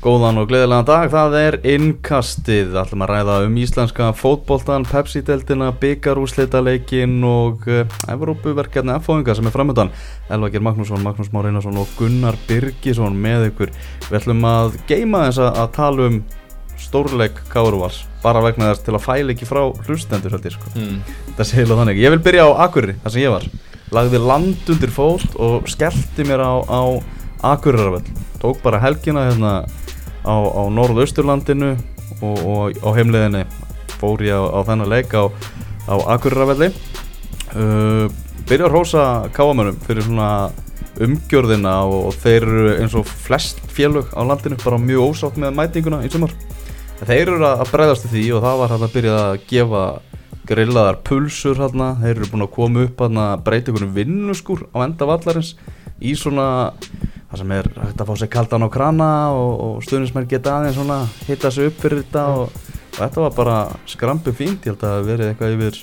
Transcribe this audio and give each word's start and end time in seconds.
Góðan 0.00 0.40
og 0.40 0.46
gleðilegan 0.48 0.86
dag, 0.88 1.10
það 1.12 1.34
er 1.36 1.54
innkastið, 1.74 2.70
ætlum 2.80 3.02
að 3.04 3.10
ræða 3.10 3.34
um 3.44 3.56
íslenska 3.60 4.06
fótboltan, 4.16 4.86
Pepsi-deltina, 4.88 5.66
byggarúsleitaleikin 5.82 7.18
og 7.28 7.66
uh, 7.68 7.82
Evrópuverkjarni 8.08 8.94
F-fóðinga 8.94 9.34
sem 9.36 9.50
er 9.50 9.52
framöndan. 9.52 9.90
Elvakir 10.32 10.64
Magnússon, 10.64 11.04
Magnús 11.04 11.28
Már 11.34 11.50
Einarsson 11.50 11.76
og 11.82 11.92
Gunnar 11.98 12.38
Birgisson 12.48 13.18
með 13.20 13.50
ykkur. 13.50 13.74
Við 14.06 14.16
ætlum 14.22 14.46
að 14.48 14.78
geima 14.88 15.26
þess 15.26 15.42
að, 15.44 15.60
tala 15.76 16.06
um 16.08 16.16
stórleik 16.80 17.42
Káruvars, 17.52 18.00
bara 18.24 18.40
vegna 18.46 18.70
þess 18.70 18.86
til 18.86 18.96
að 18.96 19.04
fæla 19.04 19.34
ekki 19.36 19.50
frá 19.50 19.60
hlustendur 19.84 20.32
held 20.32 20.48
ég 20.48 20.56
sko. 20.56 20.72
Mm. 20.80 20.96
Það 21.36 21.50
sé 21.50 21.60
heila 21.60 21.76
þannig. 21.82 22.00
Ég 22.00 22.16
vil 22.16 22.22
byrja 22.24 22.48
á 22.48 22.64
Akurri, 22.64 22.96
þar 23.04 23.18
sem 23.18 23.26
ég 23.26 23.36
var. 23.36 23.44
Lagði 23.92 24.24
land 24.24 24.72
undir 24.72 24.96
fót 24.96 25.36
og 25.36 25.68
skellti 25.68 26.24
mér 26.24 26.40
á, 26.40 26.56
á 26.64 26.82
Akurrarvell. 27.52 28.08
Tók 28.40 28.64
bara 28.64 28.80
helgina 28.80 29.26
hérna 29.28 29.54
á, 30.24 30.34
á 30.36 30.62
norðausturlandinu 30.72 31.74
og, 32.20 32.38
og 32.44 32.80
á 32.80 32.88
heimliðinni 32.96 33.44
fór 34.00 34.24
ég 34.24 34.36
á, 34.36 34.44
á 34.52 34.60
þennan 34.68 34.90
leik 34.90 35.14
á, 35.16 35.28
á 35.88 35.94
Akureyravelli 36.16 36.70
uh, 36.70 38.06
byrja 38.48 38.68
að 38.68 38.74
rosa 38.74 39.06
káamönum 39.36 39.78
fyrir 39.86 40.06
svona 40.06 40.50
umgjörðina 41.00 41.74
og, 41.88 42.10
og 42.10 42.20
þeir 42.20 42.44
eru 42.44 42.76
eins 42.76 42.96
og 42.98 43.08
flest 43.08 43.60
félög 43.72 44.10
á 44.12 44.20
landinu 44.26 44.58
bara 44.64 44.80
mjög 44.80 45.12
ósátt 45.14 45.40
með 45.40 45.56
mætinguna 45.56 46.02
í 46.04 46.10
sumar. 46.12 46.34
Þeir 47.00 47.32
eru 47.36 47.44
að 47.48 47.68
bregðast 47.72 48.08
því 48.10 48.24
og 48.36 48.42
það 48.44 48.58
var 48.60 48.72
hann 48.74 48.84
að 48.84 48.96
byrja 48.96 49.18
að 49.20 49.36
gefa 49.48 49.84
grillaðar 50.50 50.98
pulsur 51.06 51.60
hérna, 51.60 51.92
þeir 52.00 52.16
eru 52.16 52.30
búin 52.32 52.44
að 52.44 52.54
koma 52.56 52.84
upp 52.84 53.04
að 53.06 53.20
breyta 53.46 53.70
einhvern 53.70 53.94
vinnuskur 53.94 54.66
á 54.74 54.82
enda 54.82 55.08
vallarins 55.08 55.54
í 56.00 56.16
svona 56.18 56.72
það 57.30 57.40
sem 57.42 57.52
er 57.54 57.68
hægt 57.78 58.02
að 58.02 58.08
fá 58.08 58.14
sér 58.18 58.30
kaldan 58.32 58.66
á 58.66 58.68
krana 58.74 59.10
og, 59.36 59.50
og 59.62 59.84
stuðnismenn 59.86 60.28
geta 60.30 60.56
aðeins 60.56 60.78
svona 60.78 60.98
hitta 61.28 61.50
sér 61.54 61.70
upp 61.70 61.78
fyrir 61.82 62.02
þetta 62.02 62.24
og, 62.34 62.56
og 62.90 62.98
þetta 62.98 63.24
var 63.24 63.34
bara 63.36 63.58
skrampi 63.90 64.34
fínt, 64.34 64.66
ég 64.66 64.72
held 64.72 64.82
að 64.82 64.94
það 64.96 65.10
verið 65.10 65.30
eitthvað 65.30 65.54
yfir 65.56 65.78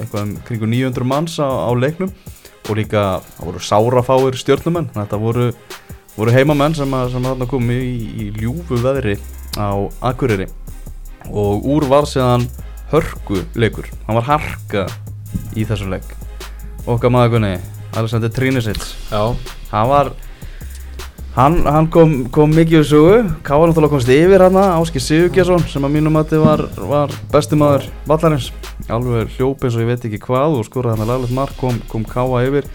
eitthvað 0.00 0.24
um 0.24 0.32
kringu 0.48 0.70
900 0.72 1.10
manns 1.12 1.36
á, 1.38 1.46
á 1.46 1.70
leiknum. 1.78 2.10
Og 2.68 2.76
líka 2.76 3.02
það 3.38 3.46
voru 3.46 3.60
sárafáir 3.64 4.36
stjórnumenn 4.38 4.90
þetta 4.94 5.18
voru, 5.18 5.46
voru 6.16 6.34
heimamenn 6.34 6.76
sem 6.76 6.92
að, 6.94 7.12
sem 7.14 7.28
að 7.30 7.46
komi 7.50 7.78
í, 7.80 7.94
í 8.20 8.26
ljúfu 8.36 8.78
veðri 8.82 9.16
á 9.58 9.74
Akureyri. 10.10 10.48
Og 11.30 11.66
úr 11.70 11.86
var 11.90 12.08
séðan 12.10 12.48
hörgu 12.90 13.44
leikur, 13.58 13.86
hann 14.06 14.18
var 14.18 14.26
harka 14.26 14.84
í 15.54 15.64
þessum 15.66 15.94
leik. 15.94 16.06
Okkar 16.90 17.12
maður 17.14 17.36
Gunni, 17.36 17.54
Alexander 17.94 18.30
Trínisits 18.32 18.94
hann 19.10 19.90
var 19.90 20.12
Hann, 21.40 21.62
hann 21.64 21.86
kom, 21.88 22.10
kom 22.28 22.50
mikið 22.52 22.82
úr 22.82 22.84
sögu, 22.84 23.12
Káar 23.46 23.70
náttúrulega 23.70 23.94
komst 23.94 24.10
yfir 24.12 24.42
hann 24.44 24.58
Áskil 24.60 25.00
Sigurgjarsson 25.00 25.62
sem 25.72 25.84
að 25.86 25.94
mínum 25.94 26.18
að 26.20 26.34
þið 26.34 26.42
var, 26.44 26.62
var 26.90 27.12
bestimaður 27.32 27.86
vallarins. 28.10 28.48
Alveg 28.92 29.30
hljóp 29.38 29.62
eins 29.64 29.78
og 29.78 29.80
ég 29.80 29.88
veit 29.88 30.02
ekki 30.04 30.18
hvað 30.20 30.58
og 30.58 30.66
skoraði 30.66 30.98
hann 30.98 31.04
að 31.06 31.12
laglegt 31.14 31.32
mark, 31.38 31.54
kom, 31.56 31.78
kom 31.88 32.02
Káa 32.04 32.42
yfir. 32.44 32.68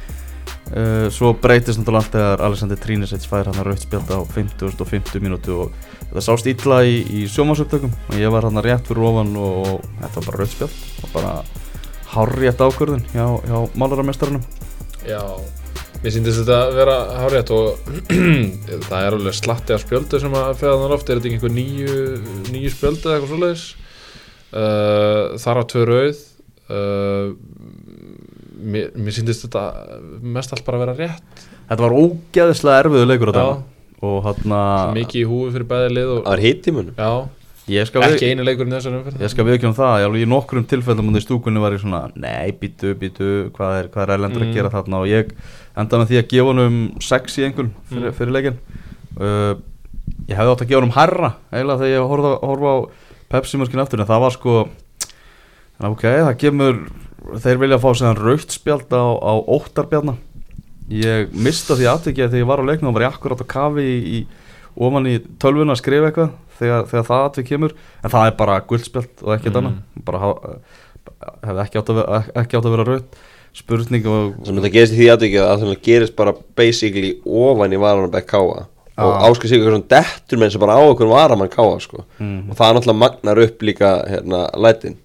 Uh, 0.71 1.05
svo 1.13 1.35
breytist 1.37 1.77
náttúrulega 1.77 2.01
allt 2.01 2.15
þegar 2.15 2.43
Alexander 2.47 2.79
Trínesets 2.81 3.29
fær 3.29 3.51
hann 3.51 3.59
að 3.61 3.69
rautspjálta 3.69 4.17
á 4.17 4.21
50 4.33 4.81
og 4.81 4.89
50 4.95 5.21
mínútu 5.21 5.59
og 5.67 5.75
það 6.15 6.25
sást 6.25 6.49
illa 6.49 6.79
í, 6.89 6.95
í 7.05 7.27
sjómasuptökum 7.29 7.93
og 7.93 8.17
ég 8.17 8.33
var 8.33 8.47
hann 8.49 8.57
að 8.57 8.71
rétt 8.71 8.89
fyrir 8.89 9.05
ofan 9.11 9.35
og, 9.37 9.59
og 9.75 9.85
þetta 9.99 10.15
var 10.15 10.31
bara 10.31 10.41
rautspjált 10.41 11.05
og 11.05 11.13
bara 11.13 11.35
hárrétt 12.15 12.65
ákvörðun 12.65 13.05
hjá, 13.13 13.27
hjá 13.45 13.77
málaramestarunum 13.77 14.41
Já 15.05 15.21
Mér 16.05 16.13
síndist 16.13 16.37
þetta 16.43 16.57
að 16.67 16.75
vera 16.77 16.95
hárétt 17.17 17.51
og 17.55 17.79
það 18.87 18.99
er 18.99 19.15
alveg 19.17 19.33
slatti 19.33 19.73
af 19.73 19.81
spjöldu 19.81 20.19
sem 20.21 20.35
að 20.37 20.51
feða 20.59 20.75
þannig 20.77 20.93
ofta, 20.99 21.15
er 21.15 21.21
þetta 21.23 21.31
einhver 21.31 21.53
nýju, 21.55 21.95
nýju 22.53 22.73
spjöldu 22.75 23.09
eða 23.09 23.15
eitthvað 23.15 23.31
svoleiðis? 23.31 23.63
Uh, 24.53 25.33
þar 25.41 25.59
á 25.59 25.63
tvö 25.71 25.85
rauð. 25.89 26.19
Uh, 26.69 27.31
mér, 28.61 28.91
mér 28.93 29.17
síndist 29.17 29.47
þetta 29.47 29.63
mest 30.35 30.53
allt 30.53 30.67
bara 30.67 30.77
að 30.77 30.85
vera 30.85 30.95
rétt. 30.99 31.41
Þetta 31.71 31.87
var 31.87 31.97
ógeðislega 32.03 32.83
erfiðu 32.83 33.09
leikur 33.09 33.33
á 33.33 33.35
það 33.41 34.21
hana... 34.27 34.61
Mikið 34.99 35.23
í 35.23 35.25
húi 35.31 35.49
fyrir 35.57 35.67
bæði 35.73 35.89
lið 35.97 36.13
og... 36.19 36.21
Það 36.21 36.35
var 36.35 36.45
hitt 36.45 36.69
í 36.69 36.75
munum. 36.77 37.01
Já 37.01 37.44
ekki 37.65 38.29
einu 38.29 38.45
leikur 38.45 38.67
í 38.69 38.73
þessari 38.75 38.99
umferð 38.99 39.23
ég 39.25 39.31
skal 39.33 39.45
viðkjöna 39.47 39.71
um 39.71 39.77
það, 39.77 39.95
ég, 40.03 40.17
í 40.21 40.27
nokkrum 40.29 40.65
tilfellum 40.69 41.15
í 41.17 41.21
stúkunni 41.23 41.63
var 41.63 41.73
ég 41.73 41.81
svona, 41.81 42.01
nei, 42.13 42.53
býtu, 42.59 42.93
býtu 42.99 43.29
hvað 43.55 43.77
er, 43.79 43.89
hvað 43.93 44.05
er 44.05 44.13
ælendur 44.19 44.43
mm. 44.43 44.51
að 44.51 44.59
gera 44.59 44.73
þarna 44.73 44.99
og 45.01 45.09
ég 45.09 45.31
enda 45.81 46.01
með 46.01 46.11
því 46.11 46.19
að 46.19 46.27
gefa 46.33 46.51
hann 46.51 46.65
um 46.65 46.77
6 47.07 47.39
í 47.39 47.47
einhvern 47.47 47.71
fyrir, 47.89 48.05
mm. 48.05 48.17
fyrir 48.19 48.35
leikin 48.35 48.59
uh, 49.17 49.55
ég 50.29 50.37
hefði 50.37 50.53
átt 50.53 50.65
að 50.65 50.69
gefa 50.69 50.81
hann 50.83 50.89
um 50.91 50.95
herra 50.99 51.31
eiginlega 51.49 51.81
þegar 51.81 51.95
ég 51.95 52.13
horfa, 52.13 52.35
horfa 52.45 52.75
á 52.75 52.77
Pepsi-mörkinu 53.33 53.81
eftir 53.81 54.03
en 54.03 54.11
það 54.11 54.23
var 54.27 54.35
sko 54.35 54.55
ok, 55.89 56.05
það 56.05 56.39
kemur 56.45 56.79
þeir 57.41 57.61
vilja 57.63 57.79
að 57.79 57.83
fá 57.83 57.91
sér 57.97 58.21
rautspjald 58.21 58.93
á, 58.93 59.05
á 59.17 59.33
óttarbjaldna 59.41 60.19
ég 60.93 61.33
mista 61.33 61.73
því 61.73 61.89
aðtökja 61.89 62.29
þegar 62.29 62.43
ég 62.43 62.49
var 62.49 62.61
á 62.61 62.67
leiknum 62.69 62.91
og 62.91 62.99
var 62.99 63.07
ég 63.07 63.15
akkurát 63.15 63.41
á 63.41 63.47
kafi 63.49 63.85
í, 63.85 64.19
í 64.19 64.44
ofan 64.75 65.07
í 65.09 65.15
tölvun 65.41 65.73
að 65.73 65.81
skrifa 65.81 66.09
eitthvað 66.09 66.33
þegar, 66.59 66.89
þegar 66.91 67.07
það 67.09 67.23
aðtökk 67.27 67.49
kemur 67.51 67.77
en 68.01 68.13
það 68.15 68.27
er 68.27 68.35
bara 68.41 68.59
guldspjald 68.69 69.23
og 69.23 69.33
ekkert 69.37 69.55
mm. 69.55 69.61
annað 69.61 70.03
bara 70.09 70.33
hefði 71.45 71.65
ekki 71.65 71.81
átt 71.81 71.91
að 71.93 71.99
vera, 72.01 72.21
ekki 72.41 72.59
átt 72.59 72.69
að 72.69 72.75
vera 72.75 72.87
raut 72.91 73.19
spurning 73.55 74.07
og 74.11 74.39
að 74.43 74.63
það 74.65 74.73
gerist 74.73 74.95
í 74.95 74.99
því 74.99 75.09
aðtökja 75.13 75.49
að 75.49 75.65
það 75.65 75.75
gerist 75.87 76.15
bara 76.17 76.35
basically 76.59 77.13
ofan 77.23 77.75
í 77.75 77.79
varanabæk 77.79 78.27
káa 78.33 78.65
og 78.95 79.11
ah. 79.11 79.25
áskil 79.27 79.49
sig 79.49 79.59
eitthvað 79.59 79.75
svona 79.75 79.91
dettur 79.91 80.39
menn 80.39 80.51
sem 80.53 80.61
bara 80.61 80.77
á 80.79 80.83
okkur 80.87 81.09
varamann 81.11 81.51
káa 81.51 81.79
sko. 81.83 82.05
mm. 82.19 82.49
og 82.49 82.55
það 82.55 82.67
er 82.67 82.77
náttúrulega 82.77 83.01
magnar 83.01 83.41
upp 83.43 83.65
líka 83.67 83.91
hérna 84.07 84.45
lætin 84.55 84.95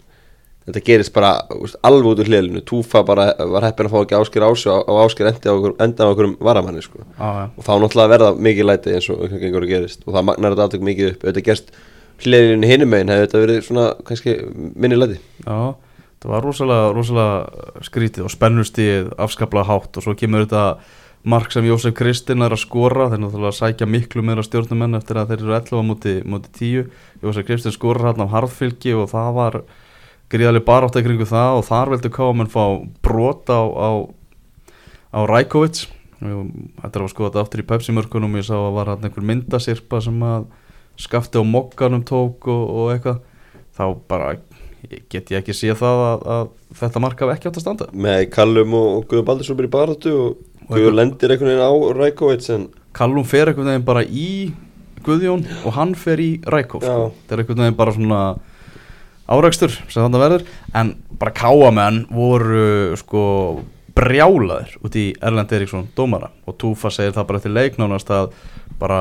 þetta 0.67 0.83
gerist 0.87 1.13
bara 1.15 1.33
úst, 1.57 1.79
alveg 1.87 2.11
út 2.13 2.23
úr 2.23 2.29
hlilinu 2.31 2.63
Túfa 2.67 3.03
bara 3.07 3.31
var 3.53 3.65
heppin 3.67 3.89
að 3.89 3.95
fá 3.95 4.01
ekki 4.03 4.19
áskil 4.19 4.45
ási 4.45 4.71
og 4.71 4.99
áskil 5.05 5.29
enda 5.31 5.51
á 5.51 5.55
okkur, 5.57 5.77
enda 5.83 6.07
á 6.07 6.13
okkur 6.13 6.33
varamanni 6.41 6.85
sko. 6.85 7.05
ah, 7.19 7.39
ja. 7.41 7.47
og 7.57 7.67
þá 7.67 7.73
náttúrulega 7.81 8.13
verða 8.15 8.33
mikið 8.37 8.69
læti 8.69 8.95
eins 8.97 9.09
og 9.11 9.25
að 9.25 9.69
gerist. 9.71 10.05
Og 10.07 10.15
það 10.15 10.27
magnar 10.29 10.55
þetta 10.55 10.67
aðtökk 10.69 10.87
mikið 10.91 11.13
upp. 11.13 11.27
Þetta 11.29 11.47
gerst 11.49 11.73
hlilinu 12.21 12.69
hinum 12.69 12.93
meginn 12.93 13.13
hefur 13.13 13.27
þetta 13.27 13.45
verið 13.45 13.61
svona 13.67 13.87
kannski 14.07 14.37
minni 14.77 14.99
læti. 14.99 15.21
Já, 15.47 15.75
það 16.21 16.33
var 16.35 16.47
rosalega, 16.47 16.89
rosalega 16.97 17.85
skrítið 17.89 18.27
og 18.29 18.35
spennustíð 18.35 19.13
afskaplega 19.17 19.69
hátt. 19.71 19.97
Og 19.97 20.05
svo 20.05 20.17
kemur 20.19 20.45
þetta 20.45 20.65
mark 21.23 21.53
sem 21.53 21.67
Jósef 21.69 21.95
Kristinn 21.97 22.45
er 22.45 22.55
að 22.55 22.65
skora. 22.65 23.11
Þeir 23.13 23.25
náttúrulega 23.25 23.57
sækja 23.57 23.89
miklu 23.89 24.25
meira 24.25 24.45
stjórnumenn 24.45 24.99
eftir 25.01 25.21
að 25.21 25.33
þeir 25.33 25.45
eru 25.45 25.57
11 25.57 25.81
á 25.81 25.85
móti, 25.89 26.17
móti 26.25 26.53
10 26.61 27.25
Jósef 27.25 27.49
Kristinn 27.49 27.77
skora 27.77 28.11
hérna 28.11 28.29
á 28.29 28.35
harðfylgi 28.37 28.95
og 28.97 29.11
það 29.13 29.33
var 29.37 29.63
gríðarlega 30.31 30.67
barátt 30.67 30.99
ekkert 30.99 31.11
kringu 31.11 31.29
það 31.29 31.61
og 31.61 31.65
þar 31.67 31.95
veldu 31.95 32.13
Káman 32.15 32.51
fá 32.51 32.65
brot 33.05 33.51
á, 33.51 33.61
á, 33.61 33.91
á 35.15 35.21
Rækovic 35.27 35.89
þetta 36.21 36.93
er 36.93 37.05
að 37.05 37.13
skoða 37.15 37.31
þetta 37.31 37.45
aftur 37.45 37.63
í 37.63 37.67
Pepsi-mörkunum. 37.71 38.37
Ég 38.37 38.47
sá 38.49 38.55
að 38.59 38.75
var 38.77 38.93
hann 38.93 39.07
einhver 39.09 39.27
myndasirpa 39.27 40.01
sem 40.05 40.23
að 40.25 40.47
skafti 41.01 41.41
á 41.41 41.45
mokkanum 41.47 42.05
tók 42.05 42.49
og, 42.51 42.65
og 42.69 42.93
eitthvað. 42.95 43.23
Þá 43.77 43.85
bara 44.11 44.35
get 45.13 45.31
ég 45.33 45.41
ekki 45.41 45.55
sé 45.57 45.73
það 45.77 46.03
að, 46.05 46.27
að 46.35 46.51
þetta 46.81 47.03
marka 47.05 47.27
hef 47.27 47.35
ekki 47.37 47.51
átt 47.51 47.61
að 47.61 47.65
standa. 47.65 47.89
Með 47.93 48.27
Kallum 48.35 48.77
og 48.77 49.07
Guður 49.09 49.27
Baldursson 49.29 49.59
byrjir 49.59 49.73
baráttu 49.73 50.15
og 50.17 50.69
Guður 50.71 50.97
lendir 50.97 51.33
einhvern 51.33 51.53
veginn 51.53 51.65
á 51.65 51.73
Rækovic 51.97 52.51
en... 52.55 52.69
Kallum 52.97 53.27
fer 53.29 53.51
einhvern 53.51 53.73
veginn 53.73 53.89
bara 53.89 54.05
í 54.05 54.31
Guðjón 55.07 55.47
og 55.65 55.75
hann 55.77 55.95
fer 55.97 56.21
í 56.21 56.31
Rækov 56.45 56.85
þetta 56.85 57.37
er 57.37 57.43
einhvern 57.43 57.63
veginn 57.65 57.79
bara 57.79 57.95
svona 57.97 58.21
áreikstur 59.31 59.75
sem 59.87 60.03
þannig 60.03 60.25
verður 60.25 60.49
en 60.81 60.95
bara 61.21 61.37
káamenn 61.37 62.05
voru 62.11 62.97
sko 62.99 63.23
brjálaður 63.97 64.77
út 64.87 64.97
í 64.97 65.11
Erlend 65.21 65.53
Eriksson 65.53 65.89
dómara. 65.97 66.31
Og 66.49 66.57
Túfa 66.61 66.93
segir 66.95 67.15
það 67.17 67.29
bara 67.31 67.43
til 67.45 67.55
leiknánast 67.55 68.13
að 68.15 68.35
bara 68.81 69.01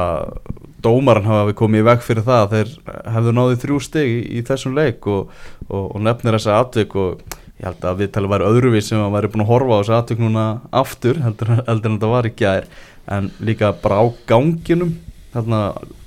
dómaran 0.83 1.27
hafa 1.27 1.49
við 1.49 1.57
komið 1.59 1.83
í 1.83 1.87
veg 1.87 2.05
fyrir 2.05 2.25
það 2.27 2.41
að 2.43 2.55
þeir 2.55 2.71
hefðu 3.15 3.33
náðið 3.35 3.61
þrjú 3.63 3.81
steg 3.83 4.09
í, 4.09 4.19
í 4.39 4.45
þessum 4.47 4.77
leik 4.77 5.07
og, 5.11 5.33
og, 5.67 5.83
og 5.83 6.01
nefnir 6.03 6.37
þessa 6.37 6.59
atvik 6.63 6.95
og 6.99 7.21
ég 7.59 7.67
held 7.67 7.85
að 7.89 8.01
við 8.03 8.11
talum 8.15 8.31
að 8.31 8.37
vera 8.37 8.51
öðruvís 8.53 8.89
sem 8.89 9.03
að 9.03 9.15
væri 9.17 9.31
búin 9.33 9.43
að 9.43 9.51
horfa 9.51 9.75
á 9.75 9.79
þessu 9.81 9.95
atvik 9.97 10.23
núna 10.23 10.45
aftur 10.81 11.19
heldur, 11.23 11.53
heldur 11.67 11.91
en 11.91 11.97
þetta 11.97 12.11
var 12.13 12.29
ekki 12.29 12.47
að 12.47 12.61
er 12.61 12.69
en 13.17 13.29
líka 13.43 13.71
bara 13.83 13.99
á 13.99 14.05
ganginum 14.29 14.95
þarna, 15.33 15.61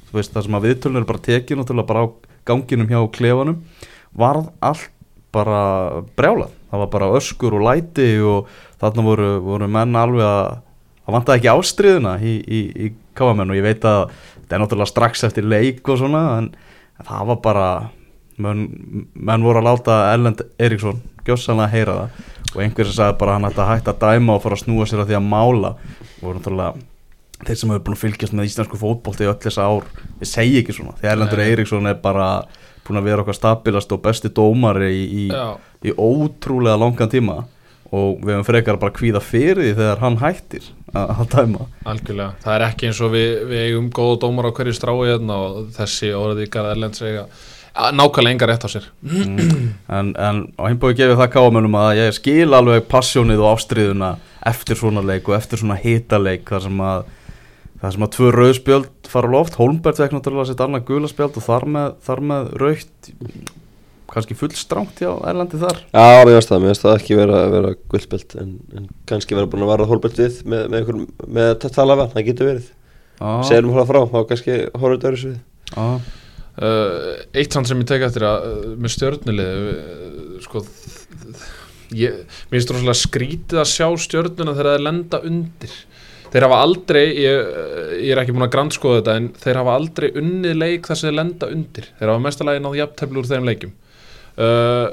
þú 0.08 0.18
veist 0.18 0.34
það 0.34 0.46
sem 0.46 0.58
að 0.58 0.68
viðtölunum 0.68 1.02
er 1.02 1.08
bara 1.10 1.24
tekið 1.28 1.60
náttúrulega 1.60 1.90
bara 1.92 2.04
á 2.04 2.06
ganginum 2.48 2.90
hjá 2.90 3.00
klefanum 3.18 3.60
varð 4.18 4.50
allt 4.60 4.90
bara 5.32 6.02
brjálað, 6.18 6.52
það 6.68 6.82
var 6.82 6.90
bara 6.92 7.12
öskur 7.16 7.56
og 7.56 7.64
læti 7.64 8.10
og 8.20 8.50
þarna 8.82 9.06
voru, 9.06 9.30
voru 9.40 9.68
menn 9.70 9.96
alveg 9.96 10.26
að 10.26 10.50
það 11.02 11.16
vant 11.16 11.30
að 11.30 11.38
ekki 11.38 11.52
ástriðuna 11.52 12.12
í, 12.20 12.34
í, 12.42 12.60
í 12.84 12.90
káamenn 13.16 13.52
og 13.52 13.56
ég 13.56 13.64
veit 13.64 13.86
að 13.88 14.12
þetta 14.12 14.56
er 14.58 14.62
náttúrulega 14.62 14.92
strax 14.92 15.24
eftir 15.28 15.48
leik 15.48 15.88
og 15.88 16.02
svona 16.02 16.22
en, 16.36 16.52
en 17.00 17.08
það 17.08 17.32
var 17.32 17.40
bara 17.46 17.66
menn, 18.42 18.66
menn 19.14 19.44
voru 19.46 19.62
að 19.62 19.68
láta 19.70 19.98
Ellend 20.12 20.44
Eriksson 20.60 21.00
gjóðsanlega 21.26 21.68
að 21.68 21.76
heyra 21.76 21.98
það. 21.98 22.30
Og 22.52 22.62
einhversi 22.64 22.96
sagði 22.96 23.18
bara 23.20 23.36
hann 23.36 23.48
ætti 23.48 23.62
að 23.62 23.70
hætta 23.70 23.94
að 23.94 24.02
dæma 24.02 24.36
og 24.36 24.42
fara 24.44 24.58
að 24.58 24.64
snúa 24.64 24.88
sér 24.88 25.02
að 25.02 25.12
því 25.12 25.18
að 25.18 25.28
mála. 25.28 25.74
Og 26.20 26.36
náttúrulega 26.36 26.88
þeir 27.42 27.58
sem 27.58 27.72
hefur 27.72 27.84
búin 27.86 27.96
að 27.96 28.02
fylgjast 28.02 28.36
með 28.36 28.48
íslensku 28.50 28.80
fótbolti 28.80 29.26
í 29.26 29.30
öll 29.30 29.38
þessa 29.42 29.66
ár, 29.66 29.88
ég 30.22 30.30
segi 30.30 30.60
ekki 30.62 30.76
svona. 30.76 30.96
Því 31.00 31.10
Erlendur. 31.12 31.42
Eiríksson 31.44 31.90
er 31.90 31.98
bara 32.02 32.28
búin 32.86 32.98
að 32.98 33.10
vera 33.10 33.24
okkar 33.24 33.38
stabilast 33.38 33.92
og 33.94 34.02
besti 34.02 34.30
dómari 34.34 34.90
í, 34.94 35.02
í, 35.24 35.26
í 35.86 35.94
ótrúlega 35.94 36.78
langan 36.80 37.12
tíma. 37.12 37.42
Og 37.92 38.22
við 38.22 38.32
hefum 38.32 38.46
frekar 38.48 38.78
bara 38.80 38.94
kvíða 38.96 39.20
fyrir 39.20 39.60
því 39.60 39.72
þegar 39.76 39.98
hann 40.00 40.14
hættir 40.22 40.68
að, 40.96 41.24
dæma. 41.34 41.66
Algjörlega, 41.92 42.38
það 42.40 42.54
er 42.54 42.62
ekki 42.70 42.88
eins 42.88 43.00
og 43.04 43.12
við, 43.12 43.32
við 43.50 43.64
eigum 43.66 43.90
góða 43.92 44.20
dómar 44.22 44.48
á 44.48 44.56
hverju 44.56 44.76
strái 44.78 44.94
hérna 45.10 45.36
og 45.44 45.58
þessi 45.76 46.14
orðið 46.16 46.46
ykkar 46.46 46.70
erlend 46.72 46.96
segja 46.96 47.26
nákvæmlega 47.72 48.32
enga 48.34 48.48
rétt 48.48 48.64
á 48.64 48.68
sér. 48.68 48.88
En, 49.88 50.12
en 50.16 50.42
á 50.56 50.62
hinbói 50.68 50.92
gefið 50.96 51.16
það 51.20 51.32
káamönum 51.32 51.76
að 51.80 52.00
ég 52.02 52.16
skil 52.16 52.52
alveg 52.52 52.84
passjónið 52.88 53.40
og 53.40 53.56
ástriðuna 53.56 54.12
eftir 54.48 54.76
svona 54.76 55.04
leik 55.04 55.28
og 55.28 55.36
eftir 55.38 55.60
svona 55.60 55.78
hitaleik 55.80 56.48
þar 56.48 56.66
sem 56.66 56.82
að 56.84 57.04
þar 57.82 57.96
sem 57.96 58.06
að 58.06 58.12
tvö 58.16 58.30
rauðspjöld 58.36 59.10
fara 59.12 59.32
loft. 59.32 59.58
Holmberg 59.58 59.98
fekk 59.98 60.14
náttúrulega 60.16 60.52
sitt 60.52 60.62
annað 60.62 60.86
gulaspjöld 60.88 61.40
og 61.40 61.46
þar 61.48 61.68
með, 61.76 61.96
þar 62.06 62.24
með 62.30 62.52
raukt 62.62 63.10
kannski 64.12 64.36
full 64.36 64.52
stránt 64.56 64.98
hjá 65.00 65.10
Erlandi 65.28 65.58
þar. 65.60 65.78
Já, 65.88 66.20
mér 66.20 66.36
finnst 66.36 66.50
það, 66.52 66.60
mér 66.60 66.72
finnst 66.72 66.84
það 66.84 66.98
ekki 66.98 67.16
vera, 67.16 67.40
vera 67.54 67.72
guldspjöld 67.94 68.36
en, 68.42 68.52
en 68.76 68.90
kannski 69.08 69.38
vera 69.38 69.48
búin 69.48 69.64
að 69.64 69.72
vara 69.72 69.88
hólböld 69.88 70.20
við 70.20 70.42
með, 70.44 70.66
með, 70.66 70.78
einhver, 70.82 71.28
með 71.38 71.50
að 71.54 71.74
tala 71.78 71.96
vel, 71.98 72.08
það 72.12 72.28
getur 72.28 72.50
verið. 72.50 72.70
Segjum 73.20 73.72
hóla 73.74 73.86
frá, 73.86 74.02
þá 74.10 74.18
kannski 74.30 74.58
horfður 74.74 74.96
þetta 74.96 75.10
öðru 75.10 75.20
svið 75.22 75.36
Já, 75.72 75.86
uh, 76.66 77.10
Eitt 77.38 77.54
sann 77.54 77.66
sem 77.68 77.80
ég 77.82 77.88
tek 77.88 78.04
eftir 78.06 78.26
að 78.26 78.46
uh, 78.48 78.64
með 78.82 78.94
stjörnulið 78.96 79.60
uh, 79.72 80.34
sko 80.44 80.62
ég, 81.96 82.18
mér 82.50 82.56
finnst 82.56 82.74
rosalega 82.74 82.98
skrítið 82.98 83.62
að 83.62 83.70
sjá 83.72 83.86
stjörnuna 84.06 84.56
þegar 84.56 84.76
þeir 84.76 84.86
lenda 84.88 85.22
undir 85.28 85.76
þeir 86.32 86.46
hafa 86.48 86.62
aldrei 86.64 87.04
ég, 87.20 87.52
ég 88.00 88.14
er 88.14 88.22
ekki 88.22 88.34
búin 88.34 88.46
að 88.48 88.54
grannskoða 88.56 89.02
þetta 89.02 89.16
en 89.20 89.30
þeir 89.42 89.60
hafa 89.60 89.76
aldrei 89.78 90.08
unnið 90.16 90.58
leik 90.58 90.88
þar 90.88 91.00
sem 91.00 91.10
þeir 91.10 91.18
lenda 91.18 91.52
undir. 91.52 91.88
Þeir 91.98 92.12
hafa 92.12 92.24
mestalagi 92.26 92.64
náð 92.64 92.78
jafntefli 92.80 93.22
úr 93.22 93.30
þeim 93.30 93.48
leikum 93.50 93.74
uh, 94.40 94.88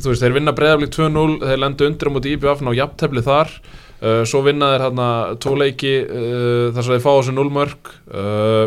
þú 0.00 0.12
veist, 0.12 0.24
þeir 0.24 0.36
vinna 0.36 0.54
breyðaflik 0.56 0.92
2-0, 0.96 1.38
þeir 1.44 1.62
lenda 1.62 1.88
undir 1.88 2.10
á 2.10 2.14
móti 2.14 2.34
IBF 2.34 2.64
ná 2.64 2.72
jafntefli 2.76 3.24
þar. 3.26 3.54
Uh, 4.00 4.22
svo 4.28 4.42
vinna 4.46 4.72
þeir 4.74 4.86
hérna 4.86 5.08
tvo 5.42 5.56
leiki 5.60 5.96
uh, 6.06 6.70
þar 6.74 6.86
sem 6.86 6.94
þeir 6.94 7.04
fá 7.04 7.10
þessu 7.12 7.36
0 7.36 7.52
mörg 7.52 7.92
uh, 8.16 8.66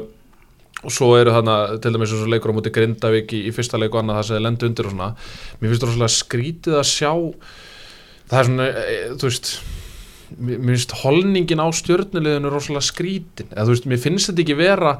og 0.83 0.91
svo 0.93 1.13
eru 1.15 1.31
þarna 1.33 1.57
til 1.81 1.93
dæmis 1.95 2.11
eins 2.11 2.25
og 2.25 2.31
leikur 2.31 2.53
á 2.53 2.57
móti 2.57 2.73
Grindavík 2.75 3.33
í, 3.33 3.45
í 3.47 3.53
fyrsta 3.55 3.79
leiku 3.79 3.97
annað 3.99 4.19
það 4.19 4.27
sem 4.27 4.37
þeir 4.37 4.45
lenda 4.45 4.67
undir 4.67 4.89
og 4.89 4.93
svona. 4.93 5.11
Mér 5.59 5.73
finnst 5.73 5.85
það 5.87 6.13
skrítið 6.17 6.79
að 6.79 6.89
sjá 6.91 7.11
það 8.29 8.39
er 8.39 8.49
svona, 8.49 8.67
e, 8.67 8.97
þú 9.15 9.29
veist 9.29 9.53
mér 10.39 10.73
finnst 10.73 10.95
holningin 11.03 11.61
á 11.61 11.67
stjörnuleginu 11.73 12.49
rosalega 12.51 12.81
skrítin. 12.87 13.47
Eða 13.51 13.65
þú 13.67 13.75
veist, 13.75 13.85
mér 13.91 14.01
finnst 14.03 14.29
þetta 14.31 14.43
ekki 14.45 14.57
vera 14.57 14.97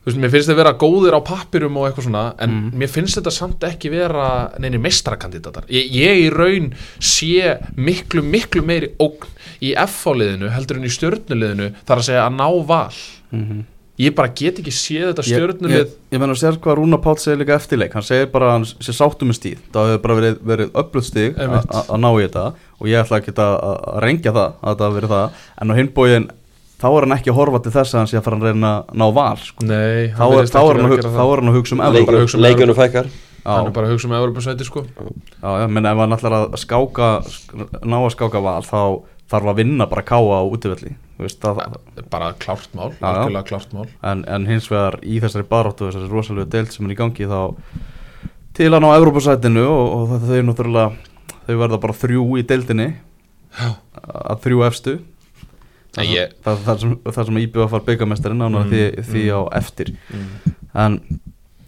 þú 0.00 0.08
veist, 0.08 0.20
mér 0.22 0.30
finnst 0.32 0.48
þetta 0.48 0.56
vera 0.62 0.72
góðir 0.80 1.16
á 1.16 1.20
pappirum 1.20 1.76
og 1.76 1.88
eitthvað 1.90 2.06
svona, 2.08 2.34
en 2.40 2.50
Mm. 2.50 2.78
mér 2.80 2.88
finnst 2.88 3.18
þetta 3.18 3.32
samt 3.32 3.60
ekki 3.68 3.90
vera 3.90 4.50
neini 4.58 4.78
meistarakandidatar. 4.78 5.64
Ég, 5.68 5.90
ég 5.92 6.24
í 6.24 6.30
raun 6.32 6.72
sé 6.98 7.58
miklu, 7.76 8.22
miklu 8.22 8.62
meiri 8.64 8.94
ógn 8.98 9.28
í 9.60 9.74
F-fáliðinu 9.76 10.48
heldur 10.50 10.76
en 10.76 10.84
í 10.84 10.88
stjörnuleginu 10.88 11.74
þar 11.84 11.98
að 11.98 12.08
segja 12.08 12.26
að 12.26 12.36
ná 12.36 12.66
val. 12.66 12.92
Mhm 13.30 13.64
ég 14.00 14.14
bara 14.16 14.32
get 14.40 14.58
ekki 14.62 14.72
séð 14.74 15.06
þetta 15.10 15.24
Ég, 15.26 15.30
stjörnulið 15.34 15.76
ég, 15.76 15.94
ég 16.14 16.20
menn 16.22 16.32
að 16.32 16.40
sér 16.40 16.58
hvað 16.64 16.78
Rúna 16.80 16.98
Páll 17.04 17.18
segir 17.20 17.40
líka 17.42 17.56
eftirleik 17.58 17.94
hann 17.98 18.06
segir 18.06 18.30
bara 18.32 18.48
að 18.50 18.54
hann 18.56 18.66
sé 18.70 18.94
sáttum 18.96 19.28
með 19.30 19.38
stíð 19.40 19.62
það 19.74 19.88
hefur 19.90 20.02
bara 20.06 20.18
verið, 20.20 20.36
verið 20.50 20.74
Einmitt. 20.80 21.72
að 21.76 21.96
ná 22.00 22.10
í 22.16 22.22
þetta 22.24 22.44
og 22.80 22.88
ég 22.88 23.00
ætla 23.04 23.18
ekki 23.20 23.34
að, 23.36 23.56
að 23.70 23.98
rengja 24.06 24.32
það 24.32 24.52
að 24.62 24.76
það 24.80 24.86
hafi 24.86 24.96
verið 25.00 25.10
það. 25.14 25.40
En 25.60 25.70
á 25.70 25.74
hinbóin 25.80 26.28
þá 26.80 26.86
er 26.96 27.04
hann 27.04 27.12
ekki 27.18 27.30
að 27.32 27.36
horfa 27.36 27.58
til 27.60 27.72
þess 27.74 27.92
að 27.94 27.98
hann 28.00 28.08
sé 28.08 28.16
að 28.16 28.24
fara 28.24 28.38
að 28.40 28.46
reyna 28.48 28.70
að 28.78 28.94
ná 28.96 29.06
val 29.18 29.36
sko. 29.44 29.66
Nei, 29.68 30.08
þá, 30.16 30.24
er, 30.32 30.48
þá, 30.48 30.60
er 30.64 30.80
hug- 30.80 31.02
þá 31.04 31.20
er 31.26 31.42
hann 31.42 31.50
að 31.50 31.58
hugsa 31.58 31.76
um 31.76 31.82
hugsa 32.24 32.38
um 32.38 32.44
Leikunum 32.46 32.78
fækkar. 32.78 33.10
Hann 33.44 33.68
er 33.68 33.74
bara 33.76 33.88
að 33.90 33.92
hugsa 33.94 34.08
um 34.08 34.16
Evropasæti 34.16 34.64
sko. 34.68 34.86
Já, 35.44 35.50
já, 35.60 35.66
menn 35.68 35.88
ef 35.90 36.00
hann 36.00 36.16
ætlar 36.16 36.36
að 36.38 36.56
skáka 36.62 37.10
sk- 37.28 37.68
ná 37.84 37.98
að 38.00 38.10
skáka 38.16 38.40
val 38.44 38.64
þá 38.64 38.80
þarf 39.30 39.52
að 39.52 39.60
vinna 39.60 39.86
bara 39.92 40.02
káa 40.08 40.40
á 40.40 40.42
útivelli. 40.48 40.96
þú 40.96 41.09
veist, 41.24 41.40
það, 41.44 41.76
bara 42.12 42.32
klárt 42.42 42.74
mál, 42.74 42.90
algjörlega 43.00 43.44
klárt 43.50 43.72
mál. 43.76 43.86
En, 44.02 44.24
en 44.28 44.46
hins 44.50 44.66
vegar 44.70 44.98
í 45.02 45.20
þessari 45.22 45.46
baróttu 45.50 45.88
þessari 45.90 46.10
rosalega 46.12 46.50
deild 46.56 46.72
sem 46.74 46.86
er 46.88 46.94
í 46.94 46.98
gangi 46.98 47.28
þá 47.30 47.40
til 48.56 48.70
að 48.74 48.82
ná 48.84 48.90
Evrópusætinu 48.98 49.62
og, 49.68 49.86
og 49.96 50.08
það, 50.10 50.26
þau 50.30 50.42
náttúrulega 50.50 50.90
þau 51.46 51.56
verða 51.64 51.80
bara 51.86 51.96
þrjú 52.02 52.26
í 52.40 52.44
deildinni. 52.46 52.90
Já. 53.50 53.70
að 54.30 54.44
þrjú 54.44 54.60
efstu. 54.68 54.92
Nei, 55.96 56.04
ég- 56.14 56.36
það, 56.44 56.60
það, 56.68 56.76
sem, 56.84 56.92
það 57.10 57.24
sem 57.30 57.38
IBF 57.42 57.72
var 57.74 57.82
byggamestarinn 57.88 58.38
nánar 58.44 58.62
Mm, 58.66 58.70
því, 58.70 58.82
því 59.10 59.22
mm. 59.26 59.34
á 59.34 59.40
eftir. 59.58 59.88
En 60.78 61.00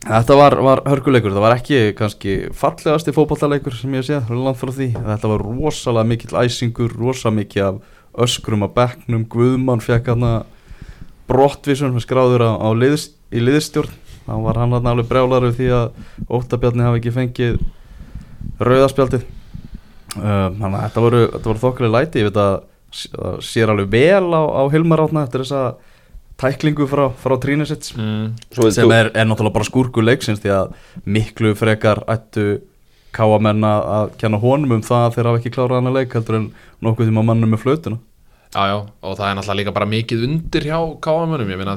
þetta 0.06 0.36
var, 0.38 0.54
var 0.62 0.82
hörkuleikur, 0.86 1.34
það 1.34 1.42
var 1.46 1.56
ekki 1.56 1.80
kannski 1.98 2.36
fallegasti 2.54 3.14
fótballaleikur 3.16 3.74
sem 3.74 3.96
ég 3.98 4.06
sé 4.06 4.20
langt 4.30 4.60
frá 4.60 4.70
því, 4.74 4.92
þetta 4.94 5.30
var 5.32 5.42
rosalega 5.42 6.06
mikill 6.12 6.38
æsingur, 6.44 6.94
rosalega 6.94 7.40
mikið 7.40 7.66
af 7.66 7.82
öskrum 8.20 8.66
að 8.66 8.74
bekknum, 8.76 9.26
Guðmann 9.30 9.82
fekk 9.84 10.12
hann 10.12 10.26
brottvísun 11.30 12.00
skráður 12.02 12.44
á, 12.44 12.50
á 12.60 12.68
liðs, 12.76 13.10
í 13.32 13.40
liðstjórn 13.40 13.92
þá 14.26 14.34
var 14.44 14.58
hann 14.60 14.74
hann 14.76 14.90
alveg 14.90 15.08
brjálaður 15.10 15.54
því 15.56 15.70
að 15.76 15.86
Óttabjarni 16.32 16.84
hafi 16.86 17.00
ekki 17.00 17.14
fengið 17.14 17.62
rauðaspjaldið 18.62 19.24
uh, 19.24 20.50
þannig 20.58 20.76
að 20.76 20.84
þetta 20.84 21.06
voru, 21.06 21.22
þetta 21.32 21.50
voru 21.50 21.62
þokkulega 21.64 21.96
læti 21.96 22.22
ég 22.22 22.28
veit 22.28 22.42
að 22.42 22.52
það 22.92 23.40
sér 23.48 23.72
alveg 23.72 23.88
vel 23.92 24.28
á, 24.36 24.42
á 24.44 24.62
Hilmar 24.72 25.02
átna 25.06 25.24
eftir 25.24 25.46
þessa 25.46 25.62
tæklingu 26.42 26.86
frá, 26.90 27.06
frá 27.22 27.36
Trínisits 27.40 27.94
mm. 27.96 28.34
Sem 28.74 28.92
er, 28.92 29.10
er 29.14 29.28
náttúrulega 29.28 29.56
bara 29.56 29.68
skúrku 29.68 30.04
leiksins 30.04 30.42
því 30.42 30.52
að 30.58 30.74
miklu 31.08 31.54
frekar 31.58 32.02
ættu 32.10 32.60
káamenn 33.16 33.66
að 33.66 34.14
kenna 34.20 34.40
honum 34.42 34.78
um 34.78 34.84
það 34.86 35.06
að 35.06 35.16
þeir 35.16 35.28
hafa 35.30 35.40
ekki 35.42 35.54
klárað 35.56 35.78
hann 35.80 35.90
að 35.92 35.98
leik 35.98 36.16
heldur 36.16 36.38
en 36.38 36.48
nokkuð 36.84 37.10
tíma 37.10 37.24
mannum 37.28 37.54
með 37.54 37.62
flötuna 37.64 38.00
Já, 38.52 38.66
já, 38.68 38.74
og 39.08 39.14
það 39.16 39.28
er 39.30 39.36
náttúrulega 39.38 39.56
líka 39.62 39.72
bara 39.72 39.86
mikið 39.88 40.22
undir 40.26 40.64
hjá 40.68 40.76
káamönum, 41.00 41.48
ég 41.54 41.56
meina, 41.56 41.72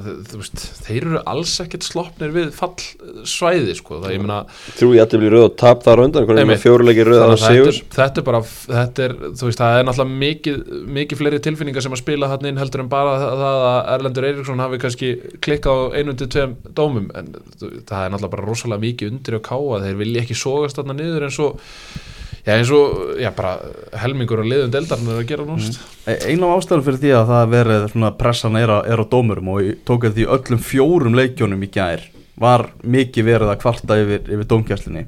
þeir 0.84 1.06
eru 1.06 1.20
alls 1.32 1.54
ekkert 1.64 1.86
sloppnir 1.88 2.34
við 2.36 2.50
fallsvæði, 2.58 3.76
sko, 3.80 4.02
það 4.04 4.12
ég 4.12 4.20
meina, 4.26 4.40
Þrjú 4.76 4.90
í 4.98 5.00
allir 5.00 5.32
rauð 5.32 5.46
og 5.48 5.54
tap 5.62 5.86
þar 5.86 6.02
undan 6.04 6.28
Hvernig 6.28 6.44
er 6.44 6.50
með 6.50 6.60
fjóruleiki 6.66 7.06
rauð 7.08 7.22
að 7.22 7.32
að 7.32 7.38
þetta, 7.46 7.54
er- 7.70 7.96
þetta 7.96 8.22
er 8.22 8.26
bara, 8.28 8.42
þetta 8.50 9.06
er, 9.08 9.16
þú 9.40 9.48
veist, 9.48 9.62
það 9.64 9.78
er 9.80 9.88
náttúrulega 9.88 10.20
mikið, 10.26 10.58
mikið 11.00 11.22
fleiri 11.22 11.40
tilfinningar 11.48 11.86
sem 11.88 11.96
að 11.96 12.02
spila 12.04 12.30
hann 12.34 12.50
inn 12.52 12.60
heldur 12.60 12.84
en 12.84 12.92
bara 12.92 13.16
það, 13.24 13.38
það 13.46 13.64
að 13.70 13.80
Erlendur 13.96 14.28
Eiríksson 14.34 14.64
hafi 14.66 14.82
kannski 14.84 15.14
klikkað 15.48 15.80
á 15.80 15.84
einu 16.02 16.18
til 16.20 16.28
tveim 16.36 16.58
dómum, 16.76 17.08
en 17.16 17.32
það 17.56 18.04
er 18.04 18.12
náttúrulega 18.12 18.34
bara 18.36 18.50
rosalega 18.52 18.84
mikið 18.84 19.14
undir 19.16 19.40
á 19.40 19.42
káa, 19.48 19.80
þeir 19.88 20.02
vilja 20.04 20.26
ekki 20.28 20.36
sogast 20.44 20.76
þarna 20.82 21.00
niður 21.00 21.30
eins 21.30 21.40
og, 21.40 21.56
já, 22.46 22.54
eins 22.56 22.72
og, 22.76 23.16
já, 23.22 23.32
bara 23.36 23.56
helmingur 24.04 24.44
og 24.44 24.50
liðum 24.50 24.74
deldarinn 24.74 25.12
er 25.12 25.22
að 25.22 25.30
gera 25.32 25.48
núst. 25.48 25.80
E- 26.06 26.20
Ein 26.32 26.46
af 26.46 26.56
ástæðum 26.60 26.86
fyrir 26.86 27.02
því 27.04 27.14
að 27.18 27.32
það 27.34 27.54
verið 27.56 27.88
svona 27.94 28.12
pressan 28.20 28.60
er 28.60 28.74
á, 28.74 28.78
er 28.86 29.02
á 29.02 29.06
dómurum 29.10 29.54
og 29.56 29.72
tók 29.88 30.08
eftir 30.10 30.24
því 30.24 30.30
öllum 30.38 30.64
fjórum 30.66 31.18
leikjónum 31.18 31.66
í 31.66 31.72
gær 31.74 32.06
var 32.36 32.68
mikið 32.84 33.30
verið 33.30 33.54
að 33.54 33.62
kvarta 33.64 33.98
yfir, 34.02 34.26
yfir 34.28 34.50
dómgæslinni 34.52 35.06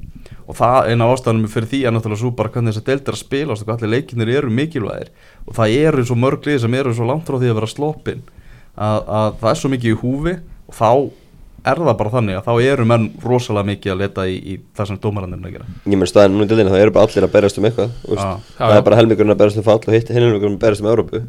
og 0.48 0.56
það 0.56 0.89
eina 0.94 1.06
af 1.08 1.17
ástæðanum 1.17 1.51
fyrir 1.51 1.67
því 1.67 1.79
er 1.84 1.94
náttúrulega 1.94 2.22
svo 2.22 2.32
bara 2.38 2.51
hvernig 2.53 2.72
þessar 2.72 2.86
deildir 2.88 3.15
að 3.17 3.20
spilast 3.20 3.65
og 3.65 3.72
allir 3.74 3.91
leikinnir 3.91 4.29
eru 4.32 4.51
mikilvægir. 4.53 5.10
Og 5.44 5.58
það 5.58 5.74
eru 5.84 6.06
svo 6.08 6.15
mörg 6.15 6.48
lið 6.48 6.62
sem 6.63 6.77
eru 6.79 6.94
svo 6.96 7.08
langt 7.10 7.27
frá 7.27 7.36
því 7.36 7.51
að 7.51 7.58
vera 7.60 7.67
sloppin 7.72 8.22
að, 8.77 9.01
að 9.20 9.34
það 9.41 9.50
er 9.51 9.60
svo 9.60 9.72
mikið 9.74 9.91
í 9.91 9.98
húfi 10.03 10.36
og 10.67 10.77
þá 10.77 10.91
er 11.71 11.81
það 11.83 11.97
bara 12.01 12.13
þannig 12.15 12.38
að 12.39 12.47
þá 12.47 12.53
eru 12.71 12.86
menn 12.91 13.05
rosalega 13.24 13.69
mikið 13.71 13.93
að 13.93 14.01
leta 14.03 14.25
í, 14.27 14.36
í 14.38 14.57
það 14.77 14.89
sem 14.91 15.00
dómarannir 15.03 15.39
er 15.41 15.47
að 15.50 15.55
gera? 15.57 15.67
Ég 15.88 15.97
menn 16.01 16.12
staðin 16.12 16.36
núna 16.38 16.47
í 16.47 16.51
dildinni, 16.51 16.74
það 16.74 16.83
eru 16.86 16.95
bara 16.97 17.09
allir 17.09 17.27
að 17.27 17.33
berjast 17.38 17.57
um 17.62 17.67
eitthvað. 17.69 17.89
Já. 18.07 18.27
Það 18.57 18.74
Já, 18.74 18.77
er 18.77 18.86
bara 18.88 19.00
helmingurinn 19.01 19.33
að 19.36 19.41
berjast 19.43 19.62
um 19.62 19.67
fall 19.67 19.79
og 19.88 19.95
hitt 19.97 20.12
helmingurinn 20.15 20.57
að 20.57 20.63
berjast 20.65 20.83
um 20.86 20.91
Európu 20.93 21.24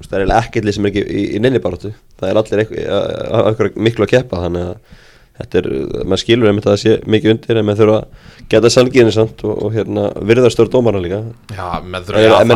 Það 0.00 0.12
er 0.14 0.22
eiginlega 0.22 0.40
ekkert 0.46 0.74
sem 0.76 0.84
er 0.86 0.90
ekki 0.92 1.02
í, 1.02 1.22
í 1.34 1.38
nynni 1.42 1.60
baráttu. 1.64 1.90
Það 2.20 2.28
er 2.30 2.38
allir 2.40 2.60
eitthvað, 2.62 2.90
að- 3.40 3.78
miklu 3.88 4.04
að 4.06 4.10
keppa 4.12 4.42
Þannig 4.44 4.66
að 4.68 4.98
þetta 5.40 5.58
er, 5.60 5.68
maður 6.04 6.20
skilur 6.22 6.50
einmitt 6.50 6.66
að 6.68 6.74
það 6.76 6.82
sé 6.84 6.92
mikið 7.14 7.32
undir 7.34 7.58
En 7.60 7.66
maður 7.66 7.80
þurfa 7.80 7.96
að 7.96 8.44
geta 8.52 8.70
salgiðinni 8.74 9.14
samt 9.16 9.44
og, 9.48 9.54
og 9.66 9.72
hérna, 9.74 10.04
virða 10.30 10.50
stór 10.52 10.68
dómarna 10.70 11.00
líka. 11.02 11.22
Já, 11.56 11.66
Ef 11.80 12.10
þurfa, 12.10 12.36
að 12.36 12.46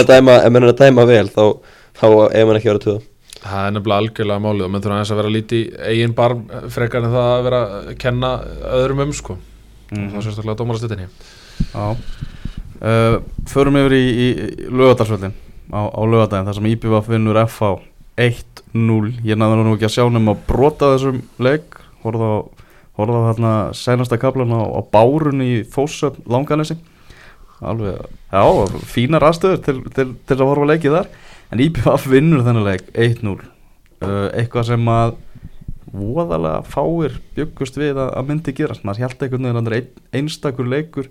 að 0.00 0.08
dæma- 0.14 0.38
ef 0.46 0.54
menn 0.54 0.62
er 0.68 0.72
að 0.72 0.80
dæma 0.84 1.06
vel 1.10 1.26
þá, 1.34 1.42
þá 1.98 2.06
ef 2.30 2.46
mann 2.48 2.60
ekki 2.60 2.70
að 2.70 2.72
vera 2.72 2.84
tuða 2.86 3.00
Það 3.44 3.66
er 3.66 3.72
nefnilega 3.74 4.00
algjörlega 4.00 4.40
málið 4.40 4.64
og 4.64 4.70
menn 4.72 4.84
þurfa 4.84 4.96
aðeins 4.96 5.10
að 5.12 5.18
vera 5.20 5.32
lítið 5.34 5.72
eigin 5.90 6.14
barm 6.16 6.44
frekar 6.72 7.04
en 7.04 7.12
það 7.12 7.26
að 7.30 7.42
vera 7.44 7.58
að 7.64 7.88
kenna 8.00 8.30
öðrum 8.78 9.02
um 9.04 9.12
sko. 9.16 9.36
Og 9.92 9.98
það 9.98 10.16
er 10.16 10.24
sérstaklega 10.24 10.58
dómarastettinni 10.60 11.08
Já. 11.74 11.84
Uh, 12.84 13.18
Förum 13.48 13.76
yfir 13.78 13.94
í, 13.98 14.04
í 14.10 14.28
lögadalsvöldin 14.72 15.34
á, 15.70 15.80
á 15.92 16.00
lögadaginn 16.08 16.48
þar 16.48 16.56
sem 16.58 16.70
IBVF 16.72 17.10
vinnur 17.12 17.40
FH 17.44 17.68
1-0 18.24 19.12
Ég 19.28 19.38
náður 19.38 19.62
nú 19.66 19.76
ekki 19.76 19.88
að 19.90 19.94
sjá 19.98 20.06
nefn 20.08 20.32
að 20.32 20.42
brota 20.48 20.90
þessum 20.94 21.20
leik. 21.44 21.78
Horfða 22.04 22.30
á, 22.32 22.38
horfða 22.96 23.20
á 23.20 23.28
hérna 23.28 23.52
sænasta 23.76 24.18
kaplan 24.22 24.56
á, 24.56 24.62
á 24.72 24.80
bárun 24.88 25.44
í 25.44 25.52
Þósöfn 25.68 26.24
langanesi. 26.32 26.78
Alveg, 27.64 28.00
já, 28.32 28.42
fínar 28.88 29.28
aðstöður 29.28 29.62
til, 29.64 29.76
til, 29.94 30.08
til 30.26 30.36
að 30.40 30.48
horfa 30.48 30.66
á 30.68 30.70
leikið 30.72 30.98
þar 30.98 31.12
en 31.54 31.62
IPVF 31.62 32.08
vinnur 32.10 32.42
leik 32.66 32.88
1-0 32.98 33.36
uh, 34.02 34.28
eitthvað 34.34 34.72
sem 34.72 34.88
að 34.90 35.14
voðalega 35.94 36.64
fáir 36.66 37.20
byggust 37.36 37.78
við 37.78 38.00
að, 38.02 38.10
að 38.18 38.30
myndi 38.30 38.54
gerast. 38.56 38.82
Maður 38.86 39.04
held 39.04 39.22
einhvern 39.22 39.46
veginn 39.46 39.60
að 39.60 39.68
það 39.68 39.70
er 39.70 39.76
ein, 39.78 40.02
einstakur 40.18 40.70
leikur 40.70 41.10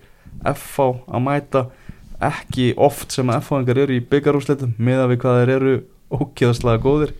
FH 0.51 0.89
að 1.07 1.23
mæta. 1.23 1.63
Ekki 2.23 2.67
oft 2.79 3.15
sem 3.15 3.31
að 3.31 3.41
FH-engar 3.45 3.81
eru 3.85 3.95
í 3.95 4.03
byggarúsleitum 4.12 4.75
með 4.79 5.05
að 5.05 5.13
við 5.13 5.21
hvað 5.23 5.39
þeir 5.39 5.53
eru 5.55 5.73
ókjöðslega 6.13 6.83
góðir. 6.83 7.15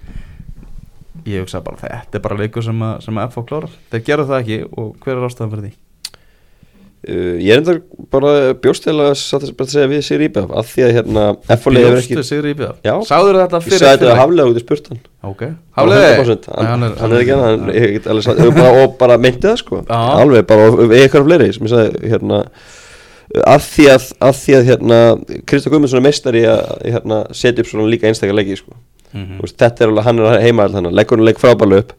Ég 1.24 1.46
hugsa 1.46 1.64
bara 1.64 1.80
þetta 1.80 2.20
er 2.20 2.26
bara 2.28 2.40
leikur 2.40 2.68
sem 2.68 2.84
að, 2.84 2.98
sem 3.08 3.20
að 3.20 3.32
FH 3.32 3.48
klárar. 3.48 3.80
Þeir 3.94 4.06
gera 4.10 4.28
það 4.28 4.44
ekki 4.44 4.62
og 4.72 4.94
hver 5.04 5.16
er 5.16 5.28
ástæðan 5.30 5.56
fyrir 5.56 5.68
því? 5.70 5.83
Uh, 7.04 7.36
ég 7.44 7.50
er 7.52 7.60
enda 7.60 7.74
bara 8.14 8.30
bjóst 8.64 8.86
til 8.86 8.94
að 8.96 9.10
satt 9.20 9.44
að 9.44 9.72
segja 9.74 9.90
við 9.92 10.04
Sigur 10.08 10.22
Íbjaf 10.30 10.52
af 10.56 10.70
því 10.72 10.84
að 10.86 10.94
hérna 10.96 11.24
Bjóstu 11.44 12.24
Sigri 12.24 12.54
Íbjaf? 12.54 12.78
Já. 12.86 12.94
Sagður 13.10 13.40
þetta 13.42 13.60
Ég 13.60 13.66
fyrir? 13.66 13.82
sagði 13.82 13.98
þetta 13.98 14.14
að 14.14 14.22
haflega 14.22 14.46
út 14.54 14.60
í 14.60 14.64
spurtan 14.64 15.02
Ok, 15.24 15.44
100%. 15.76 16.48
hann, 16.56 16.86
er- 16.88 17.18
ekki 17.20 17.36
hann, 17.42 17.66
ég 17.76 17.92
get 17.98 18.08
alveg 18.14 18.24
sagt 18.24 18.40
og 18.46 18.56
bara, 18.56 18.72
og 18.86 18.96
bara 19.02 19.18
meinti 19.20 19.44
það 19.50 19.60
sko 19.60 19.82
alveg 19.90 20.48
bara 20.48 20.70
eitthvað 21.02 21.28
fleiri 21.28 21.50
sem 21.58 21.68
ég 21.68 21.74
sagði 21.76 22.14
hérna 22.14 22.40
að 23.52 23.68
því 23.68 23.86
að, 23.98 24.08
að 24.30 24.40
því 24.40 24.56
að 24.62 24.66
hérna 24.72 24.98
Kristján 25.50 25.74
Guðmundsson 25.76 26.00
er 26.00 26.08
meistari 26.08 26.46
að 26.48 26.74
hérna, 26.88 27.22
setja 27.36 27.64
upp 27.66 27.72
svona 27.72 27.90
líka 27.92 28.08
einstakar 28.08 28.36
leiki 28.38 28.58
sko. 28.60 28.76
Þú 29.14 29.44
veist, 29.44 29.58
þetta 29.60 29.84
er 29.84 29.92
alveg, 29.92 30.06
hann 30.08 30.20
er 30.24 30.40
heima 30.44 30.68
að 30.72 30.88
leggur 30.96 31.20
hann 31.20 31.28
leik 31.28 31.42
frábælega 31.42 31.84
upp 31.84 31.94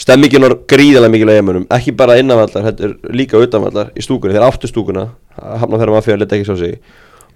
stemmingin 0.00 0.46
var 0.46 0.56
gríðarlega 0.70 1.12
mikil 1.12 1.28
að 1.28 1.38
eigamönum 1.38 1.66
ekki 1.76 1.94
bara 1.96 2.16
innanvallar, 2.20 2.72
líka 3.12 3.40
utanvallar 3.40 3.92
í 3.94 4.04
stúkunni, 4.04 4.36
þeir 4.36 4.46
áttu 4.46 4.70
stúkuna 4.70 5.10
hafna 5.36 5.80
þeirra 5.80 5.98
mafíða 5.98 6.22
leta 6.22 6.38
ekki 6.38 6.48
sá 6.48 6.56
sig. 6.60 6.80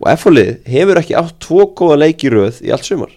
Og 0.00 0.08
F-fólið 0.16 0.56
hefur 0.72 1.00
ekki 1.00 1.18
átt 1.18 1.36
tvo 1.44 1.68
góða 1.76 2.00
leiki 2.02 2.32
í 2.32 2.72
allt 2.74 2.88
sumar. 2.88 3.12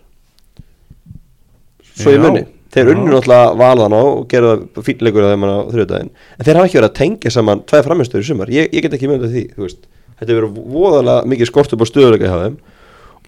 Svo 1.98 2.13
í 2.13 2.22
munni 2.22 2.46
þeir 2.74 2.89
Já. 2.89 2.94
unnu 2.94 3.12
náttúrulega 3.12 3.54
valan 3.58 3.96
á 3.96 4.01
og 4.01 4.25
gerðu 4.30 4.84
fín 4.86 5.04
leikur 5.06 5.25
á 5.25 5.32
þeim 5.32 5.46
á 5.48 5.56
þrjóðdæðin 5.72 6.10
en 6.12 6.46
þeir 6.46 6.58
hafa 6.60 6.68
ekki 6.68 6.80
verið 6.80 6.89
að 6.89 6.98
tengja 7.00 7.32
saman 7.34 7.62
tveið 7.68 7.86
framistöður 7.88 8.25
í 8.25 8.27
sumar. 8.27 8.51
Ég, 8.54 8.68
ég 8.75 8.84
get 8.84 8.98
ekki 8.98 9.10
myndið 9.10 9.34
því, 9.34 9.44
þetta 9.56 10.27
hefur 10.27 10.42
verið 10.42 10.74
voðalega 10.75 11.32
mikið 11.32 11.50
skort 11.50 11.74
upp 11.74 11.86
á 11.86 11.88
stöðuleika 11.88 12.30
hjá 12.30 12.44
þeim. 12.44 12.58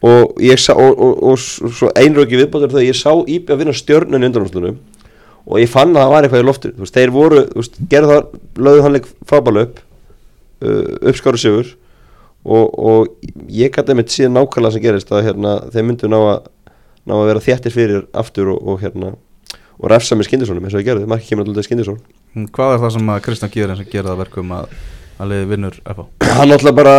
Og 0.10 0.38
ég 0.44 0.62
sá 0.62 0.74
og, 0.76 0.92
og, 0.92 1.24
og, 1.32 1.40
og 1.66 1.74
svo 1.76 1.90
einröki 2.00 2.40
viðbátur 2.40 2.72
þegar 2.72 2.88
ég 2.88 3.00
sá 3.00 3.12
Íbja 3.12 3.56
að 3.56 3.64
vinna 3.64 3.76
stjörnun 3.76 4.24
í 4.24 4.30
undanústunum 4.30 4.78
og 5.46 5.62
ég 5.62 5.72
fann 5.72 5.94
að 5.96 6.04
það 6.04 6.14
var 6.14 6.26
eitthvað 6.28 6.44
í 6.44 6.48
loftur 6.48 6.74
veist, 6.78 6.96
þeir 6.96 7.14
voru, 7.16 7.44
gerðu 7.92 8.16
það 8.16 8.66
lögðu 8.68 8.86
hann 8.86 8.96
leik 8.98 9.10
frábælu 9.30 9.66
upp 9.68 9.80
uh, 10.64 11.10
uppskáru 11.12 11.42
sigur. 11.42 11.76
Og, 12.50 12.76
og 12.80 13.26
ég 13.52 13.74
gæti 13.76 13.96
með 13.98 14.14
síðan 14.14 14.38
nákvæmlega 14.38 14.72
sem 14.72 14.84
gerist 14.84 15.10
að 15.12 15.26
hérna, 15.26 15.58
þeir 15.74 15.86
myndu 15.90 16.08
ná 16.08 16.20
að 16.22 16.38
ná 17.10 17.16
að 17.18 17.26
vera 17.30 17.44
þéttir 17.44 17.74
fyrir 17.74 18.06
aftur 18.18 18.54
og, 18.54 18.62
og 18.64 18.80
hérna 18.84 19.12
og 19.80 19.92
refsa 19.92 20.18
með 20.18 20.30
Skindisónum 20.30 20.66
eins 20.68 20.76
og 20.76 20.84
ég 20.84 20.88
gerði, 20.88 21.08
margir 21.10 21.34
kemur 21.34 21.48
alltaf 21.48 21.68
Skindisón 21.68 22.00
Hvað 22.56 22.76
er 22.76 22.82
það 22.84 22.96
sem 22.96 23.12
að 23.12 23.22
Kristján 23.26 23.54
Gýrin 23.54 23.80
sem 23.80 23.90
gerir 23.90 24.10
það 24.12 24.22
verkum 24.24 24.56
að, 24.56 24.74
að 25.18 25.32
leiði 25.34 25.50
vinnur 25.54 25.78
FH? 25.84 26.08
hann 26.40 26.56
alltaf 26.56 26.76
bara 26.78 26.96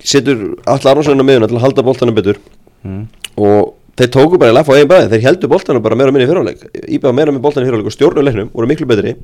setur 0.00 0.42
allar 0.64 0.92
Arnarsson 0.94 1.22
á 1.22 1.26
miðuna 1.26 1.50
til 1.50 1.58
að 1.58 1.64
halda 1.66 1.86
boltanum 1.86 2.16
betur. 2.16 2.40
Mm. 2.80 3.02
og 3.36 3.74
þeir 4.00 4.12
tóku 4.16 4.40
bara 4.40 4.52
í 4.52 4.56
laff 4.56 4.70
á 4.70 4.74
eigin 4.74 4.90
bæði 4.90 5.10
þeir 5.12 5.26
heldur 5.28 5.52
boltanum 5.52 5.84
bara 5.84 5.98
meira 5.98 6.14
minni 6.14 6.24
í 6.24 6.30
fyrirháleik 6.30 6.62
Íbæða 6.96 7.16
meira 7.18 7.34
með 7.34 7.44
boltanum 7.44 7.66
í 7.66 7.70
fyrirháleik 7.70 7.90
og 7.90 7.96
stjórnuleiknum 7.96 8.52
voru 8.54 8.70
miklu 8.70 8.88
betri. 8.88 9.16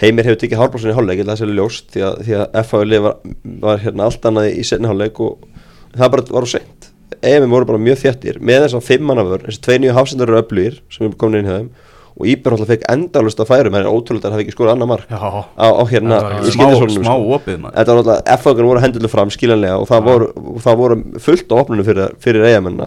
Heimir 0.00 0.24
hefur 0.24 0.40
tekið 0.40 0.62
hálfbólsan 0.62 0.94
í 0.94 0.96
hálfleik 0.96 1.20
það 1.20 1.34
er 1.34 1.40
sérlega 1.42 1.60
ljóst 1.60 1.92
því 1.92 2.04
að, 2.08 2.30
að 2.48 2.62
FHL 2.64 3.00
var, 3.04 3.18
var 3.66 3.82
hérna 3.82 4.08
allt 4.08 4.28
annað 4.30 4.48
í 4.56 4.64
setni 4.64 4.88
hálfleik 4.88 5.20
og 5.20 5.44
það 5.92 6.12
bara 6.16 6.26
var 6.38 6.48
á 6.48 6.52
seint. 6.54 6.88
EM 7.20 7.50
voru 7.52 7.68
bara 7.68 7.82
mjög 7.82 8.00
þjættir 8.06 8.40
með 8.40 8.64
þess 8.64 8.78
að 8.78 8.86
fimm 8.88 9.08
mannaför 9.10 9.44
þessi 9.46 9.64
tvei 9.66 9.76
nýju 9.82 9.96
hafsendar 9.98 10.32
eru 10.32 10.40
öflugir 10.40 10.80
sem 10.90 11.06
er 11.06 11.18
komin 11.20 11.42
inn 11.42 11.50
hjá 11.50 11.58
þeim 11.58 11.68
og 12.12 12.28
Íbæða 12.28 12.56
alltaf 12.56 12.70
fekk 12.72 12.88
endalust 12.92 13.40
að 13.40 13.48
færum 13.48 13.76
er 13.78 13.88
ótrúlega 13.88 14.26
að 14.28 14.32
það 14.32 14.34
hafi 14.36 14.44
ekki 14.46 14.54
skorað 14.56 14.74
annar 14.74 14.90
mark 14.90 15.12
Já, 15.12 15.20
á, 15.56 15.66
á 15.72 15.82
hérna 15.88 16.18
í 16.40 16.50
ekki 16.50 16.56
smá, 16.56 16.66
sko. 16.92 17.14
opið 17.36 17.62
Þetta 17.62 17.94
var 17.94 18.00
náttúrulega, 18.00 18.34
F-fagin 18.36 18.68
voru 18.68 18.82
hendurlu 18.84 19.10
fram 19.12 19.32
skiljanlega 19.32 19.78
og 19.80 19.88
það 19.88 20.04
voru, 20.08 20.28
og 20.52 20.58
það 20.66 20.82
voru 20.82 20.98
fullt 21.24 21.54
á 21.54 21.56
opnunu 21.62 21.86
fyrir, 21.88 22.12
fyrir 22.20 22.48
eigamenn 22.50 22.82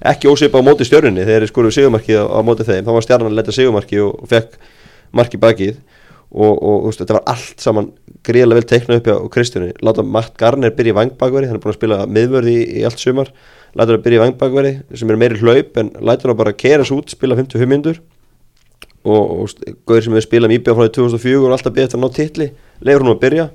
ekki 0.00 0.30
ósvipa 0.30 0.60
á 0.60 0.66
móti 0.66 0.86
stjörninni 0.86 1.24
þegar 1.24 1.44
þeir 1.44 1.52
skoruðu 1.52 1.76
sigumarkið 1.76 2.18
á, 2.20 2.24
á 2.28 2.40
móti 2.44 2.66
þeim. 2.66 2.86
Þá 2.86 2.92
var 2.96 3.06
stjarnan 3.06 3.32
að 3.32 3.38
leta 3.40 3.54
sigumarkið 3.56 4.02
og, 4.04 4.16
og 4.22 4.32
fekk 4.32 4.58
markið 5.16 5.42
bakið. 5.44 5.78
Og, 6.36 6.52
og, 6.58 6.88
veist, 6.88 7.00
þetta 7.00 7.16
var 7.16 7.28
allt 7.32 7.62
saman 7.62 7.92
gríðarlega 8.26 8.58
vel 8.58 8.68
teiknað 8.72 8.98
upp 9.00 9.06
á 9.08 9.32
Kristjáni. 9.32 9.70
Láta 9.86 10.02
Matt 10.02 10.34
Garner 10.40 10.74
byrja 10.74 10.92
í 10.92 10.96
vangbakveri 10.98 11.48
hann 11.48 11.56
er 11.56 11.62
búin 11.62 11.72
að 11.72 11.78
spila 11.78 12.00
miðvörði 12.10 12.56
í, 12.56 12.64
í 12.80 12.84
allt 12.88 13.00
sumar. 13.00 13.30
Láta 13.78 13.94
hann 13.94 14.04
byrja 14.04 14.18
í 14.18 14.24
vangbakveri 14.24 14.72
sem 14.98 15.12
er 15.12 15.20
meiri 15.22 15.38
hlaup 15.40 15.78
en 15.80 15.92
lætur 16.02 16.32
hann 16.32 16.40
bara 16.40 16.52
að 16.52 16.60
kera 16.64 16.84
svo 16.84 16.98
út 17.00 17.14
spila 17.14 17.38
55 17.38 17.70
mindur 17.70 18.02
og, 19.06 19.22
og 19.22 19.72
gauðir 19.86 20.08
sem 20.08 20.18
við 20.18 20.26
spilum 20.26 20.56
íbjöð 20.56 20.76
frá 20.80 20.88
því 20.88 20.94
2004 20.98 21.40
og 21.44 21.54
alltaf 21.54 21.76
beðið 21.76 21.86
eftir 21.86 22.00
að 22.00 22.04
ná 22.04 22.16
titli 22.18 22.48
leifur 22.82 23.06
hún 23.06 23.14
að 23.14 23.22
byrja. 23.22 23.48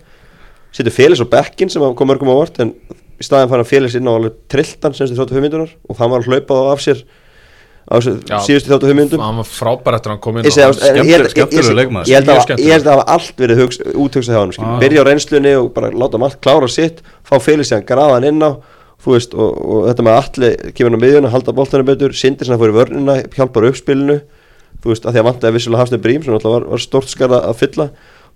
Setur 0.72 0.96
Félis 0.96 1.22
á 1.22 1.28
bekkin 1.28 1.72
sem 1.72 1.84
kom 2.00 2.08
mörgum 2.08 2.32
á 2.32 2.36
vart 2.40 2.62
en 2.64 2.72
í 3.22 3.26
staðin 3.26 3.52
fann 3.52 3.62
hann 3.62 3.70
Félis 3.70 3.96
inn 4.00 4.10
á 4.10 4.14
alveg 4.18 4.38
trilltan 4.52 4.96
semst 4.98 5.14
í 5.14 5.20
35 5.20 5.44
mindunar 5.46 5.74
og 5.88 6.00
það 6.00 6.12
var 6.16 6.24
að 6.24 6.32
hlaupa 6.32 6.58
á 6.58 6.64
af 6.74 6.82
sér 6.84 7.04
á 7.92 7.96
síðustu 8.46 8.70
35 8.72 8.98
mindum 8.98 9.22
hann 9.24 9.40
var 9.42 9.48
frábær 9.50 9.98
eftir 9.98 10.12
að 10.12 10.14
hann 10.16 10.22
kom 10.24 10.38
inn 10.38 10.46
skemmtilegur 11.34 11.78
leikmaður. 11.80 12.10
ég 12.12 12.16
held 12.20 12.30
að 12.30 12.38
Mjög 12.38 12.92
hafa- 12.92 13.08
allt 13.16 13.42
verið 13.42 13.62
úthugsað 14.06 14.36
hjá 14.36 14.42
hann 14.42 14.54
byrja 14.84 15.02
á 15.02 15.06
reynslunni 15.10 15.54
og 15.58 15.72
bara 15.76 15.90
láta 15.92 16.18
hann 16.18 16.28
allt 16.28 16.40
klára 16.46 16.70
sitt 16.72 17.02
fá 17.28 17.36
síðan 17.68 17.88
graða 17.90 18.14
hann 18.20 18.30
inn 18.30 18.42
á 18.46 18.52
veist, 19.18 19.34
og, 19.34 19.50
og 19.66 19.90
þetta 19.90 20.06
með 20.06 20.20
allir 20.22 20.56
kemur 20.78 20.92
hann 20.94 21.02
á 21.02 21.04
miðjuna, 21.04 21.34
halda 21.34 21.56
boltanum 21.58 21.90
betur 21.90 22.14
sindir 22.14 22.46
sem 22.46 22.54
það 22.56 22.62
fór 22.62 22.74
í 22.74 22.78
vörnina, 22.78 23.16
hjálpar 23.34 23.68
uppspilinu 23.72 24.18
þú 24.82 24.94
veist, 24.94 25.06
að 25.06 25.16
því 25.18 25.22
að 25.24 25.28
vantaði 25.32 25.56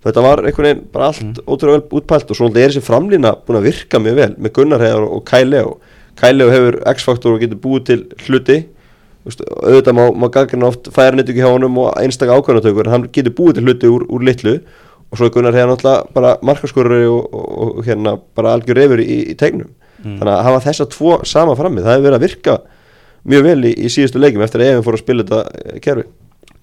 þetta 0.04 0.22
var 0.22 0.42
einhvern 0.44 0.66
veginn 0.68 0.84
bara 0.92 1.06
allt 1.10 1.22
Mm. 1.22 1.34
ótrúlega 1.46 1.80
vel 1.80 2.00
útpælt 2.00 2.30
og 2.30 2.36
svo 2.36 2.46
náttúrulega 2.48 2.64
er 2.64 2.70
þessi 2.70 2.86
framlína 2.86 3.32
búin 3.46 3.58
að 3.58 3.68
virka 3.70 3.98
mjög 3.98 4.14
vel 4.20 4.34
með 4.38 4.52
Gunnar 4.52 4.80
Heiðar 4.80 5.06
og 5.10 5.24
Kai 5.24 5.44
Leo. 5.44 5.76
Kai 6.16 6.32
Leo 6.32 6.50
hefur 6.50 6.80
X-faktor 6.94 7.34
og 7.34 7.40
getur 7.40 7.56
búið 7.60 7.84
til 7.84 8.04
hluti. 8.26 8.58
Auðvitað 9.26 9.96
má, 9.98 10.04
má 10.14 10.28
gaggrina 10.30 10.68
oft 10.70 10.86
færa 10.94 11.16
nýtt 11.18 11.32
ekki 11.32 11.42
hjá 11.42 11.50
honum 11.50 11.78
og 11.82 11.96
einstaka 11.98 12.36
ákvæðanatökur 12.38 12.86
en 12.86 12.92
hann 12.92 13.08
getur 13.12 13.34
búið 13.34 13.54
til 13.58 13.64
hluti 13.66 13.90
úr, 13.90 14.04
úr 14.06 14.22
litlu. 14.22 14.60
Og 15.10 15.18
svo 15.18 15.26
er 15.26 15.32
Gunnar 15.34 15.54
Heiðar 15.56 15.72
náttúrulega 15.72 16.12
bara 16.14 16.36
markaskorari 16.46 17.08
og, 17.10 17.26
og, 17.34 17.78
og 17.78 17.84
hérna 17.86 18.16
bara 18.36 18.54
algjör 18.54 18.78
reyfur 18.78 19.02
í, 19.02 19.18
í 19.32 19.34
tegnum 19.38 19.72
þannig 20.06 20.30
að 20.30 20.42
hafa 20.44 20.60
þessa 20.68 20.86
tvo 20.92 21.12
sama 21.26 21.54
frammi 21.58 21.80
það 21.82 21.94
hefur 21.96 22.04
verið 22.04 22.16
að 22.18 22.24
virka 22.26 22.56
mjög 23.26 23.42
vel 23.46 23.64
í, 23.64 23.72
í 23.74 23.88
síðustu 23.90 24.20
leikum 24.22 24.42
eftir 24.44 24.60
að 24.62 24.68
Efin 24.74 24.84
fór 24.86 24.94
að 24.98 25.02
spila 25.02 25.24
þetta 25.24 25.40
eh, 25.72 25.78
kerfi 25.82 26.04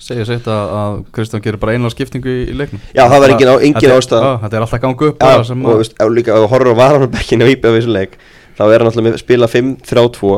Segja 0.04 0.28
sétt 0.28 0.48
að, 0.52 0.72
að 0.82 0.96
Kristján 1.16 1.44
gerir 1.46 1.60
bara 1.62 1.76
einlega 1.78 1.94
skiptingu 1.94 2.28
í, 2.28 2.40
í 2.52 2.56
leiknum. 2.60 2.82
Já, 2.92 3.06
það 3.08 3.22
var 3.24 3.34
engin 3.36 3.52
engin 3.70 3.94
Þetta 3.96 4.20
já, 4.20 4.32
Þetta 4.44 4.58
er 4.58 4.66
alltaf 4.66 4.82
gangu 4.84 5.12
upp 5.14 5.24
Já, 5.24 5.36
og 5.40 5.84
að 5.84 5.94
ef 6.04 6.12
líka 6.12 6.40
þú 6.40 6.50
horfur 6.52 6.74
á 6.76 6.82
varanarbekkinu 6.82 7.48
á 7.48 7.52
íbjöð 7.54 7.76
við 7.78 7.80
þessu 7.80 7.94
leik 7.96 8.18
þá 8.58 8.64
er 8.68 8.84
hann 8.84 8.90
alltaf 8.90 9.06
með 9.08 9.20
spila 9.22 9.50
5-3-2 9.50 10.34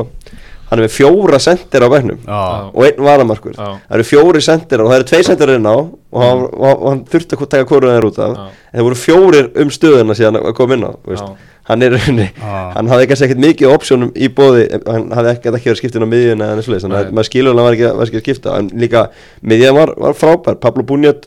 hann 0.70 0.78
er 0.78 0.84
með 0.86 0.94
fjóra 0.96 1.40
sendir 1.42 1.86
á 1.86 1.88
bekknum. 1.92 2.20
Já, 2.26 2.38
og 2.72 2.86
einn 2.86 3.02
varamarkur. 3.06 3.56
Já. 3.56 3.68
það 3.88 3.98
eru 3.98 4.06
fjóri 4.10 4.44
sendir 4.44 4.82
og 4.82 4.90
það 4.90 5.00
eru 5.00 5.08
tvei 5.12 5.22
sendir 5.26 5.54
inn 5.56 5.68
á 5.70 5.76
og 5.76 6.22
hann, 6.22 6.46
og 6.52 6.86
hann 6.90 7.04
þurfti 7.10 7.38
að 7.38 7.50
taka 7.54 7.68
hvoru 7.70 7.92
þeir 7.92 8.08
út 8.10 8.22
af. 8.24 8.38
Já. 8.38 8.64
en 8.72 8.80
það 8.80 8.88
voru 8.88 9.02
fjórir 9.02 9.52
um 9.62 9.70
stöðuna 9.70 10.18
síðan 10.18 10.40
að 10.42 10.56
koma 10.58 10.78
inn 10.78 10.88
á 10.88 10.92
hann 11.66 11.82
er 11.82 11.96
rauninni 11.96 12.28
Já. 12.30 12.50
hann 12.76 12.90
hafði 12.90 13.08
kannski 13.10 13.26
ekkert 13.26 13.42
mikið 13.42 13.72
opsjónum 13.74 14.12
í 14.14 14.28
bóði 14.30 14.66
hann 14.86 15.08
hafði 15.16 15.32
ekkert 15.32 15.58
ekki 15.58 15.70
verið 15.72 15.80
skiptin 15.80 16.06
á 16.06 16.08
miðjuna 16.12 16.50
eða 16.50 16.60
eins 16.60 16.68
og 16.68 16.74
leys 16.74 16.84
þannig 16.86 17.00
að 17.00 17.16
maður 17.18 17.28
skilur 17.30 17.56
hann 17.56 17.66
var 17.66 17.78
ekki, 17.78 17.88
að 17.90 18.20
skipta. 18.22 18.58
En 18.60 18.68
líka 18.78 19.02
miðjan 19.42 19.74
var, 19.74 19.94
var 19.98 20.14
frábær. 20.18 20.60
Pablo 20.62 20.86
Bunjat 20.86 21.26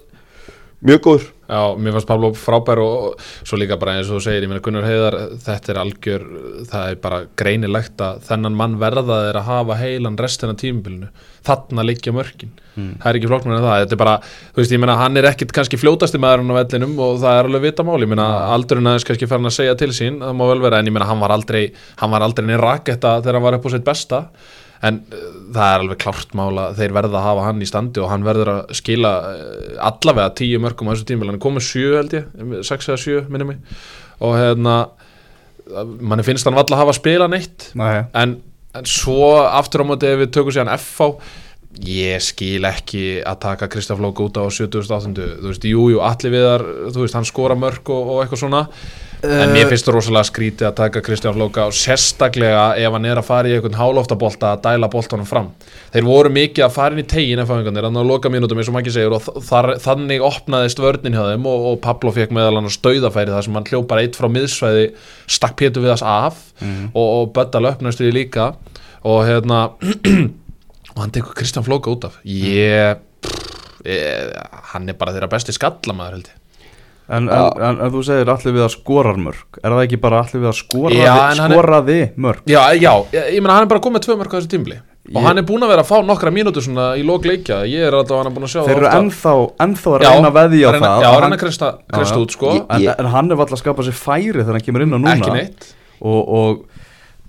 mjög 0.85 1.03
góður 1.03 1.27
Já, 1.49 1.73
mér 1.81 1.95
fannst 1.95 2.05
Pablo 2.05 2.29
frábær 2.37 2.79
og 2.83 3.21
svo 3.41 3.57
líka 3.57 3.73
bara 3.81 3.95
eins 3.97 4.09
og 4.11 4.19
þú 4.19 4.25
segir, 4.27 4.43
ég 4.45 4.51
meina 4.51 4.61
Gunnar 4.61 4.85
Heiðar 4.85 5.15
þetta 5.41 5.71
er 5.73 5.79
algjör, 5.81 6.25
það 6.69 6.91
er 6.91 6.99
bara 7.01 7.21
greinilegt 7.41 8.03
að 8.05 8.19
þennan 8.27 8.57
mann 8.59 8.75
verða 8.81 9.17
er 9.31 9.39
að 9.39 9.47
hafa 9.47 9.77
heilan 9.79 10.19
restina 10.21 10.53
tímubilinu 10.53 11.09
þarna 11.47 11.85
liggja 11.87 12.13
mörkin, 12.13 12.53
það 12.75 13.09
er 13.09 13.17
ekki 13.17 13.31
flokknar 13.31 13.57
en 13.57 13.65
það, 13.65 13.81
þetta 13.81 13.97
er 13.97 14.01
bara, 14.03 14.15
þú 14.53 14.61
veist, 14.61 14.75
ég 14.75 14.83
meina 14.83 14.99
hann 14.99 15.17
er 15.17 15.29
ekkit 15.31 15.55
kannski 15.57 15.81
fljótasti 15.81 16.21
maðurinn 16.21 16.53
á 16.53 16.59
vellinum 16.59 16.95
og 17.01 17.17
það 17.23 17.39
er 17.39 17.49
alveg 17.49 17.65
vita 17.65 17.87
mál, 17.87 17.97
ég 18.03 18.13
meina 18.13 18.29
aldurinn 18.53 18.93
aðeins 18.93 19.09
kannski 19.09 19.31
farin 19.31 19.49
að 19.49 19.57
segja 19.57 19.77
til 19.79 19.89
sín, 19.95 20.21
það 20.21 20.37
má 20.37 20.45
vel 20.51 20.61
vera 20.67 20.83
en 20.83 20.91
ég 20.91 20.93
meina 20.93 21.09
hann 21.09 21.23
var 21.23 21.33
aldrei, 21.33 21.71
hann 22.03 22.13
var 22.13 22.27
aldrei 22.27 22.45
neinn 22.45 22.61
raketta 22.61 23.17
þegar 23.23 23.39
hann 23.39 23.47
var 23.47 23.57
upp 23.57 23.65
á 23.65 23.73
sitt 23.73 23.89
besta 23.89 24.25
en 24.85 25.01
uh, 25.11 25.23
það 25.55 25.73
er 25.73 25.83
alveg 25.83 26.01
klárt 26.03 26.35
mála 26.37 26.69
þeir 26.77 26.95
verða 26.95 27.19
að 27.19 27.27
hafa 27.27 27.47
hann 27.49 27.63
í 27.63 27.69
standi 27.69 28.03
og 28.03 28.11
hann 28.13 28.27
verður 28.27 28.53
að 28.53 28.75
skila 28.79 29.13
uh, 29.33 29.73
allavega 29.89 30.35
tíu 30.39 30.61
mörgum 30.63 30.91
á 30.91 30.93
þessu 30.93 31.09
tímil, 31.09 31.29
hann 31.29 31.39
er 31.39 31.43
komið 31.43 31.67
sjö 31.67 31.89
held 31.97 32.15
ég 32.15 32.55
sex 32.67 32.91
eða 32.91 33.01
sjö 33.03 33.25
minni 33.27 33.49
mig. 33.51 33.81
Og 34.23 34.37
hérna 34.39 34.77
manni 35.99 36.25
finnst 36.25 36.47
hann 36.47 36.57
valla 36.57 36.77
að 36.77 36.83
hafa 36.83 36.95
spila 36.97 37.27
neitt. 37.31 37.69
Nei, 37.77 38.05
en, 38.17 38.39
en 38.77 38.89
svo 38.89 39.35
aftur 39.45 39.85
á 39.85 39.89
móti 39.91 40.09
ef 40.09 40.23
við 40.23 40.33
tökum 40.37 40.55
sér 40.55 40.65
hann 40.65 40.79
FH 40.79 41.13
ég 41.85 42.23
skil 42.23 42.65
ekki 42.67 43.21
að 43.27 43.41
taka 43.43 43.69
Kristaf 43.71 44.01
Lók 44.01 44.19
út 44.23 44.39
á 44.41 44.43
78. 44.49 45.13
þú 45.13 45.51
veist, 45.51 45.67
jú, 45.69 45.85
jú, 45.93 46.01
allir 46.03 46.33
viðar 46.33 46.65
þú 46.89 47.03
veist, 47.03 47.15
hann 47.15 47.27
skora 47.27 47.57
mörg 47.59 47.91
og, 47.93 48.15
og 48.15 48.23
eitthvað 48.23 48.41
svona 48.43 48.63
en 49.25 49.51
mér 49.51 49.67
finnst 49.67 49.87
það 49.87 49.95
rosalega 49.97 50.27
skrítið 50.29 50.67
að 50.69 50.75
taka 50.77 51.01
Kristján 51.03 51.39
Lóka 51.39 51.65
og 51.67 51.75
sérstaklega 51.75 52.61
ef 52.79 52.93
hann 52.95 53.07
er 53.09 53.19
að 53.19 53.27
fara 53.27 53.49
í 53.49 53.55
einhvern 53.57 53.75
hálóftabolta 53.75 54.53
að 54.53 54.61
dæla 54.63 54.89
boltanum 54.93 55.27
fram. 55.27 55.49
Þeir 55.91 56.07
voru 56.07 56.31
mikið 56.31 56.65
að 56.65 56.75
fara 56.77 56.95
inn 56.95 57.03
í 57.03 57.07
tegin 57.09 57.43
ef 57.43 57.51
hann 57.51 57.81
er 57.81 57.89
að 57.89 57.99
loka 58.07 58.31
mínútum 58.31 58.61
eins 58.61 58.71
og 58.71 58.77
maður 58.77 58.95
segir 58.95 59.17
og 59.17 59.27
þar, 59.49 59.73
þannig 59.83 60.23
opnaðist 60.23 60.79
vörnin 60.79 61.19
hjá 61.19 61.25
þeim 61.33 61.51
og, 61.51 61.67
og 61.73 61.77
Pablo 61.83 62.15
fekk 62.15 62.31
meðal 62.37 62.61
hann 62.61 62.71
stöðafæri 62.71 63.35
þar 63.35 63.47
sem 63.47 63.59
hann 63.59 63.69
hljópar 63.73 64.03
eitt 64.05 64.19
frá 64.19 64.29
miðsvæði 64.31 64.89
stakk 65.27 65.59
Pétur 65.59 65.83
við 65.83 65.95
þess 65.97 66.07
af 66.07 66.41
mm. 66.63 66.89
og, 66.93 67.07
og 67.07 67.31
Bötta 67.35 67.59
löpnast 67.63 67.99
við 67.99 68.15
líka. 68.21 68.53
Og 69.03 69.25
hérna 69.27 69.65
og 70.95 71.03
hann 71.03 71.15
tekur 71.15 71.35
Kristján 71.35 71.67
Lóka 71.67 71.91
út 71.91 72.07
af. 72.07 72.21
Ég, 72.23 73.03
ég 73.83 74.35
hann 74.71 74.87
er 74.87 74.99
bara 74.99 75.15
þeirra 75.15 75.31
besti 75.35 75.55
skallamæður 75.55 76.21
held 76.21 76.31
ég 76.31 76.38
En, 77.09 77.25
en, 77.25 77.47
en, 77.57 77.79
en 77.81 77.89
þú 77.89 78.03
segir 78.05 78.29
allir 78.29 78.53
við 78.53 78.63
að 78.67 78.71
skorar 78.75 79.17
mörg 79.17 79.57
Er 79.63 79.73
það 79.73 79.83
ekki 79.87 79.97
bara 80.03 80.21
allir 80.21 80.43
við 80.43 80.51
að 80.51 80.57
skora 80.59 80.93
já, 80.93 81.13
skoraði 81.39 81.97
er, 82.03 82.11
mörg? 82.21 82.43
Já, 82.45 82.61
já, 82.77 82.91
ég, 83.15 83.31
ég 83.33 83.41
menna 83.41 83.55
hann 83.57 83.65
er 83.65 83.71
bara 83.71 83.81
komið 83.81 84.05
tvö 84.05 84.17
mörg 84.19 84.35
á 84.35 84.37
þessu 84.37 84.51
tímli 84.51 84.77
ég, 84.77 85.15
Og 85.17 85.25
hann 85.25 85.41
er 85.41 85.47
búin 85.49 85.65
að 85.65 85.73
vera 85.73 85.85
að 85.85 85.89
fá 85.89 86.05
nokkra 86.05 86.33
mínútur 86.35 86.65
svona 86.65 86.91
í 86.99 87.05
lókleikja 87.07 87.63
Ég 87.65 87.87
er 87.87 87.97
alltaf 87.97 88.21
hann 88.21 88.29
er 88.29 88.35
búin 88.35 88.45
að 88.45 88.53
sjá 88.53 88.61
Þeir 88.67 88.75
eru 88.75 88.91
ennþá, 88.91 89.33
ennþá 89.65 89.93
að 89.95 90.03
reyna 90.05 90.31
veði 90.35 90.61
á 90.61 90.69
það. 90.75 91.01
Já, 91.01 91.09
reyna 91.23 91.39
að 91.39 91.41
kresta, 91.41 91.71
út 92.19 92.35
sko. 92.35 92.53
En 92.69 93.11
hann 93.15 93.31
er 93.31 93.39
alltaf 93.39 93.57
að 93.57 93.63
skapa 93.63 93.85
sér 93.87 93.97
færi 93.97 94.35
þegar 94.43 94.59
hann 94.59 94.65
kemur 94.69 94.85
inn 94.85 94.93
á 94.93 94.99
núna. 94.99 95.15
Ekki 95.17 95.33
neitt. 95.33 95.69
Og, 95.99 96.19
og 96.29 96.79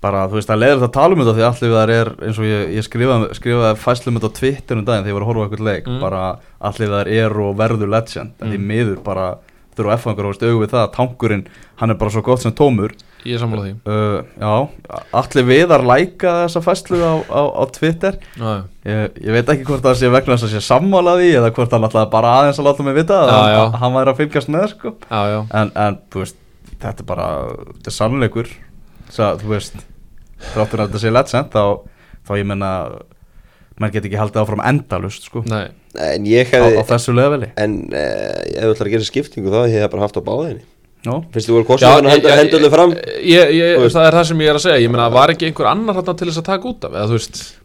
bara, 0.01 0.25
þú 0.29 0.37
veist, 0.39 0.49
það 0.49 0.61
leður 0.61 0.79
þetta 0.79 0.89
að 0.89 0.97
tala 0.97 1.15
um 1.15 1.21
þetta 1.21 1.35
Því 1.37 1.45
allir 1.47 1.71
við 1.71 1.77
þar 1.77 1.93
er, 1.95 2.11
eins 2.27 2.39
og 2.41 2.47
ég, 2.47 2.61
ég 2.77 2.85
skrifaði, 2.87 3.29
skrifaði 3.37 3.79
fæslum 3.81 4.17
þetta 4.17 4.31
á 4.31 4.37
Twitter 4.39 4.79
um 4.79 4.85
daginn 4.87 5.05
Þegar 5.05 5.11
ég 5.11 5.17
var 5.17 5.25
að 5.25 5.31
horfa 5.31 5.47
eitthvað 5.47 5.67
leik. 5.67 5.89
Mm. 5.89 5.99
Bara 6.01 6.21
allir 6.69 6.87
við 6.87 6.95
þar 6.95 7.11
er 7.17 7.39
og 7.45 7.57
verður 7.59 7.91
legend. 7.91 8.35
En 8.39 8.53
því 8.53 8.59
mm. 8.61 8.69
miður 8.71 9.01
bara 9.05 9.27
þurfa 9.77 9.93
að 9.93 9.99
F-fangur 9.99 10.27
ást 10.29 10.43
auðvið 10.45 10.73
það 10.73 10.81
að 10.81 10.91
tankurinn, 10.97 11.43
hann 11.81 11.93
er 11.93 11.97
bara 12.01 12.13
svo 12.13 12.23
gott 12.25 12.43
sem 12.43 12.53
tómur. 12.55 12.93
Ég 13.21 13.37
er 13.37 13.41
samfélag 13.43 13.67
því. 13.67 13.73
Uh, 13.85 14.23
Já, 14.41 14.97
allir 15.19 15.45
viðar 15.45 15.83
læka 15.85 16.33
þessa 16.41 16.61
fæslu 16.65 17.01
á, 17.05 17.13
á, 17.29 17.41
á 17.53 17.63
Twitter. 17.75 18.17
Ég, 18.41 19.19
ég 19.21 19.35
veit 19.35 19.51
ekki 19.53 19.67
hvort 19.67 19.85
það 19.85 19.99
sé 19.99 20.09
vegna 20.11 20.37
þess 20.37 20.47
að 20.47 20.55
sé 20.55 20.63
sammálaði 20.65 21.29
eða 21.37 21.53
hvort 21.53 21.75
hann 21.75 21.85
alltaf 21.85 22.09
bara 22.13 22.33
aðeins 22.39 22.61
að 22.61 22.69
láta 22.69 22.87
mig 22.87 22.97
vita 22.97 23.19
að 23.21 23.31
já, 23.31 23.53
já. 23.53 23.61
hann 23.83 23.95
væri 23.99 24.13
að 24.13 24.19
fylgjast 24.23 24.51
með 24.55 24.67
sko. 24.73 24.95
já, 25.05 25.39
en, 25.61 25.73
en 25.85 25.99
þú 26.11 26.23
veist, 26.23 26.41
þetta 26.73 27.05
er 27.05 27.09
bara 27.13 27.29
þetta 27.75 27.93
er 27.93 27.97
sannleikur. 27.99 28.51
Svo, 29.11 29.31
þú 29.43 29.53
veist, 29.53 29.81
þráttur 30.51 30.81
að 30.81 30.89
þetta 30.89 31.03
sé 31.05 31.13
legend 31.13 31.53
þá, 31.53 31.63
þá 32.25 32.33
ég 32.41 32.49
menna 32.49 32.73
mann 33.81 33.93
get 33.93 34.07
ekki 34.07 34.19
haldið 34.19 34.43
áfram 34.43 34.61
endalust 34.71 35.29
sko. 35.29 35.43
en 35.45 36.27
ég 36.29 36.51
hefði 36.51 36.77
á, 36.77 36.81
á 36.81 36.89
þessu 36.93 37.15
lögveli 37.17 37.51
en 37.59 37.79
uh, 37.91 38.43
ef 38.51 38.67
þú 38.67 38.75
ætlar 38.75 38.89
að 38.89 38.93
gera 38.95 39.09
skiptingu 39.09 39.53
þá 39.53 39.59
hef 39.63 39.79
ég 39.79 39.91
bara 39.95 40.05
haft 40.05 40.21
á 40.21 40.23
báðinni 40.23 40.63
finnst 41.01 41.49
þú 41.49 41.57
vel 41.57 41.65
hvort 41.65 41.81
sem 41.81 41.95
hann 41.95 42.09
hendur 42.37 42.61
þau 42.61 42.73
fram 42.75 42.91
ég, 43.25 43.53
ég, 43.57 43.85
það 43.89 44.07
er 44.07 44.17
það 44.19 44.27
sem 44.29 44.43
ég 44.43 44.51
er 44.51 44.59
að 44.59 44.65
segja 44.67 44.83
ég 44.83 44.93
meina 44.93 45.07
var 45.13 45.33
ekki 45.33 45.49
einhver 45.49 45.71
annar 45.71 45.97
hann 45.97 46.11
til 46.13 46.29
þess 46.29 46.41
að 46.43 46.49
taka 46.51 46.69
út 46.69 46.85
af 46.85 46.97
eða 47.01 47.21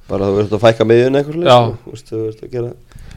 bara 0.09 0.31
þú 0.31 0.39
verður 0.39 0.57
að 0.57 0.65
fækka 0.65 0.89
meðun 0.89 1.21
eitthvað 1.21 1.51
að 1.53 2.75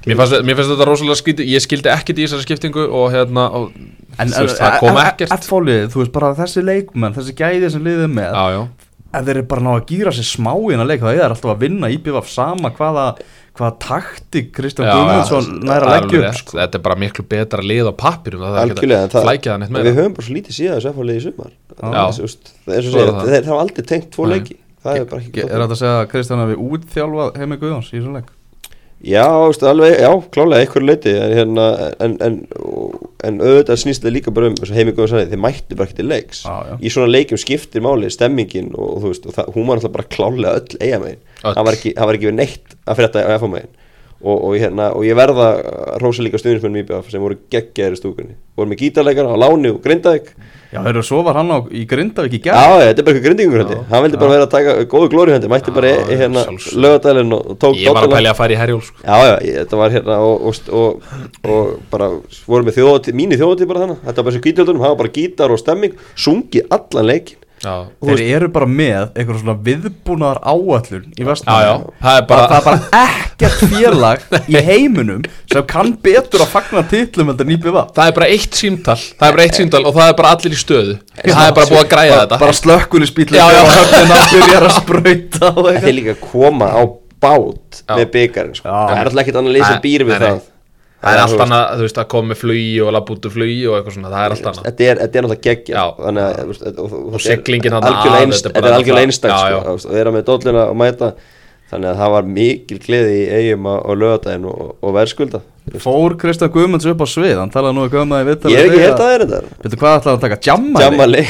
Mér 0.07 0.15
fannst, 0.15 0.43
mér 0.47 0.55
fannst 0.55 0.71
þetta 0.71 0.85
rosalega 0.87 1.19
skýti, 1.19 1.45
ég 1.51 1.63
skildi 1.63 1.89
ekkert 1.91 2.21
í 2.21 2.23
þessari 2.23 2.45
skiptingu 2.45 2.85
og 2.87 3.09
hérna, 3.11 3.49
og, 3.59 3.73
en, 4.15 4.31
þú 4.31 4.45
veist, 4.45 4.55
það 4.55 4.77
kom 4.79 4.99
ekkert. 5.01 5.33
F-fólið, 5.35 5.81
þú 5.91 5.99
veist, 5.99 6.13
bara 6.15 6.29
þessi 6.37 6.63
leikmenn, 6.63 7.17
þessi 7.17 7.35
gæði 7.35 7.71
sem 7.73 7.83
liðið 7.83 8.13
með, 8.13 8.37
já, 8.39 8.55
já 8.55 8.88
ef 9.09 9.25
þeir 9.25 9.39
eru 9.39 9.45
bara 9.49 9.65
ná 9.65 9.71
að 9.73 9.85
gýra 9.89 10.13
sér 10.13 10.27
smá 10.27 10.51
í 10.53 10.71
hennar 10.73 10.89
leik 10.89 11.01
þá 11.01 11.09
er 11.09 11.19
það 11.19 11.33
alltaf 11.33 11.51
að 11.53 11.63
vinna 11.63 11.89
íbjöf 11.93 12.29
sama 12.29 12.71
hvaða, 12.77 13.05
hvaða 13.57 13.71
taktik 13.85 14.51
Kristján 14.55 14.89
Guðmundsson 14.91 15.49
næra 15.65 15.89
að 15.89 15.95
leggja 15.95 16.21
upp 16.29 16.39
sko. 16.41 16.57
þetta 16.59 16.79
er 16.79 16.85
bara 16.87 16.99
miklu 17.03 17.25
betra 17.33 17.65
lið 17.65 17.89
á 17.89 17.93
pappirum 18.03 18.45
það 18.45 18.59
er 18.61 18.73
ekki 18.75 18.91
að 18.99 19.17
flækja 19.17 19.51
það 19.53 19.61
neitt 19.63 19.75
með 19.75 19.89
við 19.89 20.01
höfum 20.01 20.17
bara 20.17 20.27
svo 20.29 20.37
lítið 20.37 20.57
síðan 20.59 20.79
þessu 20.79 20.91
efalegi 20.93 21.19
í 21.19 21.27
sumar. 21.27 21.53
Þeir 22.69 23.49
hafa 23.49 23.61
aldrei 23.63 23.87
tengt 23.93 24.11
tvo 24.13 24.29
leiki. 24.29 24.59
Er 24.79 25.05
þetta 25.05 25.73
að 25.73 25.79
segja 25.81 25.95
að 25.97 26.09
Kristján 26.13 26.43
hafi 26.45 26.59
útþjálfað 26.69 27.39
heimi 27.41 27.57
Guðjóns 27.59 27.89
í 27.91 27.97
þessum 27.97 28.19
leik 28.19 28.29
Já, 28.99 29.23
alveg, 29.23 29.93
já, 30.01 30.09
klálega 30.35 30.65
einhverju 30.65 30.87
leiti 30.89 31.11
en, 31.15 31.33
hérna, 31.37 31.67
en, 32.03 32.17
en, 32.25 32.39
en 33.23 33.37
auðvitað 33.39 33.79
snýst 33.79 34.03
það 34.03 34.15
líka 34.17 34.33
bara 34.35 34.49
um 34.51 34.57
þeir 34.59 35.39
mættu 35.39 35.77
bara 35.79 35.87
ekki 35.87 35.99
til 36.01 36.09
leiks. 36.11 36.41
Ah, 36.49 36.73
í 36.83 36.91
svona 36.91 37.07
leikum 37.13 37.39
skiptir 37.39 37.85
máli, 37.85 38.11
stemmingin 38.11 38.73
og, 38.75 38.97
og 38.97 39.05
veist, 39.07 39.29
og 39.29 39.37
það, 39.37 39.53
hún 39.55 39.69
var 39.69 39.79
alltaf 39.79 39.95
bara 39.95 40.09
klálega 40.11 40.55
öll 40.59 40.81
eiga 40.83 40.99
megin, 41.05 41.21
það 41.45 41.61
var 41.69 41.79
ekki, 41.79 41.93
var 42.11 42.19
ekki 42.19 42.35
neitt 42.35 42.75
að 42.83 42.99
fyrir 42.99 43.07
þetta 43.07 43.23
að 43.23 43.37
efa 43.37 43.51
megin 43.55 43.71
og, 44.19 44.35
og, 44.35 44.53
hérna, 44.59 44.91
og 44.95 45.05
ég 45.07 45.17
verða 45.17 45.49
rosa 46.03 46.23
líka 46.25 46.39
stuðnismennum 46.41 46.83
íbjöða 46.83 47.11
sem 47.13 47.23
voru 47.23 47.39
geggjaðir 47.51 47.95
í 47.95 47.99
stúkunni. 47.99 48.39
Voru 48.59 48.71
með 48.71 48.81
gítarleikar 48.83 49.29
á 49.31 49.35
Láni 49.39 49.71
og 49.71 49.79
Grindavík. 49.83 50.33
Já, 50.69 50.83
þegar 50.85 51.05
svo 51.07 51.23
var 51.25 51.39
hann 51.39 51.49
á, 51.49 51.57
í 51.73 51.81
Grindavík 51.89 52.35
í 52.37 52.39
gerð 52.45 52.59
Já, 52.59 52.73
þetta 52.83 53.01
er 53.01 53.05
bara 53.07 53.15
eitthvað 53.15 53.23
grindingur 53.25 53.61
hundi 53.63 53.77
Hann 53.89 54.03
vildi 54.05 54.19
bara 54.21 54.33
vera 54.35 54.45
að 54.45 54.51
taka 54.53 54.75
góðu 54.91 55.07
glóri 55.09 55.33
hundi 55.33 55.49
Mætti 55.49 55.73
bara 55.73 55.93
í 55.97 56.17
hérna 56.19 56.43
lögadælinn 56.83 57.33
og 57.33 57.55
tók 57.57 57.79
Ég 57.79 57.95
var 57.97 58.05
að 58.05 58.13
pælja 58.13 58.35
að 58.35 58.37
fara 58.37 58.53
í 58.53 58.59
herjól 58.59 58.83
sko. 58.85 59.01
Já, 59.01 59.15
já, 59.25 59.33
ég, 59.47 59.57
þetta 59.63 59.79
var 59.79 59.95
hérna 59.95 60.19
og, 60.27 60.61
og, 60.77 61.73
bara 61.89 62.11
voru 62.45 62.69
með 62.69 62.77
þjóðatíð, 62.77 63.17
mínu 63.17 63.41
þjóðatíð 63.41 63.71
bara 63.71 63.83
þannig 63.87 64.05
Þetta 64.05 64.15
var 64.19 64.27
bara 64.29 64.37
sem 64.37 64.45
gítarlunum, 64.45 64.83
það 64.85 64.93
var 64.93 65.01
bara 65.01 65.15
gítar 65.17 65.55
og 65.55 65.61
stemming. 65.63 65.97
Sungi 66.13 66.61
allan 66.69 67.09
leikin. 67.09 67.38
Þeir 67.59 68.21
eru 68.23 68.49
bara 68.53 68.67
með 68.69 69.09
eitthvað 69.13 69.41
svona 69.41 69.55
viðbúnaðar 69.65 70.39
áallun 70.47 71.07
í 71.11 71.27
vestnæðinu 71.27 71.89
það, 71.99 72.19
bara... 72.29 72.45
það 72.47 72.59
er 72.59 72.65
bara 72.67 73.03
ekkert 73.03 73.63
félag 73.73 74.23
í 74.47 74.61
heiminum 74.69 75.25
sem 75.51 75.65
kann 75.69 75.91
betur 76.03 76.45
að 76.45 76.53
fagna 76.53 76.83
tillum 76.91 77.33
en 77.33 77.39
það 77.39 77.51
nýpið 77.51 77.75
var 77.75 77.91
Það 77.97 78.11
er 78.11 78.15
bara 78.19 78.29
eitt 78.35 78.59
símtal 78.59 78.97
Það 78.99 79.27
er 79.27 79.35
bara 79.37 79.47
eitt 79.47 79.59
símtal 79.59 79.83
og 79.83 79.97
það 79.97 80.13
er 80.13 80.15
bara 80.21 80.31
allir 80.35 80.55
í 80.55 80.59
stöðu. 80.59 80.95
Það 81.19 81.43
er 81.43 81.57
bara 81.57 81.71
búið 81.73 81.81
að 81.81 81.89
græða 81.93 82.19
þetta. 82.21 82.39
Bara 82.45 82.55
höfnina 83.73 84.21
byrjar 84.33 84.67
að 84.69 84.77
spröyta 84.77 85.51
Það 85.59 85.81
er 85.81 85.97
líka 85.97 86.15
að 86.15 86.23
koma 86.29 86.71
á 86.71 86.81
bát 87.19 87.83
með 87.91 88.05
byggjarinn 88.15 88.55
sko. 88.55 88.71
Það 88.71 88.95
er 88.95 89.09
alltaf 89.09 89.23
ekkert 89.25 89.41
annað 89.41 89.59
sem 89.65 89.83
býr 89.83 90.07
við 90.07 90.23
það 90.23 90.39
Það 90.99 91.15
er 91.15 91.21
allt 91.23 91.41
annað, 91.45 91.65
þú 91.79 91.85
veist, 91.85 91.99
að 92.01 92.07
koma 92.11 92.33
með 92.33 92.39
flugi 92.41 92.71
og 92.83 92.89
lapp 92.91 93.09
út 93.13 93.27
úr 93.29 93.31
flugi 93.31 93.59
og 93.69 93.75
eitthvað 93.77 93.93
svona, 93.95 94.09
það 94.11 94.23
er 94.25 94.33
allt 94.35 94.47
annað. 94.49 94.65
Þetta 94.65 94.83
er, 94.83 94.89
er 94.89 95.05
náttúrulega 95.07 95.43
geggja 95.45 95.83
og 96.83 97.19
seglingin 97.23 97.75
hann 97.77 97.87
að 97.87 97.99
Þetta 98.35 98.63
er 98.65 98.75
algjörlega 98.75 99.07
einstak, 99.07 99.35
sko, 99.35 99.75
að 99.77 99.93
vera 99.95 100.13
með 100.15 100.25
dólina 100.27 100.65
og 100.67 100.79
mæta. 100.79 101.13
Þannig 101.69 101.91
að 101.91 101.99
það 102.01 102.11
var 102.15 102.29
mikil 102.33 102.79
gleði 102.81 103.15
í 103.15 103.25
eigum 103.29 103.67
á 103.69 103.91
lögadaginn 103.93 104.45
og, 104.49 104.71
og 104.81 104.93
verðskulda. 104.95 105.41
Fór 105.77 106.15
Kristján 106.17 106.49
Guðmunds 106.53 106.87
upp 106.89 107.03
á 107.05 107.07
svið, 107.07 107.35
hann 107.37 107.51
talaði 107.53 107.77
nú 107.77 107.85
ekki 107.85 107.99
um 108.01 108.13
það 108.15 108.23
í 108.23 108.27
vittar 108.31 108.53
Ég 108.53 108.59
er 108.63 108.69
ekki 108.71 108.81
helt 108.81 108.95
að 108.95 109.03
það 109.03 109.13
er 109.13 109.23
þetta 109.23 109.41
Veitu 109.63 109.79
hvað 109.83 109.97
ætlaði 109.99 110.15
að 110.15 110.23
taka, 110.23 110.39
jammali? 110.47 111.23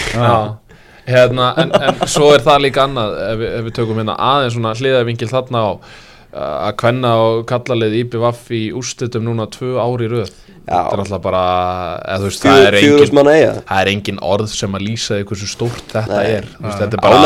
Hérna, 1.09 1.49
en, 1.59 1.73
en 1.75 2.03
svo 2.07 2.29
er 2.35 2.45
það 2.45 2.63
líka 2.67 2.85
annað 2.85 3.17
ef 3.25 3.39
við, 3.41 3.51
ef 3.57 3.67
við 3.67 3.75
tökum 3.79 3.99
hérna 3.99 4.15
aðeins 4.29 4.55
svona 4.55 4.73
hliðavingil 4.77 5.29
þarna 5.31 5.63
á 5.65 5.69
að 6.29 6.75
kvenna 6.77 7.15
og 7.23 7.41
kallalið 7.49 7.95
IPVF 8.03 8.51
í 8.53 8.63
úrstutum 8.77 9.25
núna 9.25 9.47
tvö 9.49 9.79
ári 9.81 10.09
röð. 10.11 10.31
Þetta 10.69 10.93
er 10.93 11.01
alltaf 11.01 11.21
bara 11.23 11.43
veist, 12.21 12.43
Fjú, 12.43 12.51
það, 12.51 12.65
er 12.67 12.75
engin, 12.77 13.29
það 13.65 13.79
er 13.79 13.89
engin 13.89 14.19
orð 14.21 14.51
sem 14.53 14.75
að 14.77 14.83
lýsa 14.85 15.17
því 15.17 15.25
hversu 15.31 15.49
stórt 15.49 15.95
þetta 15.95 16.19
Nei. 16.19 16.35
er. 16.35 16.49
Veist, 16.59 16.83
þetta 16.83 16.99
er 16.99 17.01
bara 17.01 17.21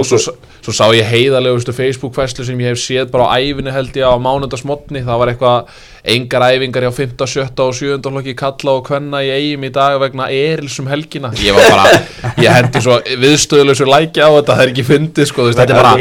og 0.00 0.06
svo, 0.08 0.36
svo 0.64 0.74
sá 0.78 0.86
ég 0.96 1.10
heiðalegustu 1.10 1.74
Facebook-fæslu 1.76 2.46
sem 2.48 2.62
ég 2.64 2.72
hef 2.72 2.80
séð 2.80 3.12
bara 3.12 3.28
á 3.28 3.36
æfinu 3.36 3.74
held 3.74 3.98
ég 4.00 4.08
á 4.08 4.16
mánundasmotni 4.16 5.04
það 5.04 5.20
var 5.20 5.34
eitthvað 5.34 5.82
engar 6.02 6.42
æfingar 6.50 6.82
hjá 6.82 6.90
5, 6.96 7.12
7 7.30 7.62
og 7.62 7.74
7 7.78 8.10
hlokki 8.10 8.34
kalla 8.34 8.74
og 8.74 8.86
kvenna 8.88 9.20
í 9.22 9.30
eigum 9.30 9.66
í 9.68 9.70
dag 9.74 10.00
vegna 10.02 10.26
erilsum 10.34 10.88
helgina. 10.90 11.30
Ég 11.38 11.54
var 11.54 11.68
bara, 11.70 12.00
ég 12.42 12.56
hendi 12.56 12.82
svo 12.82 12.98
viðstöðulegur 13.22 13.90
lækja 13.92 14.26
á 14.26 14.30
þetta, 14.34 14.56
það 14.56 14.62
er 14.64 14.72
ekki 14.72 14.86
fyndið 14.88 15.28
sko, 15.30 15.46
þetta 15.52 15.66
er 15.68 15.78
bara 15.78 15.94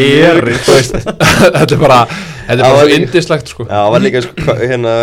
þetta 1.51 1.75
er 1.77 1.81
bara, 1.83 1.99
þetta 2.47 2.57
er 2.57 2.63
bara 2.65 2.77
svo 2.79 2.95
indislegt 2.97 3.51
sko. 3.53 3.65
Já, 3.69 3.75
það 3.77 3.91
var 3.93 4.05
líka 4.07 4.23
sko, 4.25 4.55
hérna 4.61 4.93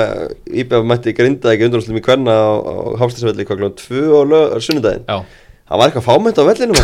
Íbjaf 0.64 0.88
mætti 0.90 1.14
grinda 1.14 1.52
ekki 1.54 1.68
undanústum 1.68 2.00
í 2.00 2.02
kvenna 2.02 2.34
á, 2.34 2.50
á 2.58 2.74
Háfstisvelli 2.98 3.46
hvað 3.46 3.62
klón 3.62 3.76
2 3.78 4.08
og 4.18 4.64
sunnudaginn. 4.66 5.06
Já. 5.06 5.22
Það 5.68 5.80
var 5.82 5.90
eitthvað 5.90 6.04
fámynd 6.06 6.38
á 6.40 6.44
vellinu 6.48 6.76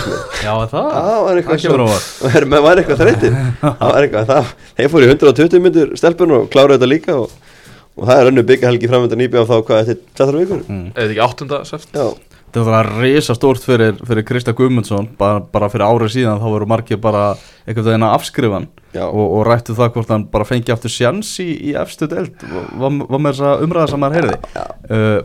Já 0.44 0.50
það, 0.68 0.88
það 0.92 1.20
var 1.24 1.38
eitthvað 1.40 1.62
það 2.53 2.64
var 2.66 2.81
eitthvað 2.83 2.98
þreytið. 3.00 3.38
Það 3.62 3.87
var 3.88 4.07
eitthvað 4.07 4.27
það, 4.29 4.50
þeir 4.77 4.90
fór 4.92 5.07
í 5.07 5.09
120 5.09 5.64
myndur 5.64 5.94
stelpun 5.96 6.35
og 6.37 6.50
kláruði 6.53 6.77
þetta 6.77 6.90
líka 6.90 7.16
og 7.22 7.33
og 7.95 8.07
það 8.09 8.21
er 8.21 8.31
önnu 8.31 8.45
byggjahelgi 8.49 8.91
framöndan 8.91 9.25
íbjöð 9.27 9.45
á 9.45 9.51
þá 9.51 9.57
hvað 9.69 9.83
eftir 9.83 9.99
4 10.21 10.41
vikur? 10.45 10.63
Mm. 10.69 10.87
eða 10.95 11.11
ekki 11.11 11.27
8. 11.27 11.61
seft? 11.71 11.99
Það 12.55 12.69
var 12.69 12.87
að 12.87 13.01
reysa 13.03 13.35
stórt 13.35 13.65
fyrir, 13.67 13.97
fyrir 14.07 14.23
Krista 14.27 14.53
Guðmundsson. 14.55 15.09
Bara, 15.19 15.41
bara 15.43 15.67
fyrir 15.73 15.89
árið 15.89 16.13
síðan 16.15 16.39
þá 16.39 16.45
voru 16.53 16.69
margir 16.71 17.01
bara 17.03 17.25
eitthvað 17.67 17.89
þeirna 17.91 18.13
afskrifan 18.15 18.69
og, 18.95 19.25
og 19.25 19.41
rættu 19.49 19.75
það 19.75 19.91
hvort 19.97 20.13
hann 20.15 20.27
bara 20.31 20.47
fengi 20.47 20.71
aftur 20.71 20.93
sjans 20.93 21.33
í, 21.43 21.49
í 21.51 21.73
efstu 21.75 22.07
delt 22.11 22.45
var, 22.47 22.95
var 23.11 23.19
með 23.19 23.33
þess 23.33 23.49
að 23.49 23.65
umræða 23.67 23.89
sem 23.91 24.05
maður 24.05 24.21
heyrði. 24.21 24.37
Uh, 24.87 25.19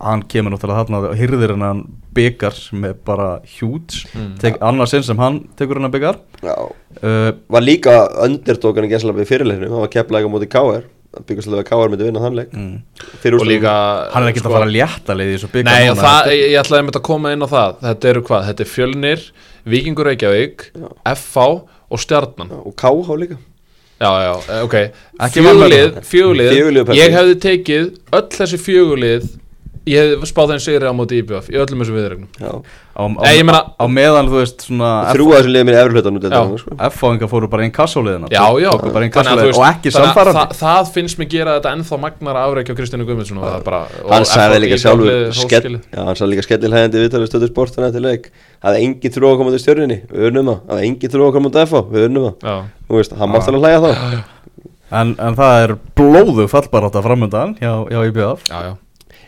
hann 0.00 0.24
kemur 0.32 0.54
náttúrulega 0.54 0.86
þarna 0.86 1.02
og 1.10 1.18
hyrðir 1.20 1.52
hennan 1.52 1.84
byggar 2.16 2.56
sem 2.56 2.88
er 2.88 2.96
bara 3.04 3.28
hjúts 3.58 4.06
Mm. 4.12 4.34
Tek, 4.40 4.58
annars 4.60 4.90
sinn 4.92 5.04
sem 5.06 5.16
hann 5.16 5.38
tekur 5.56 5.78
hennan 5.78 5.92
byggar 5.92 6.18
Já, 6.44 6.56
uh, 7.00 7.30
var 7.48 7.64
líka 7.64 7.94
underdókan 8.24 8.84
í 8.84 8.90
gæslega 8.92 9.24
byggast 11.28 11.50
alveg 11.50 11.62
að 11.62 11.68
KR 11.68 11.92
myndi 11.92 12.08
vinna 12.08 12.22
þann 12.22 12.38
leik. 12.38 12.56
Mm. 12.56 12.74
Og 13.36 13.46
líka 13.48 13.74
hann 14.14 14.24
er 14.24 14.32
ekkert 14.32 14.48
að 14.48 14.56
fara 14.56 14.68
að 14.68 14.74
létta 14.76 15.16
leið 15.18 15.30
í 15.30 15.36
þessu 15.36 15.50
byggar 15.52 15.68
Nei, 15.68 15.90
og 15.92 16.00
það, 16.00 16.32
ég, 16.32 16.44
ég 16.54 16.60
ætlaði 16.62 16.94
að 16.94 17.04
koma 17.08 17.32
inn 17.34 17.44
á 17.44 17.48
það. 17.52 17.78
Þetta 17.86 18.10
eru 18.12 18.24
hvað? 18.28 18.48
Þetta 18.48 18.64
er 18.64 18.70
Fjölnir, 18.72 19.24
Víkingur 19.74 20.08
Reykjavík 20.10 20.66
FH 21.12 21.48
og 21.92 22.02
Stjarnan. 22.02 22.54
Og 22.62 22.76
KH 22.80 23.18
líka. 23.20 23.38
Já, 24.02 24.10
já, 24.24 24.32
eh, 24.50 24.62
ok. 24.66 24.74
Ekki 25.22 25.44
á 25.46 25.52
Pepsi. 26.02 26.98
Ég 26.98 27.14
hefði 27.14 27.36
tekið 27.44 27.84
öll 28.18 28.28
þessi 28.34 28.58
fjögulið 28.58 29.28
Ég 29.82 30.12
hefði 30.14 30.26
spáð 30.30 30.50
þeim 30.52 30.60
sigri 30.62 30.86
á 30.86 30.94
móti 30.94 31.16
IBF 31.18 31.48
Í 31.50 31.56
öllum 31.58 31.80
þessu 31.82 31.94
viðregnum 31.96 32.28
Já. 32.38 32.50
á, 32.94 33.02
á, 33.02 33.22
Nei, 33.24 33.32
ég 33.34 33.46
meina- 33.48 33.62
á 33.74 33.84
meðan 33.90 34.28
þú 34.30 34.36
veist 34.38 34.60
svona 34.68 34.90
þrjú 35.10 35.24
að 35.26 35.38
þessu 35.40 35.50
liðið 35.50 35.64
minni 35.66 35.78
efri 35.80 35.94
hlutan 35.96 36.18
út 36.20 36.26
Já. 36.30 36.42
sko. 36.62 36.76
F-fáinga 36.86 37.28
fóru 37.32 37.48
bara 37.50 37.64
inn 37.66 37.72
kassóliðina 37.74 38.30
Já, 38.30 38.44
já, 38.62 38.68
tóku 38.70 38.92
bara 38.94 39.08
inn 39.08 39.10
Þannig 39.16 39.32
að 39.32 39.42
þú 39.42 39.48
kassóliðina 39.48 39.48
veist, 39.48 39.58
og 39.58 39.66
ekki 39.72 39.90
að 39.90 39.96
samfærandi 39.96 40.38
það, 40.38 40.54
það 40.62 40.92
finnst 40.94 41.18
mér 41.18 41.28
gera 41.34 41.56
þetta 41.58 41.72
ennþá 41.74 41.98
magnara 42.04 42.44
afreikja 42.46 42.70
á 42.70 42.78
Kristjánu 42.78 43.06
Guðmundsson 43.10 43.40
og 43.42 43.46
það 43.48 43.56
er 43.58 43.64
bara 43.66 43.80
og 44.06 44.12
hann 44.14 44.28
sagði 44.30 44.60
líka 44.62 44.78
sjálfur 44.84 45.10
hann 45.98 46.14
sagði 46.22 46.30
líka 46.36 46.46
skellilhægandi 46.46 47.02
viðtalið 47.02 47.32
stöðu 47.32 47.48
sportan 47.50 47.88
eftir 47.90 48.04
leik. 48.06 48.30
Það 48.62 48.76
er 48.78 48.84
engin 48.86 49.14
þrú 49.18 49.32
að 49.32 49.38
koma 49.42 49.50
til 49.50 49.62
stjörninni, 49.64 49.98
við 50.06 50.28
unnum 50.30 50.46
það. 50.52 50.60
Það 50.68 50.78
er 50.78 50.86
engin 50.86 51.10
þrú 51.10 51.24
að 51.26 51.34
koma 51.34 51.50
til 51.50 51.64
FH, 51.66 51.82
við 51.90 52.06
unnum 52.06 52.28
það. 52.28 52.46
Já, 52.46 52.54
þú 52.86 53.00
veist, 53.00 53.16
hann 53.18 53.32
mátt 53.34 53.50
alveg 53.50 53.64
hlæja 53.66 53.80
þá 53.82 54.22
en, 54.92 55.14
en 55.18 55.36
það 55.38 55.54
er 55.64 55.74
blóðu 55.98 56.46
fallbarátta 56.52 57.02
framöndan 57.04 57.54
hjá, 57.60 57.72
hjá 57.88 58.00
IBF 58.10 58.44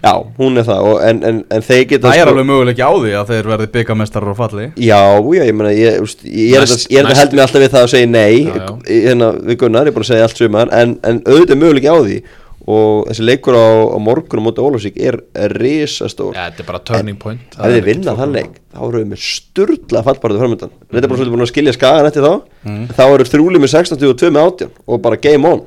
já, 0.04 0.12
hún 0.38 0.60
er 0.60 0.66
það, 0.68 0.84
og, 0.90 1.00
en, 1.08 1.22
en, 1.30 1.40
en 1.56 1.64
þeir 1.64 1.82
geta 1.94 2.10
Það 2.12 2.20
er 2.20 2.22
sko- 2.28 2.34
alveg 2.34 2.48
möguleik 2.52 2.84
á 2.84 2.90
því 2.92 3.12
að 3.22 3.32
þeir 3.32 3.50
verði 3.54 3.68
byggamestrar 3.78 4.30
og 4.34 4.38
falli 4.42 4.68
Já, 4.84 5.00
já, 5.38 5.42
ég 5.48 5.56
meina, 5.56 5.72
ég, 5.80 5.98
úst, 6.04 6.24
ég 6.28 6.54
er 6.60 6.64
Næst- 6.68 6.86
þetta- 6.92 7.18
held 7.22 7.32
mig 7.38 7.44
alltaf 7.48 7.64
við 7.64 7.72
það 7.74 7.88
að 7.88 7.92
segja 7.96 8.12
nei 8.12 8.38
Já, 8.44 8.54
já. 8.54 8.70
hérna 9.08 9.32
við 9.40 9.60
Gunnar, 9.64 9.88
ég 9.88 9.94
er 9.94 9.98
búin 9.98 10.06
að 10.06 10.12
segja 10.12 10.28
allt 10.28 10.40
sumar 10.44 10.72
en, 10.82 10.98
en 11.02 11.20
auðvitað 11.24 11.56
er 11.56 11.62
möguleik 11.64 11.88
á 11.90 11.96
því 12.04 12.18
og 12.64 13.10
þessi 13.10 13.24
leikur 13.28 13.52
á, 13.60 13.66
á 13.92 13.98
morgun 14.00 14.40
á 14.40 14.44
móti 14.46 14.62
Ólafsvík 14.64 14.94
er, 15.04 15.18
risastór. 15.60 16.32
Já, 16.32 16.46
þetta 16.48 16.62
er 16.62 16.68
bara 16.70 16.80
turning 16.88 17.18
point. 17.20 17.42
ef 17.58 17.74
þið 17.74 17.84
vinna 17.90 18.14
þann 18.16 18.32
leik, 18.32 18.54
þá 18.72 18.80
eru 18.88 19.02
við 19.02 19.10
með 19.10 19.20
sturla 19.24 20.00
fallbarðu 20.06 20.40
framöndan, 20.40 20.72
þetta 20.88 21.02
er 21.02 21.10
bara 21.12 21.18
svolítið 21.20 21.34
búin 21.34 21.44
að 21.44 21.50
skilja 21.52 21.74
skagan 21.76 22.08
eftir 22.08 22.24
þá, 22.24 22.32
Mm. 22.64 22.86
þá 22.96 23.02
eru 23.12 23.24
þrjúli 23.28 23.60
með 23.60 23.70
16 23.74 24.08
og 24.08 24.16
2 24.16 24.30
með 24.32 24.46
18 24.48 24.70
og 24.88 25.02
bara 25.04 25.16
game 25.20 25.44
on 25.50 25.60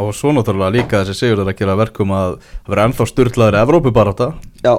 og 0.00 0.14
svo 0.16 0.32
náttúrulega 0.34 0.74
líka 0.74 1.02
þessi 1.02 1.14
sigur 1.18 1.42
er 1.42 1.50
að 1.52 1.58
gera 1.60 1.76
verkum 1.78 2.12
að 2.14 2.36
það 2.40 2.72
verði 2.72 2.84
ennþá 2.88 3.06
styrlaður 3.10 3.58
Evrópubarátta. 3.60 4.28
Já, 4.64 4.74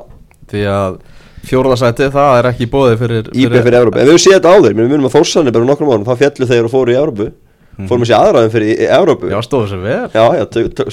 því 0.52 0.62
að 0.72 1.00
fjórðasæti 1.46 2.12
það 2.14 2.38
er 2.40 2.50
ekki 2.52 2.68
bóðið 2.74 3.02
fyrir, 3.04 3.32
íbæð 3.32 3.66
fyrir 3.68 3.80
Evrópu, 3.80 4.02
en 4.02 4.10
við 4.10 4.22
séð 4.24 4.38
þetta 4.38 4.54
áður. 4.56 4.78
Við 4.78 4.94
munum 4.94 5.10
að 5.10 5.16
Þórsanni 5.16 5.56
bara 5.56 5.70
nokkrum 5.70 5.92
árum, 5.94 6.08
þá 6.08 6.16
fjallu 6.22 6.50
þeir 6.52 6.68
og 6.68 6.74
fóru 6.74 6.94
í 6.94 7.00
Evrópu. 7.00 7.28
Fórum 7.76 8.06
að 8.06 8.10
sé 8.10 8.16
aðraðum 8.16 8.54
fyrir 8.54 8.84
Evrópu. 8.88 9.32
Já, 9.32 9.40
stóðu 9.44 9.68
sér 9.72 9.82
vel. 9.84 10.06
Já, 10.16 10.26
já, 10.40 10.46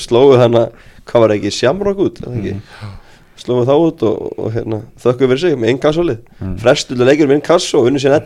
slógu 0.02 0.34
þannig 0.40 0.64
hvað 1.08 1.24
var 1.24 1.34
ekki 1.36 1.52
Shamrock 1.54 2.02
út, 2.02 2.18
mm. 2.22 2.32
ekki? 2.38 2.54
Slógu 3.42 3.62
þá 3.66 3.74
út 3.78 4.02
og, 4.06 4.16
og 4.38 4.48
hérna, 4.54 4.78
þökkum 5.02 5.30
fyrir 5.32 5.42
sig 5.42 5.54
með 5.58 5.72
innkassolið, 5.76 6.18
mm. 6.38 6.56
frestulega 6.62 7.08
leikir 7.08 7.30
með 7.30 7.38
inkasso 7.40 7.80
og 7.80 7.88
unni 7.90 8.02
sér 8.02 8.18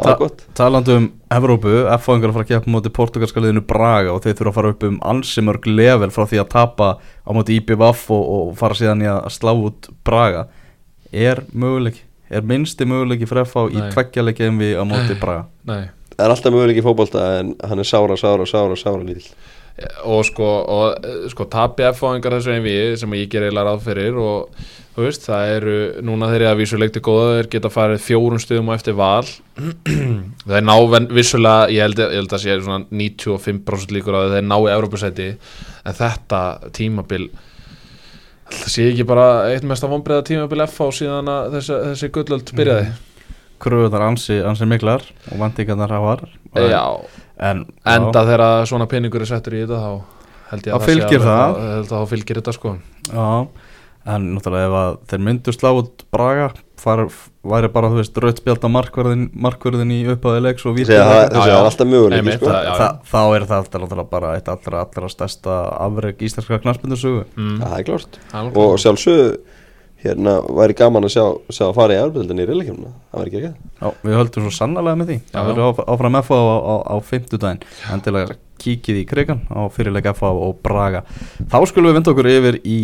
11 0.00 0.08
í 0.08 0.08
rauði 0.08 0.08
sinni 0.08 0.08
fyrir 0.08 0.08
og 0.08 0.08
fór 0.08 0.08
aftur 0.08 0.08
upp 0.08 0.08
það 0.08 0.08
var 0.08 0.16
Ta 0.16 0.18
gott. 0.20 0.44
Talandi 0.54 0.96
um 0.96 1.06
Evrópu, 1.30 1.74
F-fáingar 1.94 2.30
að 2.30 2.36
fara 2.36 2.44
að 2.44 2.50
keppa 2.50 2.70
á 2.70 2.74
móti 2.74 2.92
portugalska 2.96 3.42
liðinu 3.44 3.62
Braga 3.66 4.14
og 4.14 4.22
þeir 4.24 4.36
þurfa 4.38 4.50
að 4.50 4.56
fara 4.58 4.72
upp 4.74 4.82
um 4.88 4.98
ansi 5.12 5.44
mörg 5.46 5.66
level 5.66 6.10
frá 6.10 6.24
því 6.26 6.40
að 6.42 6.48
tapa 6.54 6.88
á 6.98 7.30
móti 7.36 7.56
IBVF 7.60 8.10
og, 8.10 8.24
og 8.34 8.58
fara 8.58 8.74
síðan 8.74 9.04
í 9.04 9.08
að 9.10 9.30
slá 9.36 9.52
út 9.52 9.90
Braga. 10.04 10.46
Er 11.12 11.44
möguleiki, 11.52 12.02
er 12.30 12.42
minnsti 12.42 12.86
möguleiki 12.88 13.28
fyrir 13.30 13.46
F-fá 13.46 13.68
í 13.68 13.78
Nei. 13.78 13.88
tveggjarleikiðum 13.94 14.60
við 14.64 14.76
á 14.78 14.84
móti 14.88 15.16
Braga? 15.20 15.46
Nei. 15.70 15.90
Það 16.16 16.26
er 16.26 16.34
alltaf 16.34 16.52
möguleik 16.52 16.82
í 16.82 16.84
fótbolta 16.84 17.30
en 17.40 17.54
hann 17.64 17.80
er 17.80 17.88
sára, 17.88 18.16
sára, 18.20 18.46
sára, 18.48 18.76
sára 18.78 19.02
lítill. 19.04 19.30
Og 20.04 20.24
sko, 20.28 20.44
og, 20.44 21.06
eh, 21.06 21.28
sko 21.32 21.46
tapi 21.48 21.86
F-fáingar 21.88 22.36
þessu 22.36 22.52
einn 22.52 22.66
við 22.66 22.98
sem 23.00 23.14
ég 23.16 23.30
ger 23.32 23.46
eiginlega 23.46 23.70
ráð 23.70 23.86
fyrir 23.86 24.18
og 24.20 24.50
veist, 25.06 25.24
það 25.28 25.50
eru 25.56 25.74
núna 26.06 26.28
þeir 26.30 26.40
eru 26.44 26.48
að 26.50 26.60
vísu 26.62 26.78
leikti 26.80 27.02
góða 27.04 27.28
þeir 27.38 27.48
geta 27.54 27.70
farið 27.74 28.02
fjórum 28.04 28.40
stöðum 28.42 28.70
á 28.70 28.74
eftir 28.78 28.96
val. 28.98 29.26
Þeir 30.50 30.64
ná 30.66 30.74
ven- 30.92 31.08
vissulega 31.14 31.68
ég 31.74 31.84
held, 31.84 32.00
ég 32.04 32.16
held 32.20 32.34
að 32.36 32.42
sé 32.44 32.56
svona 32.62 32.84
95% 32.90 33.94
líkur 33.96 34.16
að 34.20 34.34
þeir 34.36 34.46
ná 34.48 34.56
í 34.60 34.70
Evropasæti 34.74 35.28
en 35.84 35.96
þetta 36.00 36.40
tímabil 36.76 37.28
það 38.50 38.72
sé 38.74 38.86
ekki 38.90 39.06
bara 39.06 39.26
eitt 39.52 39.66
mest 39.68 39.84
að 39.86 39.92
vonbreiða 39.94 40.26
tímabil 40.26 40.64
F 40.66 40.80
á 40.82 40.86
síðan 40.96 41.28
að 41.30 41.52
þessi, 41.58 41.76
þessi 41.90 42.10
gullöld 42.16 42.52
byrjaði. 42.58 42.88
Kröfunar 43.60 44.06
ansi, 44.08 44.38
ansi 44.40 44.64
miklar 44.66 45.02
og 45.30 45.36
vandingarnar 45.42 45.92
hafar 45.92 46.22
já, 46.56 46.80
en, 47.44 47.66
enda 47.84 48.22
þegar 48.26 48.64
svona 48.70 48.86
peningur 48.90 49.20
er 49.26 49.28
settur 49.28 49.58
í 49.58 49.60
þetta 49.66 49.82
þá 49.84 49.90
held 50.50 50.66
ég 50.66 50.74
að 50.74 50.86
það 50.86 50.88
sé 50.88 51.18
það. 51.20 51.52
þá- 51.52 51.60
held 51.74 51.84
að 51.84 51.90
þá 51.92 52.08
fylgir 52.14 52.40
þetta 52.40 52.54
sko. 52.56 52.72
Já, 53.12 53.26
en 54.08 54.30
náttúrulega 54.34 54.68
ef 54.68 54.76
að 54.80 54.98
þeir 55.10 55.22
myndu 55.26 55.54
slá 55.54 55.70
út 55.76 56.04
Braga 56.10 56.50
far, 56.80 57.02
væri 57.44 57.68
bara, 57.72 57.90
þú 57.92 58.00
veist, 58.00 58.18
raut 58.24 58.40
spjald 58.40 58.64
á 58.64 58.70
markverðin, 58.72 59.26
markverðin 59.36 59.92
í 59.92 60.00
upphæði 60.14 60.42
leiks 60.46 60.64
og 60.64 60.78
er 62.08 62.16
Einmitt, 62.16 62.40
sko. 62.40 62.88
þá 63.12 63.20
er 63.36 63.46
það 63.50 63.56
alltaf 63.58 64.04
bara 64.10 64.34
eitt 64.38 64.48
allra, 64.48 64.84
allra 64.86 65.12
stærsta 65.12 65.60
afreg 65.76 66.24
íslenska 66.24 66.60
knarsbyndursögu 66.64 67.26
mm. 67.36 67.56
það 67.60 67.76
er 67.76 67.88
klart 67.90 68.20
Alveg. 68.32 68.60
og 68.64 68.80
sjálfsög 68.80 69.58
hérna 70.00 70.38
væri 70.56 70.76
gaman 70.78 71.04
að 71.04 71.14
sjá, 71.14 71.24
sjá 71.52 71.66
að 71.68 71.74
fara 71.76 71.96
í 71.96 72.00
Evrópildinni 72.00 72.44
í 72.46 72.48
reylekjumna, 72.48 72.92
það 73.10 73.20
væri 73.20 73.30
ekki 73.30 73.40
ekki 73.40 73.70
Já, 73.80 73.90
við 74.06 74.16
höldum 74.16 74.46
svo 74.46 74.52
sannlega 74.56 75.00
með 75.00 75.10
því. 75.10 75.18
Það 75.32 75.50
verður 75.50 75.66
á- 75.68 75.88
áfram 75.94 76.18
FA 76.24 76.38
á, 76.40 76.56
á, 76.56 76.74
á 76.88 76.96
fimmtudaginn. 77.04 77.62
Endilega 77.92 78.36
kíkið 78.60 79.00
í 79.00 79.04
krigan 79.08 79.44
á 79.48 79.60
fyrirleik 79.72 80.08
FA 80.16 80.32
og 80.32 80.58
Braga. 80.64 81.04
Þá 81.48 81.58
skulum 81.68 81.90
við 81.90 81.96
vinda 81.98 82.12
okkur 82.12 82.30
yfir 82.32 82.60
í 82.64 82.78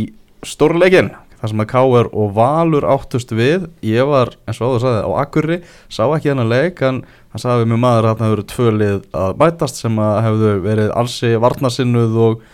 stórleikin 0.49 1.13
Það 1.37 1.51
sem 1.53 1.63
að 1.63 1.69
Káur 1.69 2.09
og 2.17 2.31
Valur 2.37 2.87
áttust 2.89 3.33
við 3.37 3.67
Ég 3.85 4.09
var, 4.09 4.33
eins 4.49 4.61
og 4.63 4.71
áður 4.73 4.85
sagði, 4.87 5.03
á 5.05 5.11
Akurri 5.21 5.59
Sá 5.93 6.03
ekki 6.07 6.33
hennar 6.33 6.49
leik 6.49 6.81
En 6.87 7.03
hann 7.05 7.43
sagði 7.43 7.69
mjög 7.69 7.83
maður 7.83 8.09
að 8.11 8.21
það 8.21 8.31
hefur 8.31 8.45
tvö 8.53 8.73
lið 8.81 9.03
að 9.21 9.35
bætast 9.43 9.83
Sem 9.83 10.01
að 10.01 10.21
hefðu 10.27 10.53
verið 10.65 10.93
ansi 10.97 11.33
varnasinnuð 11.45 12.19
og, 12.25 12.47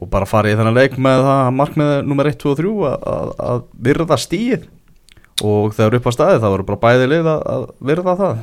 og 0.00 0.12
bara 0.12 0.28
farið 0.30 0.56
í 0.56 0.60
þennan 0.60 0.78
leik 0.80 0.96
með 0.96 1.24
það 1.28 1.54
markmiði 1.60 1.98
nummer 2.08 2.30
1, 2.32 2.40
2 2.40 2.54
og 2.54 2.60
3 2.62 2.76
að, 2.90 3.08
að, 3.12 3.34
að 3.50 3.64
virða 3.90 4.20
stíð 4.20 4.68
og 5.40 5.72
þegar 5.76 5.96
upp 5.96 6.08
á 6.08 6.12
staði 6.12 6.40
þá 6.40 6.48
voru 6.52 6.66
bara 6.68 6.82
bæði 6.82 7.06
lið 7.14 7.28
að, 7.32 7.68
virða 7.90 8.16
það? 8.18 8.40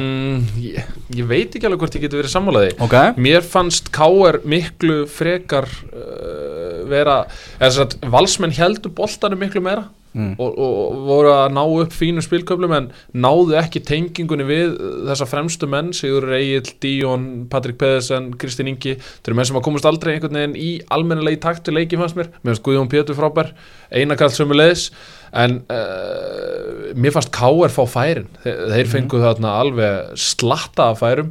Mm, 0.00 0.44
ég, 0.64 0.92
ég 1.18 1.26
veit 1.28 1.52
ekki 1.52 1.68
alveg 1.68 1.82
hvort 1.84 1.96
ég 1.98 2.06
geti 2.06 2.16
verið 2.16 2.32
sammálaði 2.32 2.70
Ok, 2.84 2.94
Mér 3.20 3.44
fannst 3.44 3.90
K.R. 3.92 4.40
miklu 4.48 5.02
frekar 5.12 5.68
uh, 5.92 6.78
vera 6.88 7.22
eða 7.58 7.68
þess 7.68 7.82
að 7.84 8.12
valsmenn 8.14 8.56
heldur 8.56 8.94
boltanum 8.96 9.42
miklu 9.44 9.64
meira 9.64 9.90
Mm. 10.12 10.34
og, 10.36 10.58
og, 10.60 10.96
voru 11.06 11.30
að 11.32 11.54
ná 11.56 11.62
upp 11.64 11.94
fínu 11.96 12.20
spilköflum 12.20 12.74
en 12.76 12.88
náðu 13.16 13.54
ekki 13.56 13.80
tengingunni 13.88 14.44
við 14.44 14.74
þessa 15.08 15.24
fremstu 15.30 15.64
menn 15.72 15.88
Sigur 15.96 16.26
Egil, 16.36 16.68
Díón, 16.84 17.24
Patrik 17.48 17.78
Pedersen 17.80 18.26
Kristinn 18.36 18.68
Ingi, 18.74 18.98
þeir 19.00 19.32
eru 19.32 19.38
menn 19.38 19.48
sem 19.48 19.56
að 19.56 19.64
komast 19.70 19.88
aldrei 19.88 20.12
einhvern 20.12 20.36
veginn 20.36 20.58
í 20.60 20.68
almennilega 20.92 21.38
í 21.38 21.42
taktu 21.46 21.72
leiki 21.72 21.96
fannst 21.96 22.18
mér, 22.20 22.28
finnst 22.44 22.64
Guðjón 22.66 22.92
Pétur 22.92 23.16
frábær 23.16 23.54
Einakarl 23.88 24.36
sömu 24.36 24.58
leiðis 24.58 24.90
en 25.32 25.58
uh, 25.72 26.92
mér 26.98 27.14
fannst 27.14 27.32
K.R. 27.32 27.72
fá 27.72 27.82
færin, 27.88 28.26
þeir, 28.44 28.62
þeir 28.74 28.90
fengu 28.92 29.20
þarna 29.22 29.54
alveg 29.62 30.14
slatta 30.20 30.90
af 30.92 31.00
færum 31.00 31.30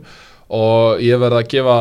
og 0.51 0.99
ég 0.99 1.15
verði 1.21 1.37
að 1.37 1.49
gefa 1.53 1.75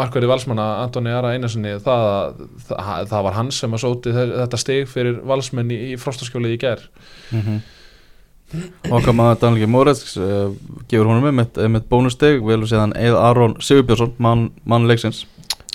markverði 0.00 0.30
valsmanna 0.32 0.64
Antoni 0.82 1.12
Ara 1.14 1.34
Einarssoni 1.36 1.76
það, 1.84 2.06
að- 2.10 2.40
það, 2.72 3.04
það 3.12 3.26
var 3.28 3.36
hann 3.36 3.52
sem 3.54 3.76
að 3.76 3.82
sóti 3.84 4.14
þe- 4.16 4.32
þetta 4.40 4.58
stig 4.64 4.88
fyrir 4.90 5.20
valsmenn 5.28 5.70
í, 5.70 5.78
í 5.92 5.98
frostaskjóli 6.00 6.56
í 6.56 6.58
gær. 6.64 6.82
Okkar 8.90 9.14
maður 9.18 9.38
Daniel 9.42 9.68
Moretz 9.70 10.12
uh, 10.22 10.52
gefur 10.90 11.08
honum 11.10 11.24
einmitt, 11.30 11.56
einmitt 11.58 11.88
bónusteg 11.90 12.36
við 12.38 12.52
viljum 12.54 12.68
séðan 12.70 12.92
Eið 12.98 13.16
Aron 13.18 13.56
Sigurbjörnsson 13.62 14.12
mann, 14.22 14.44
mann 14.64 14.86
leiksins 14.86 15.24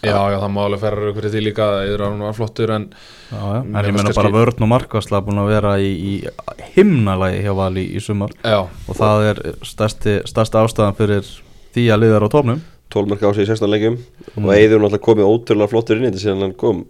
Já, 0.02 0.18
já, 0.34 0.38
það 0.42 0.52
má 0.56 0.60
alveg 0.66 0.82
ferra 0.82 1.12
fyrir 1.14 1.32
því 1.36 1.42
líka 1.46 1.66
eður 1.86 2.04
hann 2.08 2.24
var 2.26 2.34
flottur 2.34 2.72
en 2.74 2.88
já, 2.90 3.38
já. 3.38 3.60
en 3.62 3.68
Mér 3.76 3.86
ég 3.92 3.98
kannski- 4.00 4.18
bara 4.18 4.32
vörn 4.34 4.66
og 4.66 4.72
markvarsla 4.72 5.22
búin 5.28 5.42
að 5.44 5.52
vera 5.54 5.74
í, 5.78 5.92
í 5.94 6.14
himnalagi 6.76 7.44
hjá 7.46 7.54
Vali 7.56 7.84
í 7.96 8.02
sumar. 8.02 8.34
Já, 8.44 8.60
og 8.66 8.98
það 8.98 9.28
er 9.30 9.42
stærsti, 9.68 10.16
stærsti 10.26 10.58
ástæðan 10.64 10.98
fyrir 10.98 11.30
því 11.76 11.86
að 11.94 12.02
liðar 12.06 12.26
á 12.26 12.30
tónum 12.34 12.62
12 12.92 13.08
mörg 13.14 13.22
á 13.24 13.30
sig 13.38 13.46
í 13.46 13.52
16 13.54 13.70
leikjum. 13.72 13.96
Mm. 14.36 14.46
og 14.46 14.52
Eiður 14.58 14.82
náttúrulega 14.84 15.06
komið 15.06 15.30
ótrúlega 15.32 15.72
flottur 15.72 15.98
inn 16.02 16.04
í 16.04 16.12
þetta 16.12 16.24
síðan 16.26 16.42
hann 16.48 16.56
kom. 16.60 16.82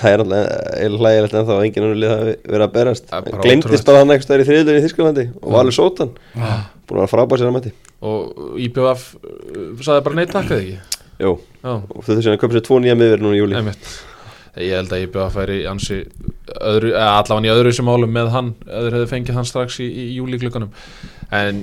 Það 0.00 0.12
er 0.12 0.20
alltaf 0.22 0.50
eða 0.84 0.98
hlægilegt 1.00 1.32
ennþá 1.34 1.54
að 1.56 1.62
enginn 1.66 1.86
önnur 1.86 1.98
lið 1.98 2.10
hafi 2.12 2.34
verið 2.46 2.66
að 2.66 2.74
berast. 2.74 3.06
Það 3.10 3.16
er 3.26 3.32
bara 3.32 3.42
glemtist 3.46 3.66
ótrúlegt. 3.70 3.86
bara 3.88 4.02
hann 4.02 4.12
eitthvað 4.14 4.42
í 4.42 4.46
þriðlunni 4.50 4.78
í 4.78 4.84
Þísklandi 4.84 5.24
og 5.40 5.48
Valur 5.56 5.74
Sótan 5.74 6.12
búin 6.36 7.00
að 7.00 7.00
vera 7.00 7.10
frábær 7.10 7.40
sér 7.40 7.50
að 7.50 7.56
mæti 7.56 7.72
og 8.00 8.54
IPVF 8.66 9.02
sagði 9.82 10.04
bara 10.06 10.18
neitt 10.20 10.30
takk 10.34 10.52
eða 10.54 10.62
ekki 10.62 10.99
Jú, 11.20 11.34
og 11.92 12.04
þau 12.06 12.14
þessum 12.16 12.32
að 12.34 12.40
köpa 12.44 12.56
sér 12.56 12.64
tvo 12.68 12.78
nýja 12.80 12.96
miður 12.98 13.20
núna 13.24 13.36
í 13.36 13.42
júli 13.42 13.58
ég 14.60 14.72
held 14.80 14.92
að 14.96 15.02
IBF 15.06 15.34
færi 15.36 15.58
ansi 15.70 15.98
öðru, 16.58 16.88
eða 16.94 17.10
allavega 17.20 17.46
í 17.46 17.52
öðru 17.54 17.72
sem 17.76 17.86
málum 17.86 18.10
með 18.16 18.32
hann 18.34 18.48
eða 18.66 18.94
hefði 18.96 19.10
fengið 19.12 19.36
hann 19.38 19.46
strax 19.46 19.76
í, 19.84 19.86
í 19.86 20.06
júli 20.16 20.40
klukkanum 20.42 20.72
en 21.38 21.60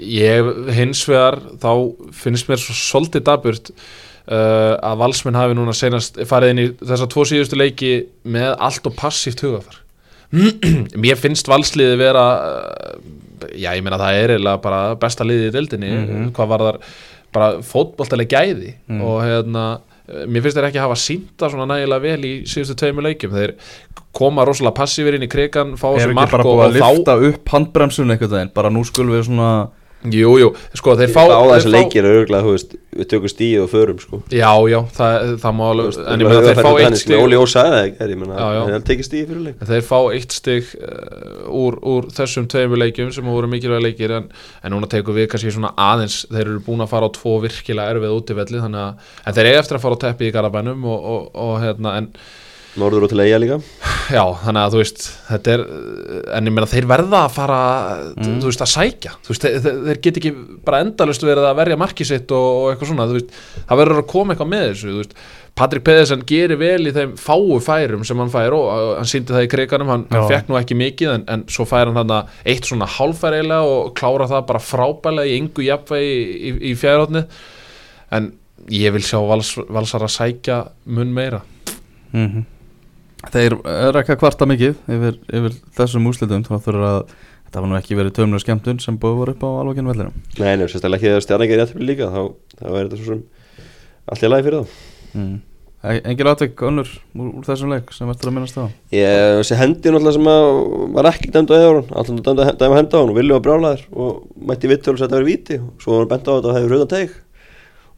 ég 0.00 0.48
hins 0.78 1.02
vegar 1.10 1.36
þá 1.60 1.68
finnst 2.16 2.48
mér 2.48 2.62
svo 2.62 2.72
svolítið 2.78 3.26
daburt 3.28 3.68
uh, 3.74 4.78
að 4.80 5.02
valsmenn 5.02 5.36
hafi 5.36 5.58
núna 5.58 5.74
senast 5.76 6.16
farið 6.30 6.54
inn 6.54 6.62
í 6.62 6.66
þessa 6.80 7.10
tvo 7.12 7.26
síðustu 7.28 7.58
leiki 7.60 7.92
með 8.24 8.54
allt 8.56 8.88
og 8.88 8.96
passíft 8.96 9.44
hugafar 9.44 9.82
mér 11.04 11.20
finnst 11.20 11.50
valsliði 11.52 11.98
vera 12.00 12.24
uh, 12.40 13.00
já 13.52 13.74
ég 13.76 13.82
meina 13.84 13.98
það 14.00 14.22
er 14.22 14.32
eiginlega 14.38 14.62
bara 14.64 14.82
besta 15.02 15.26
liðið 15.28 15.50
í 15.50 15.54
deildinni 15.58 15.92
Mhm. 15.98 16.28
hvað 16.38 16.52
var 16.54 16.64
þar 16.70 16.78
bara 17.32 17.62
fótboltaleg 17.64 18.28
gæði 18.32 18.74
Mm. 18.88 19.00
og 19.02 19.22
hérna 19.24 19.64
uh, 19.80 20.24
mér 20.28 20.42
finnst 20.44 20.58
þeir 20.58 20.68
ekki 20.70 20.82
hafa 20.82 20.98
sínta 21.00 21.48
svona 21.52 21.66
nægilega 21.70 22.02
vel 22.04 22.26
í 22.28 22.32
síðustu 22.48 22.76
tveimur 22.82 23.06
leikjum 23.08 23.32
þeir 23.36 23.54
koma 24.12 24.44
rosalega 24.44 24.76
passífir 24.82 25.16
inn 25.16 25.24
í 25.24 25.30
krigan 25.32 25.76
fá 25.80 25.86
Er 25.92 26.02
þessu 26.02 26.10
ekki 26.10 26.18
mark 26.20 26.34
bara 26.34 26.44
og, 26.44 26.50
búið 26.52 26.64
að 26.64 26.68
og 26.68 26.82
þá 26.82 26.98
lifta 26.98 27.14
upp 27.30 27.54
handbremsun 27.56 28.10
einhvern 28.12 28.34
veginn 28.36 28.52
Bara 28.54 28.70
nú 28.74 28.82
skulum 28.84 29.14
við 29.16 29.24
svona 29.30 29.52
jú, 30.10 30.32
jú, 30.40 30.48
sko 30.74 30.94
þeir 30.98 31.12
fá, 31.14 31.20
fá 31.30 31.66
leikir 31.70 32.06
er 32.06 32.16
örgulega, 32.22 32.42
þú 32.42 32.54
veist, 32.56 32.74
við 32.92 33.08
tökum 33.12 33.30
stíð 33.30 33.62
og 33.62 33.68
förum 33.70 34.00
sko. 34.02 34.18
Já, 34.34 34.50
já, 34.68 34.78
það, 34.96 35.28
það 35.44 35.54
má 35.58 35.62
alveg 35.68 35.98
en 36.02 36.24
ég 36.24 36.28
meina 36.28 36.42
þeir 36.48 36.60
fá 36.66 36.70
eitt 36.72 36.98
stig 37.00 37.22
Óli 37.22 37.38
Ó 37.38 37.44
sagði 37.48 37.76
það 37.76 37.86
ekki, 37.86 38.08
ég 38.12 38.20
meina, 38.22 38.36
Já, 38.40 38.48
já. 38.56 38.62
þeir 38.72 38.84
tekið 38.90 39.08
stíð 39.08 39.24
fyrir 39.30 39.44
leik? 39.46 39.64
Þeir 39.70 39.86
fá 39.88 39.98
eitt 40.16 40.50
uh, 40.52 41.56
úr, 41.62 41.78
úr 41.94 42.10
þessum 42.18 42.50
tveimur 42.52 42.82
leikjum 42.82 43.14
sem 43.14 43.32
voru 43.32 43.50
mikilvæga 43.52 43.86
leikir 43.86 44.16
en, 44.18 44.28
en 44.62 44.74
núna 44.74 44.90
tekum 44.90 45.16
við 45.16 45.30
kannski 45.32 45.54
svona 45.54 45.72
aðeins 45.78 46.22
þeir 46.32 46.44
eru 46.48 46.60
búin 46.66 46.82
að 46.82 46.92
fara 46.92 47.08
á 47.08 47.14
tvo 47.16 47.38
virkilega 47.46 47.96
erfið 47.96 48.16
útivelli 48.18 48.62
þannig 48.66 48.86
að, 48.88 49.10
en 49.22 49.38
þeir 49.38 49.52
eru 49.52 49.62
eftir 49.62 49.78
að 49.78 49.86
fara 49.86 50.00
á 50.00 50.02
teppi 50.08 50.28
í 50.28 50.34
Garabænum 50.34 50.88
og, 50.90 51.10
og, 51.14 51.28
og 51.46 51.54
hérna, 51.62 51.96
en 52.02 52.10
Norður 52.80 53.04
og 53.04 53.10
til 53.12 53.20
eiga 53.20 53.36
líka. 53.42 53.58
Já, 54.12 54.22
þannig 54.42 54.62
að 54.62 54.72
þú 54.74 54.78
veist 54.80 55.02
þetta 55.28 55.52
er, 55.52 55.62
en 56.38 56.48
ég 56.48 56.54
meina 56.56 56.68
þeir 56.70 56.86
verða 56.88 57.18
að 57.26 57.34
fara 57.36 57.58
Mm. 58.12 58.38
þú 58.42 58.48
veist, 58.48 58.62
að 58.64 58.70
sækja. 58.72 59.12
Veist, 59.28 59.44
þeir, 59.44 59.78
þeir 59.86 60.00
get 60.06 60.18
ekki 60.20 60.32
bara 60.64 60.80
endalust 60.84 61.22
verið 61.24 61.46
að 61.48 61.58
verja 61.60 61.78
markið 61.80 62.08
sitt 62.08 62.32
og, 62.32 62.48
og 62.62 62.66
eitthvað 62.72 62.90
svona, 62.92 63.06
veist 63.12 63.32
það 63.68 63.80
verður 63.82 64.00
að 64.02 64.10
koma 64.12 64.34
eitthvað 64.34 64.52
með 64.52 64.66
þessu, 64.72 65.06
Patrik 65.52 65.84
Pedersen 65.84 66.22
gerir 66.24 66.56
vel 66.56 66.88
í 66.88 66.92
þeim 66.96 67.10
fáu 67.20 67.58
færum 67.60 68.06
sem 68.08 68.16
hann 68.22 68.30
fær 68.32 68.54
og 68.56 68.62
uh, 68.72 68.92
hann 68.96 69.08
síndi 69.10 69.34
það 69.34 69.44
í 69.44 69.50
kriganum 69.52 69.90
hann, 69.92 70.06
hann 70.08 70.24
fekk 70.30 70.48
nú 70.48 70.56
ekki 70.56 70.76
mikið 70.80 71.10
en, 71.12 71.24
en 71.28 71.42
svo 71.52 71.66
fær 71.68 71.90
hann 71.90 71.98
hann 72.00 72.30
eitt 72.48 72.64
svona 72.70 72.88
hálfær 72.88 73.36
eiginlega 73.36 73.66
og 73.68 73.90
klára 73.98 74.28
það 74.30 74.46
bara 74.48 74.62
frábælega 74.64 75.28
í 75.28 75.34
yngu 75.42 75.66
jafnvægi 75.66 76.14
í, 76.16 76.22
í, 76.32 76.54
í 76.70 76.72
fjárhóttni 76.80 77.26
en 78.16 78.30
ég 78.72 78.94
vil 78.96 79.04
sjá 79.04 79.20
vals, 79.28 79.52
valsara 79.68 80.08
sækja 80.08 80.62
mun 80.88 81.12
meira. 81.12 81.42
Mhm. 82.16 82.46
Þeir 83.30 83.54
er 83.70 83.98
ekki 84.00 84.16
að 84.16 84.20
kvarta 84.22 84.48
mikið 84.50 84.80
yfir, 84.96 85.20
yfir 85.30 85.54
þessum 85.76 86.08
úslitum 86.10 86.42
þá 86.46 86.56
þurfa 86.64 86.88
að 86.88 87.14
þetta 87.52 87.62
var 87.62 87.70
nú 87.70 87.78
ekki 87.78 87.98
verið 87.98 88.16
tömlega 88.16 88.42
skemmtun 88.42 88.82
sem 88.82 88.98
búið 88.98 89.18
voru 89.20 89.36
upp 89.36 89.46
á 89.46 89.50
alveginn 89.60 89.90
vellinum. 89.92 90.18
Nei, 90.40 90.56
nei, 90.56 90.66
sérstaklega 90.66 90.98
ekki 90.98 91.10
þegar 91.10 91.24
stjarnan 91.26 91.50
gerir 91.50 91.64
jættibli 91.66 91.88
líka 91.92 92.10
þá, 92.10 92.20
þá 92.58 92.66
er 92.72 92.78
þetta 92.82 92.98
svo 92.98 93.08
sem 93.12 93.24
allt 94.08 94.26
í 94.26 94.30
lagi 94.32 94.46
fyrir 94.48 94.62
þá. 94.62 94.76
Mm. 95.12 95.40
Engin 95.82 96.28
atvik 96.30 96.60
önnur 96.62 96.86
úr, 97.18 97.30
úr 97.40 97.46
þessum 97.46 97.72
leik 97.72 97.88
sem 97.90 98.06
verður 98.06 98.30
að 98.30 98.36
minnast 98.36 98.58
á? 98.58 98.64
Ég, 98.94 99.14
þessi 99.40 99.58
hendi 99.58 99.90
náttúrulega 99.90 100.14
sem 100.14 100.28
að 100.30 100.50
var 100.94 101.08
ekki 101.10 101.32
dæmd 101.34 101.50
á 101.50 101.54
eða 101.58 101.72
alltaf 101.82 102.20
dæmd 102.28 102.42
að 102.44 102.50
henda 102.52 102.68
á 102.70 103.02
hann 103.02 103.10
og 103.10 103.16
vilja 103.18 103.38
var 103.38 103.44
brjálæður 103.48 103.82
og 103.90 104.20
mætti 104.46 104.70
vittölu 104.70 105.00
að 105.00 105.02
þetta 105.02 105.18
verið 105.18 105.32
víti 105.32 105.58
og 105.58 105.82
svo 105.82 105.96
var 105.96 106.04
hann 106.04 106.12
bent 106.12 106.30
á 106.30 106.32
þetta 106.32 106.52
og 106.52 106.58
hefur 106.60 106.72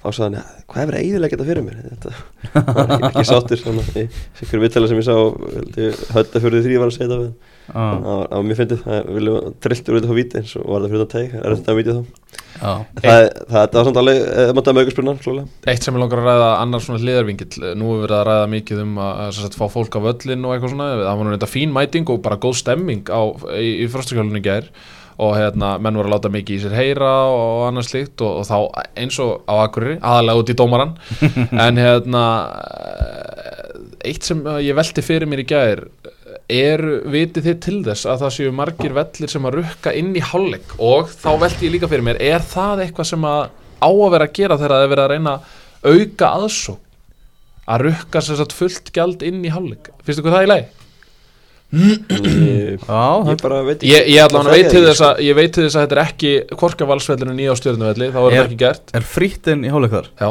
þá 0.05 0.11
sagði 0.19 0.37
hann, 0.37 0.63
hvað 0.69 0.81
hefur 0.83 0.97
eiginlega 1.01 1.33
þetta 1.35 1.47
fyrir 1.49 1.65
mér? 1.65 1.77
Þetta 1.89 2.09
var 2.77 2.93
ekki, 2.95 3.09
ekki 3.09 3.25
sáttur 3.31 3.59
svona, 3.61 3.83
í 3.97 4.05
sikkur 4.41 4.61
vittala 4.61 4.89
sem 4.91 4.99
ég 5.01 5.07
sá 5.09 5.17
hölda 6.19 6.43
fyrir 6.45 6.61
því 6.67 6.75
var 6.83 6.89
að 6.91 6.97
segja 6.99 7.09
við 7.15 7.31
ah. 7.31 7.75
það 7.75 8.05
var- 8.05 8.29
það 8.29 8.37
var 8.37 8.45
mjög 8.51 8.59
fyndið, 8.61 8.81
það 8.85 8.99
vilja 9.17 9.35
trilltur 9.65 9.97
út 9.99 10.05
á 10.05 10.13
víti 10.21 10.35
eins 10.41 10.53
og 10.61 10.65
var 10.69 10.81
það 10.85 10.91
fyrir 10.93 11.01
rauðan 11.01 11.15
teig? 11.15 11.31
Er 11.41 11.51
þetta 11.55 11.71
að 11.73 11.79
víti 11.81 11.93
þá? 11.95 12.03
Já, 12.55 12.73
það, 13.01 13.21
það, 13.51 13.63
það 13.65 13.79
var 13.79 13.87
samt 13.89 14.01
alveg, 14.03 14.19
það 14.35 14.55
mátti 14.59 14.71
að 14.71 14.79
mögurspurnar 14.79 15.19
klálega 15.25 15.47
Eitt 15.73 15.83
sem 15.85 15.95
ég 15.97 16.03
langar 16.05 16.21
að 16.21 16.29
ræða 16.29 16.51
annar 16.61 16.81
svona 16.85 17.01
hliðarvingill 17.03 17.57
Nú 17.81 17.87
er 17.97 18.01
verið 18.05 18.19
að 18.21 18.27
ræða 18.29 18.47
mikið 18.53 18.79
um 18.85 18.93
að, 19.03 19.13
að 19.25 19.31
sagt, 19.41 19.57
fá 19.59 19.67
fólk 19.73 19.93
á 19.99 20.01
völlin 20.05 20.47
og 20.47 20.53
eitthvað 20.55 20.75
svona. 20.75 20.89
Það 21.03 21.17
var 24.55 24.69
og 25.23 25.37
hérna, 25.39 25.77
menn 25.79 25.99
voru 25.99 26.11
að 26.11 26.17
láta 26.17 26.33
mikið 26.35 26.57
í 26.57 26.63
sér 26.65 26.77
heyra 26.79 27.13
og 27.31 27.67
annað 27.69 27.89
slíkt 27.91 28.25
og, 28.25 28.41
og 28.41 28.49
þá 28.49 28.89
eins 28.99 29.19
og 29.23 29.45
á 29.47 29.55
Akureyri, 29.63 29.99
aðalega 30.03 30.43
út 30.43 30.51
í 30.51 30.59
dómaran 30.59 30.97
en 31.67 31.81
hérna 31.81 32.25
eitt 34.05 34.27
sem 34.27 34.43
ég 34.65 34.77
velti 34.77 35.05
fyrir 35.05 35.31
mér 35.31 35.45
í 35.45 35.49
gær 35.49 35.85
er, 36.51 36.83
vitið 37.09 37.49
þið 37.49 37.61
til 37.65 37.77
þess 37.87 38.09
að 38.11 38.25
það 38.25 38.33
séu 38.37 38.55
margir 38.55 38.97
vellir 38.97 39.33
sem 39.33 39.47
að 39.49 39.59
rukka 39.61 39.93
inn 39.97 40.13
í 40.17 40.23
hálfleik? 40.25 40.75
Og 40.83 41.13
þá 41.13 41.31
velti 41.41 41.69
ég 41.69 41.77
líka 41.77 41.91
fyrir 41.91 42.07
mér 42.07 42.21
er 42.23 42.45
það 42.45 42.85
eitthvað 42.85 43.11
sem 43.15 43.29
að 43.29 43.45
á 43.81 43.89
að 43.89 44.11
vera 44.15 44.29
að 44.29 44.35
gera 44.39 44.59
þegar 44.61 44.75
það 44.75 44.85
er 44.85 44.93
verið 44.93 45.05
að 45.05 45.15
reyna 45.15 45.35
að 45.35 45.95
auka 45.95 46.33
aðsó 46.41 46.77
að 47.65 47.85
rukka 47.89 48.23
sagt 48.25 48.57
fullt 48.57 48.91
gjald 48.93 49.25
inn 49.25 49.45
í 49.45 49.53
hálfleik? 49.53 49.93
Finnst 50.05 50.21
ykkur 50.21 50.37
það 50.37 50.47
í 50.47 50.51
lagi? 50.53 50.84
Ég, 51.75 52.79
Já, 52.85 53.03
ég 53.25 53.27
það 53.29 53.43
bara 53.43 53.59
veit 53.67 53.77
ekki 53.83 53.91
Ég, 53.91 54.07
ég 54.15 54.21
allan 54.25 54.47
það 54.47 54.55
veit 54.55 54.69
til 54.73 54.81
er 54.83 54.87
þess 54.91 55.03
að 55.09 55.21
ég 55.27 55.37
veit 55.39 55.53
til 55.57 55.65
þess 55.67 55.77
að 55.79 55.85
þetta 55.85 55.97
er 55.97 56.03
ekki 56.05 56.33
korkavalsvellinu 56.63 57.35
nýja 57.39 57.55
á 57.55 57.57
stjórnuvelli 57.61 58.09
þá 58.15 58.19
er 58.21 58.27
Er- 58.29 58.37
það 58.39 58.47
ekki 58.49 58.59
gert. 58.65 58.95
er 59.01 59.07
frýtt 59.15 59.51
inn 59.55 59.65
í 59.67 59.73
hálfleik 59.75 59.95
þar 59.97 60.09
Já. 60.21 60.31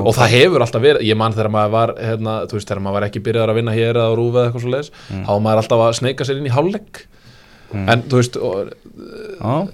Og 0.00 0.12
það 0.16 0.34
hefur 0.36 0.64
alltaf 0.66 0.84
verið, 0.84 1.06
ég 1.10 1.20
man 1.20 1.36
þegar 1.36 1.52
maður 1.56 1.74
var 1.76 1.94
hérna, 2.00 2.34
þú 2.50 2.58
veist, 2.58 2.68
þegar 2.70 2.82
maður 2.86 2.98
var 3.00 3.08
ekki 3.10 3.24
byrjaðar 3.28 3.52
að 3.54 3.58
vinna 3.60 3.76
hér 3.76 4.00
eða 4.00 4.10
á 4.10 4.14
rúfi 4.18 4.36
eða 4.40 4.46
eitthvað 4.50 4.64
svo 4.66 4.74
leiðis, 4.74 4.90
Mm. 5.10 5.24
þá 5.26 5.30
var 5.34 5.42
maður 5.46 5.62
alltaf 5.64 5.84
að 5.86 5.96
sneika 6.00 6.24
sér 6.28 6.38
inn 6.40 6.46
í 6.50 6.54
hálfleik. 6.54 7.02
En 7.70 8.00
þú 8.10 8.16
veist, 8.18 8.36
og, 8.40 8.72
Já, 9.40 9.68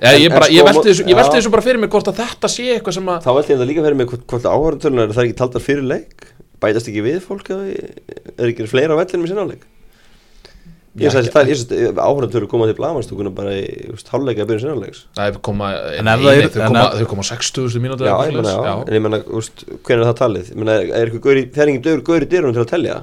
eða, 0.00 0.14
ég, 0.18 0.24
En- 0.26 0.32
bara, 0.34 0.46
en 0.48 0.54
ég 0.54 0.62
sko, 0.62 0.68
velti 0.70 0.88
þessu, 0.90 1.04
ég 1.06 1.16
velti 1.18 1.34
já. 1.36 1.40
þessu 1.40 1.50
bara 1.52 1.62
fyrir 1.62 1.78
mig 1.82 1.90
hvort 1.92 2.08
að 2.10 2.16
þetta 2.22 2.48
sé 2.50 2.64
eitthvað 2.74 2.94
sem 2.96 3.10
að 3.12 3.20
Þá 3.26 3.30
veldi 3.36 3.52
ég 3.52 3.58
þetta 3.58 3.68
líka 3.68 3.84
fyrir 3.84 3.98
mig 4.00 4.08
hvort, 4.10 4.24
hvort 4.32 4.48
áhverjantölunar 4.50 5.04
er 5.10 5.14
það 5.14 5.24
ekki 5.28 5.36
taldar 5.38 5.62
fyrir 5.64 5.84
leik? 5.86 6.24
Bætast 6.64 6.88
ekki 6.90 7.02
við 7.04 7.20
fólk 7.22 7.50
eða 7.54 7.64
er 8.38 8.48
ekki 8.50 8.66
fleira 8.70 8.96
á 8.96 9.00
vellinum 9.02 9.26
í 9.26 9.30
sinnáleik 9.30 9.62
Já, 9.62 9.73
Ég 10.94 11.10
sagði 11.10 11.26
ekki- 11.26 11.34
það, 11.34 11.48
ég 11.50 11.58
sagði 11.58 12.02
áhverjantölur 12.04 12.48
koma 12.52 12.66
til 12.70 12.74
blamanstúkuna 12.78 13.30
bara 13.34 13.50
í 13.58 13.62
just, 13.90 14.06
hálfleika 14.12 14.44
að 14.44 14.50
byrja 14.52 14.62
sinnáleiks 14.62 15.00
Það 15.18 15.38
koma, 15.42 15.70
En 15.98 16.04
það 16.06 16.12
er- 16.14 16.38
nei, 16.38 16.48
þau 16.54 16.66
koma, 16.68 16.84
ef- 16.84 17.00
þau 17.00 17.08
koma 17.10 17.22
60.000 17.30 17.82
mínútur 17.82 18.06
Já, 18.06 18.14
ég 18.14 18.30
svoleiðis. 18.30 18.86
en 18.86 18.94
ég 18.94 19.02
meina, 19.02 19.18
úst, 19.40 19.64
hvernig 19.82 20.04
er 20.04 20.12
það 20.12 20.18
talið? 20.22 20.46
Ég 20.54 20.56
meina, 20.62 20.76
er 20.78 21.06
eitthvað 21.10 21.24
gaur 21.26 21.40
í, 21.40 21.44
þegar 21.50 21.68
enginn 21.72 21.82
dögur 21.88 22.04
gaur 22.06 22.20
í 22.22 22.30
dyrunum 22.30 22.54
til 22.54 22.62
að 22.62 22.70
telja? 22.74 23.00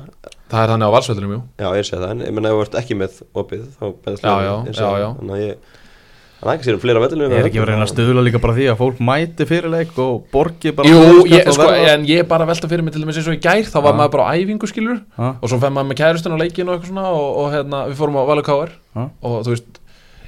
Það 0.51 0.63
er 0.63 0.71
þannig 0.71 0.88
á 0.88 0.95
valsvellinu, 0.95 1.36
jú 1.36 1.41
Já, 1.60 1.67
ég 1.75 1.86
segi 1.91 1.99
það, 1.99 2.12
en 2.12 2.19
ég 2.21 2.34
meina, 2.39 2.47
ef 2.47 2.56
þú 2.56 2.62
ert 2.63 2.80
ekki 2.82 2.95
með 3.01 3.21
opið, 3.36 3.62
þá 3.75 3.84
bæðast 4.08 4.23
Já, 4.23 4.34
já, 4.39 4.56
já, 4.71 4.89
já. 5.04 5.56
Að 6.41 6.56
ekki 6.56 6.65
sér 6.65 6.77
um 6.77 6.82
fleira 6.82 6.97
á 6.97 7.04
vellinum 7.06 7.34
er 7.38 7.45
ekki 7.45 7.60
verið 7.62 7.69
að 7.69 7.75
reyna 7.75 7.86
að 7.86 7.91
stuðla 7.91 8.21
líka 8.25 8.39
bara 8.41 8.56
því 8.58 8.63
að 8.71 8.80
fólk 8.80 9.01
mæti 9.06 9.45
fyrir 9.45 9.69
leik 9.69 9.99
og 10.01 10.23
borgi 10.34 10.71
bara 10.73 10.89
Jú, 10.89 11.01
ég, 11.30 11.45
og 11.45 11.54
sko, 11.54 11.67
en 11.91 12.08
ég 12.10 12.23
er 12.23 12.30
bara 12.32 12.47
að 12.47 12.54
velta 12.56 12.69
fyrir 12.71 12.86
mig 12.88 12.95
til 12.95 13.04
dæmis 13.04 13.19
eins 13.21 13.30
og 13.30 13.38
í 13.38 13.41
gær 13.43 13.69
þá 13.69 13.77
var 13.86 13.99
maður 13.99 14.15
bara 14.15 14.25
á 14.25 14.32
æfingu 14.41 14.69
skilur 14.71 15.04
Ha? 15.19 15.30
og 15.38 15.51
svo 15.51 15.60
fem 15.62 15.77
maður 15.77 15.91
með 15.91 15.99
kærustun 16.01 16.34
á 16.34 16.41
leikin 16.41 16.71
og 16.71 16.80
eitthvað 16.80 16.89
svona 16.95 17.06
og, 17.13 17.27
og 17.43 17.54
hérna, 17.54 17.84
við 17.91 18.01
fórum 18.01 18.17
á 18.17 18.23
Valur 18.32 18.47
Káar 18.47 18.73
og 18.97 19.38
þú 19.45 19.54
veist, 19.54 19.69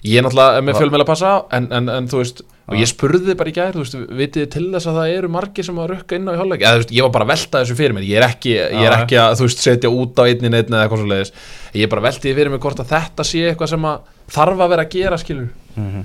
ég 0.06 0.22
er 0.22 0.28
náttúrulega 0.28 0.62
með 0.94 1.02
að 1.02 1.10
passa 1.10 1.34
en, 1.58 1.72
en, 1.74 1.90
en 1.98 2.12
þú 2.14 2.22
veist, 2.22 2.46
og 2.64 2.78
ég 2.80 2.88
spurði 2.88 3.36
bara 3.36 3.52
í 3.52 3.56
gær, 3.58 3.74
þú 3.76 3.82
veist, 3.84 3.96
vitið 4.22 4.46
til 4.54 4.66
þess 4.72 4.88
að 4.88 4.98
það 5.02 5.14
eru 5.18 5.30
margir 5.34 5.66
sem 5.68 5.80
að 5.84 5.90
rukka 5.92 6.16
inn 6.16 6.30
á 6.30 6.34
í 6.34 6.40
hálfleik 6.40 6.62
eða 6.64 6.74
þú 6.78 6.82
veist, 6.84 6.94
ég 6.96 7.04
var 7.08 7.14
bara 7.18 7.28
að 7.28 7.32
velta 7.34 7.62
þessu 7.64 7.76
fyrir 7.80 7.96
mér, 7.98 8.06
ég 8.08 8.22
er 8.22 8.28
ekki, 8.30 8.54
ég 8.56 8.88
er 8.88 8.96
ekki 9.02 9.20
að, 9.20 9.36
þú 9.42 9.48
veist, 9.50 9.64
setja 9.68 9.92
út 9.92 10.22
á 10.22 10.24
einni 10.24 10.52
neitt 10.54 10.72
eða 10.72 10.86
eitthvað 10.86 11.04
svo 11.04 11.10
leiðis, 11.12 11.34
ég 11.76 11.84
er 11.84 11.92
bara 11.92 12.14
því 12.16 12.36
fyrir 12.40 12.54
mér 12.54 12.64
hvort 12.64 12.80
að 12.86 12.92
þetta 12.96 13.28
sé 13.28 13.44
eitthvað 13.52 13.74
sem 13.74 13.88
að 13.92 14.12
þarf 14.38 14.64
að 14.64 14.74
vera 14.76 14.88
að 14.88 14.94
gera 14.96 15.20
skilur 15.22 15.50
Mhm. 15.74 16.04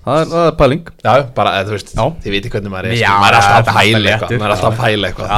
Það 0.00 0.16
er, 0.22 0.28
það 0.30 0.46
er 0.48 0.54
pæling. 0.56 0.86
Já, 1.04 1.12
bara, 1.36 1.50
þú 1.60 1.72
veist, 1.74 1.90
Já. 1.92 2.04
þið 2.24 2.32
viti 2.32 2.48
hvernig 2.48 2.72
maður 2.72 2.86
er, 2.88 2.94
Já, 2.96 3.10
maður 3.20 3.34
er 3.34 3.36
alltaf 3.36 3.58
að 3.60 3.74
pæla 3.76 4.12
eitthvað, 4.14 4.30
maður 4.40 4.46
er 4.46 4.54
alltaf 4.54 4.70
að 4.70 4.78
pæla 4.80 5.10
eitthvað 5.10 5.28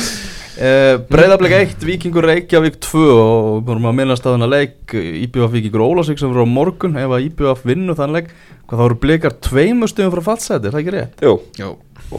Að 0.60 0.68
að 0.68 0.90
uh, 0.92 0.98
Breiðablik 1.08 1.52
1, 1.56 1.84
Víkingur 1.88 2.26
Reykjavík 2.28 2.74
2 2.84 3.00
og 3.00 3.44
við 3.54 3.68
vorum 3.70 3.86
að 3.88 3.94
minnast 3.96 4.26
að 4.26 4.34
þennan 4.34 4.50
leik. 4.52 4.92
IBF 4.92 5.54
Víkingur 5.54 5.84
Ólásvík 5.86 6.20
sem 6.20 6.28
voru 6.28 6.44
á 6.44 6.52
morgun 6.52 6.98
ef 7.00 7.14
að 7.16 7.24
IBF 7.30 7.62
vinnu 7.64 7.94
þann 7.96 8.12
leik 8.18 8.28
hvað 8.68 8.82
þá 8.82 8.84
eru 8.84 8.98
blikar 9.00 9.36
tveimur 9.46 9.88
stuðum 9.90 10.12
frá 10.12 10.22
fallseti, 10.26 10.68
er 10.68 10.74
það 10.74 10.82
ekki 10.82 10.94
rétt? 10.94 11.24
Jú, 11.24 11.32
Jú. 11.56 11.70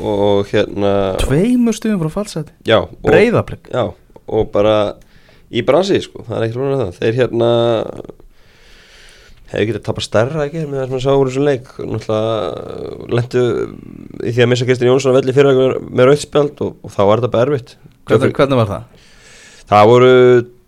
og 0.02 0.50
hérna 0.50 0.94
Tveimur 1.22 1.78
stuðum 1.78 2.02
frá 2.02 2.16
fallseti, 2.16 2.56
Já, 2.66 2.80
og, 2.82 2.98
Breiðablik? 3.06 3.70
Já, 3.70 3.86
og 4.26 4.50
bara 4.56 4.76
í 5.54 5.64
bransi, 5.68 6.02
sko, 6.02 6.26
það 6.26 6.40
er 6.40 6.48
ekkert 6.48 6.66
að 6.66 6.82
það. 6.82 6.98
Þeir 6.98 7.22
hérna 7.22 7.52
hefur 9.52 9.70
getið 9.70 9.86
tapað 9.86 10.08
stærra 10.08 10.48
ekki 10.48 10.66
með 10.66 10.82
það 10.82 10.90
sem 10.90 10.98
að 10.98 11.06
sá 11.06 11.14
úr 11.14 11.30
þessu 11.30 11.46
leik. 11.46 11.72
Náttúrulega 11.78 13.16
lendu 13.20 13.46
í 14.26 14.34
því 14.34 14.44
að 14.46 14.52
missa 14.56 14.68
Kristinn 14.70 14.90
Jónsson 14.90 15.14
að 15.14 15.22
velli 15.22 15.36
fyrir 15.36 15.80
með 15.92 16.10
rauðspjald 16.10 16.64
og, 16.66 16.78
og 16.82 16.94
þá 16.96 17.02
var 17.04 17.22
þetta 17.22 17.34
bara 17.36 17.50
erfitt 17.50 17.76
hvernig, 18.10 18.34
hvernig 18.38 18.58
var 18.62 18.72
það? 18.72 19.06
það 19.72 19.86
voru 19.92 20.10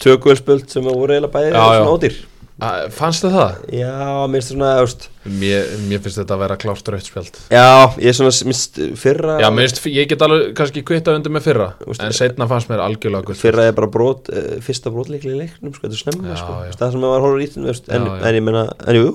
tökuelspjöld 0.03 0.69
sem 0.71 0.85
voru 0.87 1.15
eiginlega 1.15 1.33
bæði 1.33 1.49
Já, 1.51 1.57
já. 1.63 1.81
svona 1.81 1.97
ódýr 1.97 2.21
Að- 2.63 2.91
Fannst 2.93 3.23
þið 3.25 3.31
það? 3.33 3.53
Já, 3.73 3.93
mér 4.29 4.37
finnst 4.37 4.51
það 4.51 4.53
svona, 4.53 4.67
þú 4.77 4.83
veist 4.85 5.05
Mér, 5.41 5.71
mér 5.89 6.01
finnst 6.03 6.19
þetta 6.21 6.35
að 6.35 6.41
vera 6.43 6.57
klárt 6.61 6.91
rauðspjald 6.93 7.39
Já, 7.49 7.65
ég 7.97 8.11
er 8.11 8.15
svona, 8.19 8.33
minnst 8.51 8.77
fyrra 9.01 9.37
Já, 9.41 9.47
mér 9.49 9.65
finnst, 9.65 9.87
ég 9.89 10.07
get 10.11 10.21
alveg 10.27 10.53
kannski 10.59 10.83
kvitta 10.85 11.15
undir 11.17 11.33
með 11.33 11.47
fyrra 11.47 11.67
Úst, 11.89 12.03
En 12.05 12.13
setna 12.13 12.47
fannst 12.51 12.69
mér 12.69 12.83
algjörlega 12.85 13.25
gull 13.31 13.39
Fyrra 13.41 13.65
er 13.71 13.73
bara 13.75 13.89
brot, 13.91 14.29
uh, 14.29 14.61
fyrsta 14.63 14.93
brotleikli 14.93 15.33
í 15.33 15.39
leiknum, 15.41 15.73
sko, 15.73 15.87
þetta 15.89 15.97
er 15.97 16.03
snemma, 16.05 16.29
Já, 16.29 16.37
sko 16.43 16.59
já. 16.61 16.77
Það 16.83 16.93
sem 16.93 17.03
maður 17.07 17.25
horfður 17.25 17.43
í 17.43 17.49
veist, 17.65 17.89
en, 17.89 18.07
en 18.21 18.37
ég 18.37 18.45
meina, 18.45 18.63
en 18.85 18.99
jú, 19.01 19.09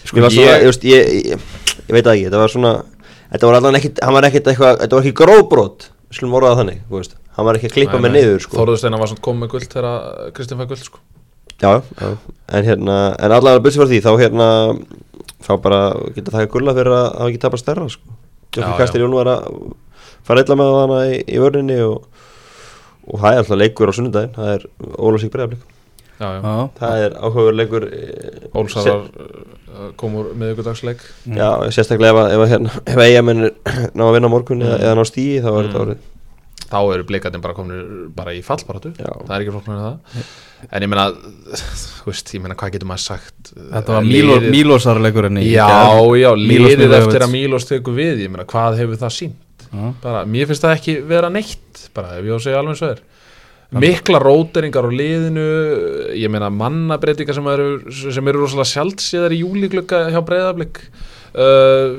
Sko, 0.00 0.20
var 0.24 0.32
svona, 0.34 0.58
ég- 0.58 0.66
ég, 0.66 0.84
ég, 0.90 1.08
ég, 1.30 1.48
ég 1.86 1.94
veit 1.94 2.04
það 2.04 2.14
ekki, 2.16 2.26
þetta 2.28 2.42
var 2.42 2.52
svona 2.58 2.74
Þetta 3.30 3.46
var 3.46 3.56
allan 3.60 3.76
ekkit, 3.78 4.00
hann 4.02 4.16
var 4.16 4.26
ekkit 4.26 4.48
eitthvað, 4.50 4.78
þetta 4.82 4.96
var 4.98 5.04
ekki 5.06 5.16
gróðbrot 5.22 5.84
Við 6.10 6.18
skulum 6.18 6.36
orða 6.40 6.52
það 6.52 6.60
þannig, 6.60 6.78
þú 6.90 6.98
veist 6.98 7.16
Hann 7.36 7.46
var 7.46 7.56
ekki 7.56 7.68
að 7.70 7.74
klippa 7.76 7.98
mig 8.02 8.12
niður, 8.16 8.40
sko 8.42 8.58
Þorður 8.58 8.80
Steinar 8.80 9.00
var 9.00 9.10
svona 9.12 9.24
komið 9.26 9.50
gull 9.52 9.66
þegar 9.70 10.32
Kristinn 10.34 10.58
fæ 10.58 10.64
gull 10.72 10.80
sko. 10.82 11.02
Já, 11.60 11.70
já, 12.00 12.08
en 12.56 12.66
hérna, 12.66 12.96
en 13.20 13.34
allavega 13.36 13.62
byrsi 13.62 13.78
fyrir 13.78 13.92
því, 13.92 14.00
þá 14.06 14.12
hérna, 14.18 14.48
þá 15.46 15.52
bara 15.62 15.80
geta 16.16 16.34
það 16.34 16.46
gulla 16.54 16.74
fyrir 16.78 16.96
að 16.96 17.06
hafa 17.06 17.28
ekki 17.30 17.42
tapast 17.44 17.66
stærra, 17.66 17.86
sko. 17.92 18.16
Já. 18.56 18.66
Kastiljón 18.80 19.14
var 19.14 19.30
að 19.36 19.46
fara 20.26 20.42
illa 20.42 20.56
með 20.58 20.72
hana 20.80 21.00
í, 21.12 21.20
í 21.22 21.42
vörninni 21.42 21.76
og, 21.84 22.24
og 23.06 23.20
það 23.22 23.30
er 23.30 23.42
alltaf 23.44 23.60
leikur 23.60 23.92
á 23.92 23.96
sunnudaginn, 24.00 24.34
það 24.34 24.54
er 24.56 24.66
Ólafsík 24.96 25.34
Breiðablík. 25.36 25.68
Já, 26.20 26.28
já. 26.36 26.54
Það 26.78 27.02
er 27.06 27.14
áhugaður 27.16 27.54
leikur, 27.56 27.84
eh, 27.88 28.48
Ólsarar 28.60 29.02
uh, 29.08 29.90
kom 29.96 30.14
úr 30.20 30.26
miðvíkudagsleik 30.36 31.00
já, 31.32 31.48
sérstaklega 31.72 32.12
ef, 32.12 32.20
að- 32.20 32.32
ef, 32.36 32.42
að 33.00 33.10
hérna, 33.14 33.50
ná 33.96 34.02
að 34.04 34.14
vinna 34.18 34.28
morgun 34.32 34.60
eða, 34.66 34.78
eða 34.84 34.96
ná 35.00 35.04
stíi, 35.08 35.40
þá 35.40 35.48
er 35.54 35.68
þetta 35.70 35.80
Mm. 35.80 35.86
árið. 35.86 36.06
Þá 36.70 36.78
eru 36.94 37.02
blikarnir 37.08 37.40
bara 37.42 37.54
komin 37.56 38.10
bara 38.14 38.30
í 38.36 38.42
fallbaratu 38.46 38.92
Já. 38.94 39.08
Það 39.26 39.32
er 39.34 39.42
ekki 39.42 39.54
flóknar 39.56 39.78
en 39.78 39.86
það. 39.88 40.26
En 40.76 40.84
ég 40.84 40.90
meina, 40.92 41.06
þú 41.56 42.04
veist, 42.12 42.28
ég 42.36 42.42
meina 42.44 42.54
hvað 42.60 42.72
getur 42.76 42.86
maður 42.92 43.02
sagt? 43.08 43.50
Þetta 43.56 43.96
var 43.96 44.04
Mílo, 44.06 44.36
Liðið- 44.36 44.52
Mílosarleikurinn 44.54 45.40
í 45.40 45.46
Já, 45.50 45.66
já, 46.20 46.30
liðið 46.36 46.94
eftir 47.00 47.24
að 47.26 47.32
Mílos 47.32 47.66
tekur 47.66 47.96
við 47.96 48.22
Ég 48.26 48.30
meina, 48.30 48.44
hvað 48.44 48.76
hefur 48.84 49.00
það 49.00 49.16
sínt? 49.16 49.66
Bara, 50.04 50.22
mér 50.26 50.46
finnst 50.50 50.62
það 50.68 50.76
ekki 50.76 50.94
vera 51.10 51.28
neitt 51.32 51.88
bara 51.96 52.18
ef 52.20 52.24
ég 52.28 52.34
á 52.34 52.38
að 52.38 52.44
segja 52.46 52.60
alveg 52.62 52.78
svo 52.78 52.92
er 52.92 53.00
mikla 53.70 54.18
róteringar 54.22 54.88
á 54.88 54.90
liðinu 54.90 55.46
ég 56.18 56.32
meina 56.32 56.50
mannabreitingar 56.50 57.36
sem 57.36 57.46
eru, 57.52 57.68
sem 57.90 58.30
eru 58.30 58.42
rosalega 58.42 58.70
sjálfsíðar 58.72 59.34
í 59.36 59.40
júliklukka 59.44 60.08
hjá 60.10 60.18
breyðablик 60.26 60.82
uh, 61.38 61.94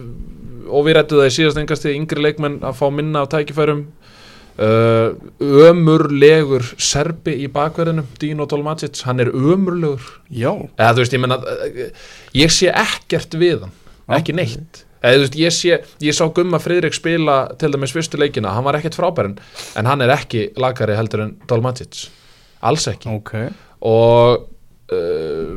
og 0.68 0.86
við 0.88 0.98
rættu 0.98 1.20
það 1.20 1.32
í 1.32 1.34
síðast 1.38 1.62
engasti 1.62 1.96
yngri 1.96 2.28
leikmenn 2.28 2.60
að 2.68 2.78
fá 2.80 2.86
minna 2.94 3.24
á 3.24 3.32
tækifærum. 3.32 3.88
Uh, 4.62 5.16
ömurlegur 5.40 6.66
serbi 6.76 7.34
í 7.42 7.48
bakverðinum 7.50 8.10
Dino 8.20 8.46
Tolmacic, 8.52 9.00
hann 9.08 9.24
er 9.24 9.32
ömurlegur. 9.32 10.04
Já, 10.28 10.52
eða 10.76 10.92
þú 10.92 11.04
veist, 11.06 11.16
ég 11.16 11.24
meina 11.24 11.40
uh, 11.40 12.08
ég 12.38 12.54
sé 12.54 12.70
ekkert 12.70 13.40
við 13.40 13.64
hann, 13.66 13.76
ekki 14.20 14.36
neitt 14.38 14.84
eða 15.02 15.18
þú 15.18 15.26
veist, 15.26 15.38
ég 15.42 15.56
sé, 15.56 15.80
ég 16.06 16.18
sá 16.18 16.24
Gumma 16.34 16.60
Friðrik 16.62 16.96
spila 16.98 17.42
til 17.60 17.72
dæmis 17.74 17.94
fyrstu 17.96 18.20
leikina, 18.22 18.54
hann 18.56 18.66
var 18.68 18.78
ekkert 18.80 18.98
frábærin 19.00 19.38
en 19.78 19.90
hann 19.90 20.06
er 20.06 20.14
ekki 20.16 20.50
lagari 20.62 20.98
heldur 20.98 21.26
en 21.26 21.36
Dalmatic, 21.50 22.06
alls 22.62 22.88
ekki. 22.92 23.12
Ok. 23.18 23.34
Og 23.90 24.46
uh, 24.94 25.56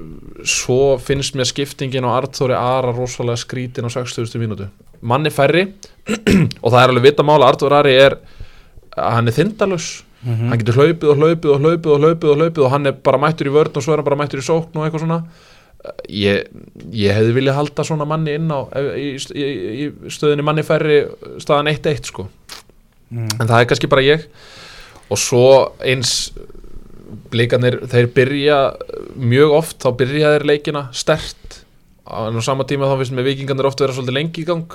svo 0.49 0.97
finnst 1.03 1.37
mér 1.37 1.51
skiptingin 1.51 2.09
á 2.09 2.17
Arþóri 2.17 2.57
Ara 2.57 2.95
rosalega 2.95 3.41
skrítin 3.41 3.87
á 3.87 3.93
60. 3.93 4.41
mínútu. 4.41 4.71
Manni 5.05 5.33
færri 5.35 5.69
og 6.65 6.73
það 6.73 6.81
er 6.81 6.95
alveg 6.95 7.11
vita 7.11 7.27
mála 7.27 7.53
Arþóri 7.53 7.81
Ari 7.83 7.95
er 8.01 8.19
hann 8.97 9.29
er 9.29 9.37
þindalus 9.37 10.05
hann 10.25 10.61
getur 10.61 10.79
hlaupið 10.81 11.11
og 11.13 11.19
hlaupið 11.21 11.51
og 11.53 11.65
hlaupið 11.65 11.91
og 11.93 11.99
hlaupið 12.05 12.31
og 12.31 12.39
hlaupið 12.41 12.65
og 12.65 12.71
hann 12.73 12.89
er 12.89 12.95
bara 13.05 13.21
mættur 13.21 13.51
í 13.51 13.53
vörn 13.53 13.77
og 13.77 13.85
svo 13.85 13.93
er 13.93 14.01
hann 14.01 14.07
bara 14.07 14.21
mættur 14.23 14.41
í 14.41 14.47
sókn 14.47 14.79
og 14.79 14.87
eitthvað 14.87 15.05
svona 15.05 15.19
ég, 16.09 16.49
ég 16.95 17.17
hefði 17.17 17.37
viljað 17.39 17.59
halda 17.59 17.87
svona 17.87 18.07
manni 18.09 18.37
inn 18.39 18.51
á 18.53 18.61
í, 18.97 19.15
í, 19.19 19.47
í 19.85 20.13
stöðinni 20.13 20.47
manni 20.47 20.65
færri 20.67 21.03
staðan 21.43 21.73
1-1 21.75 22.11
sko. 22.11 22.29
Mm. 23.15 23.29
en 23.39 23.47
það 23.47 23.59
er 23.61 23.69
kannski 23.71 23.91
bara 23.93 24.07
ég. 24.07 24.27
Og 25.13 25.21
svo 25.21 25.47
eins 25.85 26.33
blikarnir, 27.31 27.83
þeir 27.91 28.09
byrja 28.15 28.59
mjög 29.21 29.53
oft, 29.59 29.77
þá 29.85 29.91
byrja 30.01 30.33
þeir 30.35 30.47
leikina 30.49 30.87
stert. 30.97 31.61
En 32.05 32.37
á 32.37 32.43
sama 32.45 32.67
tíma 32.69 32.89
þá 32.91 32.99
finnst 33.01 33.17
mér 33.17 33.29
vikingarnir 33.29 33.69
oft 33.69 33.81
vera 33.81 33.95
svolítið 33.95 34.19
lengi 34.19 34.43
í 34.43 34.49
gang 34.49 34.75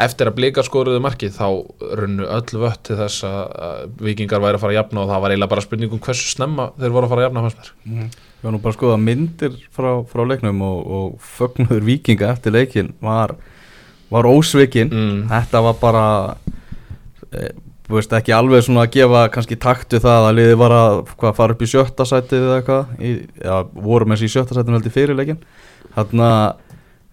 eftir 0.00 0.30
að 0.30 0.36
blikar 0.38 0.66
skoruðu 0.66 1.00
markið 1.04 1.36
þá 1.36 1.46
runnu 2.00 2.26
öll 2.26 2.60
vött 2.64 2.82
til 2.86 2.98
þess 2.98 3.26
að 3.28 3.98
vikingar 4.02 4.42
væri 4.42 4.58
að 4.58 4.64
fara 4.64 4.74
að 4.74 4.78
jafna 4.80 5.02
og 5.04 5.10
það 5.10 5.24
var 5.24 5.34
eiginlega 5.34 5.52
bara 5.54 5.64
spurningum 5.64 6.02
hversu 6.02 6.30
snemma 6.32 6.68
þeir 6.78 6.94
voru 6.96 7.06
að 7.06 7.12
fara 7.14 7.22
að 7.22 7.28
jafna 7.28 7.44
fannst 7.44 7.72
mér. 7.84 8.14
Ég 8.14 8.46
var 8.46 8.54
nú 8.54 8.62
bara 8.64 8.74
að 8.74 8.78
skoða 8.78 9.00
myndir 9.00 9.58
frá, 9.72 9.90
frá 10.10 10.24
leiknum 10.28 10.64
og, 10.66 10.80
og 10.98 11.28
fögnuður 11.38 11.86
vikinga 11.86 12.32
eftir 12.34 12.56
leikin 12.56 12.90
var, 13.04 13.36
var 14.12 14.28
ósvikin. 14.28 14.90
Mm. 14.90 15.20
Þetta 15.30 15.62
var 15.64 15.78
bara 15.80 16.06
e, 17.30 17.52
veist, 17.88 18.12
ekki 18.18 18.34
alveg 18.36 18.66
svona 18.66 18.84
að 18.84 18.98
gefa 18.98 19.22
kannski 19.32 19.58
taktu 19.60 20.00
það 20.02 20.28
að 20.28 20.36
liði 20.40 20.58
var 20.60 20.74
að 20.76 20.98
hvað, 21.14 21.38
fara 21.38 21.56
upp 21.56 21.64
í 21.64 21.70
sjötta 21.70 22.08
sætið 22.08 22.48
eða 22.48 22.58
eitthvað? 22.60 22.92
Í, 22.98 23.14
já, 23.46 23.56
voru 23.86 24.10
með 24.10 24.18
þessi 24.20 24.30
í 24.30 24.34
sjötta 24.34 24.58
sætið 24.58 24.78
heldur 24.78 24.96
fyrir 24.98 25.18
leikin 25.18 25.40
þarna 25.94 26.28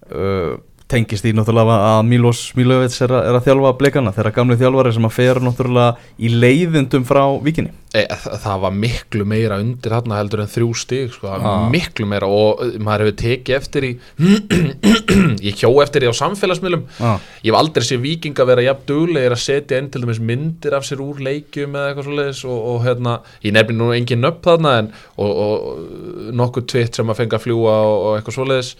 uh, 0.10 0.54
tengist 0.92 1.26
í 1.26 1.32
náttúrulega 1.38 1.76
að 1.92 2.02
Milos 2.12 2.42
Milovic 2.60 2.96
er, 3.06 3.14
að- 3.18 3.28
er 3.32 3.38
að 3.40 3.46
þjálfa 3.48 3.72
blikana 3.80 4.12
þeirra 4.16 4.34
gamli 4.36 4.58
þjálfari 4.60 4.94
sem 4.98 5.08
að 5.10 5.16
fer 5.18 5.40
náttúrulega 5.48 5.96
í 6.20 6.32
leiðindum 6.36 7.06
frá 7.08 7.24
vikinni 7.44 7.72
e, 7.96 8.04
þa- 8.08 8.38
það 8.44 8.60
var 8.66 8.76
miklu 8.84 9.26
meira 9.28 9.58
undir 9.64 9.92
þarna 9.96 10.20
heldur 10.22 10.44
en 10.46 10.52
þrjú 10.52 10.70
stig 10.80 11.12
sko, 11.16 11.32
Ah. 11.32 11.66
miklu 11.72 12.06
meira 12.08 12.28
og 12.32 12.62
uh, 12.64 12.76
maður 12.84 13.06
hefur 13.10 13.18
tekið 13.24 13.56
eftir 13.58 13.88
í 13.90 13.92
ég 15.48 15.58
hjó 15.60 15.72
eftir 15.84 16.04
því 16.06 16.12
á 16.12 16.16
samfélagsmiðlum. 16.22 16.84
Ah, 17.04 17.18
ég 17.44 17.52
hef 17.52 17.60
aldrei 17.60 17.86
sé 17.88 17.98
vikinga 18.02 18.46
vera 18.48 18.64
jafn 18.66 18.86
duglegir 18.90 19.36
að 19.36 19.42
setja 19.44 19.80
inn 19.82 19.90
til 19.94 20.04
dæmis 20.06 20.22
myndir 20.24 20.76
af 20.78 20.86
sér 20.88 21.02
úr 21.04 21.20
leikjum 21.24 21.76
eða 21.76 21.92
eitthvað 21.92 22.08
svoleiðis 22.10 22.44
og, 22.48 22.62
og 22.74 22.80
hérna, 22.86 23.18
ég 23.46 23.56
nefnir 23.56 23.78
nú 23.80 23.92
engin 23.96 24.24
nöpp 24.24 24.42
þarna 24.48 24.74
en, 24.82 24.92
og, 25.18 25.32
og 25.46 26.32
nokkuð 26.42 26.68
tvitt 26.72 27.00
sem 27.00 27.12
að 27.12 27.22
fenga 27.24 27.40
að 27.40 27.46
fljúa 27.48 27.76
og, 27.88 27.98
og 28.08 28.18
eitthvað 28.20 28.38
svoleiðis. 28.40 28.74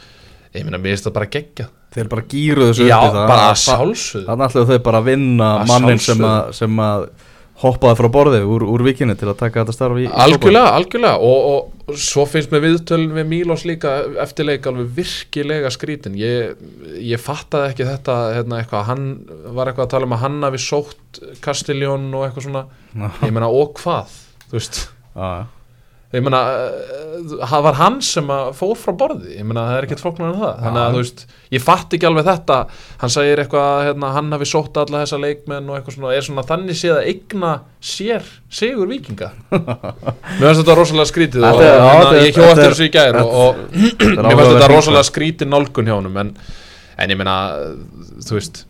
Ég 0.56 0.66
meina, 0.68 0.80
mér 0.84 0.96
finnst 0.96 1.08
það 1.10 1.18
bara 1.20 1.32
geggja 1.38 1.68
þeir 1.92 2.08
bara 2.12 2.28
gýruðu 2.32 2.70
þessu 2.72 2.88
já, 2.88 2.98
upp 2.98 3.10
í 3.10 3.16
það. 3.18 3.28
bara 3.34 3.50
að- 3.50 3.60
sjálfsögðu. 3.66 4.26
Þannig 4.30 4.48
ætlaðu 4.52 4.72
þau 4.72 4.84
bara 4.88 5.02
að 5.02 5.10
vinna 5.12 5.50
Að 5.60 5.68
mannin 5.74 6.00
sem 6.00 6.26
að, 6.32 6.54
sem 6.62 6.82
að 6.88 7.10
hoppaði 7.62 7.98
frá 8.00 8.08
borði 8.10 8.40
úr, 8.42 8.64
úr 8.74 8.82
vikinni 8.88 9.14
til 9.20 9.28
að 9.30 9.38
taka 9.38 9.62
þetta 9.62 9.74
starf 9.76 10.00
í 10.02 10.08
í 10.08 10.10
algjörlega, 10.10 10.72
algjörlega. 10.80 11.18
Og, 11.22 11.52
og 11.92 12.00
svo 12.02 12.24
finnst 12.26 12.50
mér 12.50 12.64
viðtölun 12.64 13.12
við 13.14 13.28
Mílos 13.30 13.66
líka 13.70 13.92
eftir 14.24 14.48
leik 14.48 14.66
alveg 14.66 14.90
virkilega 14.98 15.70
skrítin. 15.70 16.16
Ég, 16.18 16.56
ég 17.06 17.22
fattaði 17.22 17.70
ekki 17.76 17.86
þetta 17.86 18.16
hérna, 18.34 18.64
eitthvað, 18.64 18.86
hann 18.90 19.06
var 19.54 19.70
eitthvað 19.70 19.86
að 19.86 19.94
tala 19.94 20.10
um 20.10 20.16
að 20.18 20.24
hann 20.26 20.42
hafi 20.48 20.64
sótt 20.64 21.22
Castelljón 21.46 22.10
og 22.18 22.26
eitthvað 22.26 22.48
svona. 22.48 22.66
Ég 23.22 23.36
meina, 23.36 23.52
og 23.52 23.76
hvað, 23.78 24.16
þú 24.50 24.58
veist. 24.58 24.88
Já, 25.14 25.30
ég 26.12 26.24
meina, 26.26 26.40
uh, 26.68 27.34
það 27.48 27.62
var 27.68 27.76
hann 27.80 27.98
sem 28.04 28.32
að 28.34 28.50
fór 28.58 28.74
frá 28.80 28.92
borði, 29.00 29.36
ég 29.38 29.46
meina 29.48 29.62
það 29.70 29.78
er 29.78 29.86
ekkert 29.88 30.02
flóknar 30.04 30.32
en 30.34 30.40
það, 30.42 30.56
þannig 30.66 30.82
að 30.82 30.96
þú 30.96 31.02
veist 31.04 31.22
ég 31.56 31.64
fatt 31.64 31.94
ekki 31.96 32.08
alveg 32.10 32.26
þetta, 32.28 32.58
hann 33.04 33.14
segir 33.14 33.42
eitthvað 33.44 33.84
hérna, 33.88 34.10
hann 34.18 34.32
hafi 34.36 34.48
sótt 34.52 34.80
alla 34.82 35.04
þessa 35.06 35.20
leikmenn 35.24 35.70
og 35.72 35.78
eitthvað 35.78 35.96
svona, 35.98 36.12
er 36.18 36.26
svona 36.28 36.46
þannig 36.50 36.80
séð 36.82 36.96
að 36.98 37.08
eigna 37.14 37.52
sér 37.94 38.28
sigur 38.62 38.92
vikinga 38.92 39.30
mér 39.52 40.44
finnst 40.50 40.64
þetta 40.64 40.78
rosalega 40.82 41.12
skrítið 41.14 41.48
og 41.48 41.64
er- 41.64 41.80
hérna, 41.86 42.12
ég 42.26 42.36
hjó 42.36 42.44
þetta 42.44 42.52
eftir 42.58 42.76
þessu 42.76 42.90
í 42.90 42.94
gær 42.98 43.22
og, 43.22 43.64
mér 43.80 44.36
finnst 44.36 44.54
þetta 44.58 44.72
rosalega 44.76 45.08
skrítið 45.14 45.52
nálgun 45.54 45.88
hjá 45.92 45.96
honum 46.02 46.22
en, 46.26 46.34
en 47.00 47.16
ég 47.16 47.22
meina, 47.24 47.38
þú 48.28 48.40
veist 48.42 48.64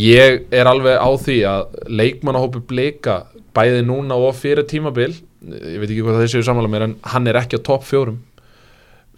ég 0.00 0.44
er 0.54 0.68
alveg 0.70 0.98
á 0.98 1.10
því 1.18 1.38
að 1.50 1.80
leikmannahópi 2.00 2.60
blika 2.70 3.20
bæði 3.56 3.82
núna 3.86 4.14
og 4.18 4.36
fyrir 4.38 4.66
tímabil 4.70 5.14
ég 5.48 5.78
veit 5.80 5.88
ekki 5.90 6.02
hvað 6.04 6.20
þeir 6.22 6.32
séu 6.34 6.44
samanlega 6.46 6.74
mér 6.74 6.84
en 6.88 6.96
hann 7.14 7.26
er 7.30 7.38
ekki 7.40 7.56
á 7.60 7.66
topp 7.66 7.86
fjórum 7.88 8.18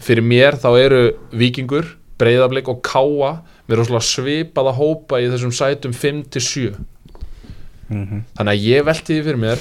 fyrir 0.03 0.23
mér 0.27 0.57
þá 0.63 0.69
eru 0.79 1.03
vikingur 1.35 1.89
breyðablik 2.23 2.69
og 2.71 2.81
káa 2.87 3.33
með 3.69 3.81
rosalega 3.81 4.07
svipaða 4.07 4.75
hópa 4.79 5.19
í 5.23 5.29
þessum 5.33 5.55
sætum 5.55 5.95
5-7 5.97 6.75
Mhm. 7.93 8.23
þannig 8.39 8.53
að 8.55 8.63
ég 8.65 8.85
velti 8.87 9.15
því 9.19 9.25
fyrir 9.27 9.41
mér 9.43 9.59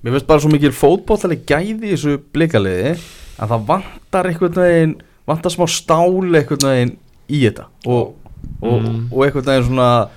Mér 0.00 0.14
finnst 0.14 0.26
bara 0.26 0.40
svo 0.40 0.48
mikil 0.50 0.70
fótbollaleg 0.72 1.42
gæði 1.46 1.90
í 1.90 1.92
þessu 1.92 2.14
blikaliði 2.32 2.94
að 3.36 3.50
það 3.52 3.64
vantar 3.68 4.28
einhvern 4.30 4.54
veginn 4.56 4.94
vantar 5.28 5.52
smá 5.52 5.66
stál 5.68 6.24
einhvern 6.24 6.64
veginn 6.64 6.94
í 7.28 7.42
þetta 7.44 7.66
og, 7.84 8.14
og, 8.62 8.80
Mm. 8.80 9.12
og 9.12 9.20
einhvern 9.26 9.44
veginn 9.50 9.66
svona 9.68 10.08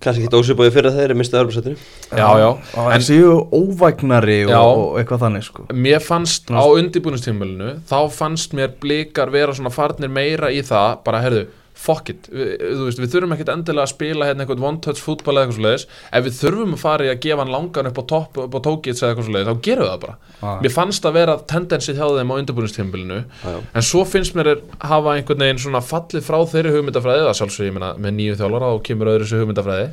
Kannski 0.00 0.24
ekki 0.24 0.38
ósipáði 0.40 0.72
fyrir 0.72 0.94
þeir 0.96 1.10
er 1.12 1.18
mistað 1.20 1.42
örbúrsættinu 1.44 1.76
Já, 2.16 2.28
já. 2.40 2.48
en 2.80 2.92
En- 2.96 3.04
séu 3.04 3.34
óvægnari 3.52 4.38
og, 4.46 4.50
Já. 4.54 4.60
og 4.64 4.98
eitthvað 5.00 5.20
þannig 5.26 5.44
sko 5.44 5.66
mér 5.76 6.00
fannst 6.00 6.48
á 6.48 6.62
undirbúinistímulinu 6.64 7.80
þá 7.90 7.98
fannst 8.10 8.54
mér 8.56 8.72
blikar 8.80 9.30
vera 9.30 9.52
svona 9.52 9.70
farnir 9.74 10.08
meira 10.08 10.48
í 10.50 10.62
það 10.64 11.02
bara 11.04 11.20
herðu, 11.24 11.46
fuck 11.80 12.10
it, 12.12 12.28
við, 12.32 12.50
þú 12.60 12.86
veist, 12.86 13.00
við 13.00 13.12
þurfum 13.14 13.34
ekkert 13.36 13.52
endilega 13.54 13.86
að 13.86 13.92
spila 13.94 14.28
hérna 14.28 14.44
eitthvað 14.44 14.66
one 14.68 14.82
touch 14.84 15.00
fútbol 15.00 15.34
eða 15.34 15.46
eitthvað 15.46 15.58
svo 15.58 15.66
leiðis, 15.66 15.86
ef 16.12 16.26
við 16.26 16.36
þurfum 16.36 16.76
að 16.76 16.82
fara 16.82 17.06
í 17.06 17.10
að 17.12 17.22
gefa 17.24 17.44
hann 17.44 17.54
langan 17.54 17.90
upp 17.90 18.00
á 18.00 18.04
topp, 18.12 18.40
upp 18.44 18.56
á 18.56 18.60
tókits 18.66 19.02
eða 19.02 19.14
eitthvað 19.14 19.28
svo 19.28 19.36
leiðis, 19.36 19.48
þá 19.50 19.64
gerum 19.66 19.86
við 19.86 19.92
það 19.92 20.04
bara. 20.04 20.16
Ah. 20.40 20.56
mér 20.60 20.74
fannst 20.76 21.08
að 21.08 21.16
vera 21.18 21.36
tendensið 21.52 22.00
hjá 22.00 22.06
þeim 22.16 22.32
á 22.32 22.38
undirbúinistímbilinu 22.40 23.18
já. 23.24 23.56
en 23.60 23.84
svo 23.84 24.04
finnst 24.08 24.36
mér 24.36 24.54
er 24.54 24.62
hafa 24.92 25.16
einhvern 25.16 25.44
veginn 25.44 25.60
svona 25.60 25.82
fallið 25.84 26.24
frá 26.24 26.38
þeirri 26.52 26.72
hugmyndafræði 26.76 27.26
það 27.26 27.36
sjálfsög, 27.40 27.68
ég 27.68 27.76
meina, 27.76 27.92
með 28.00 28.16
nýju 28.16 28.38
þjálfara 28.40 28.72
og 28.76 28.84
kemur 28.86 29.12
öðru 29.12 29.26
þessu 29.26 29.42
hugmyndafræði. 29.42 29.90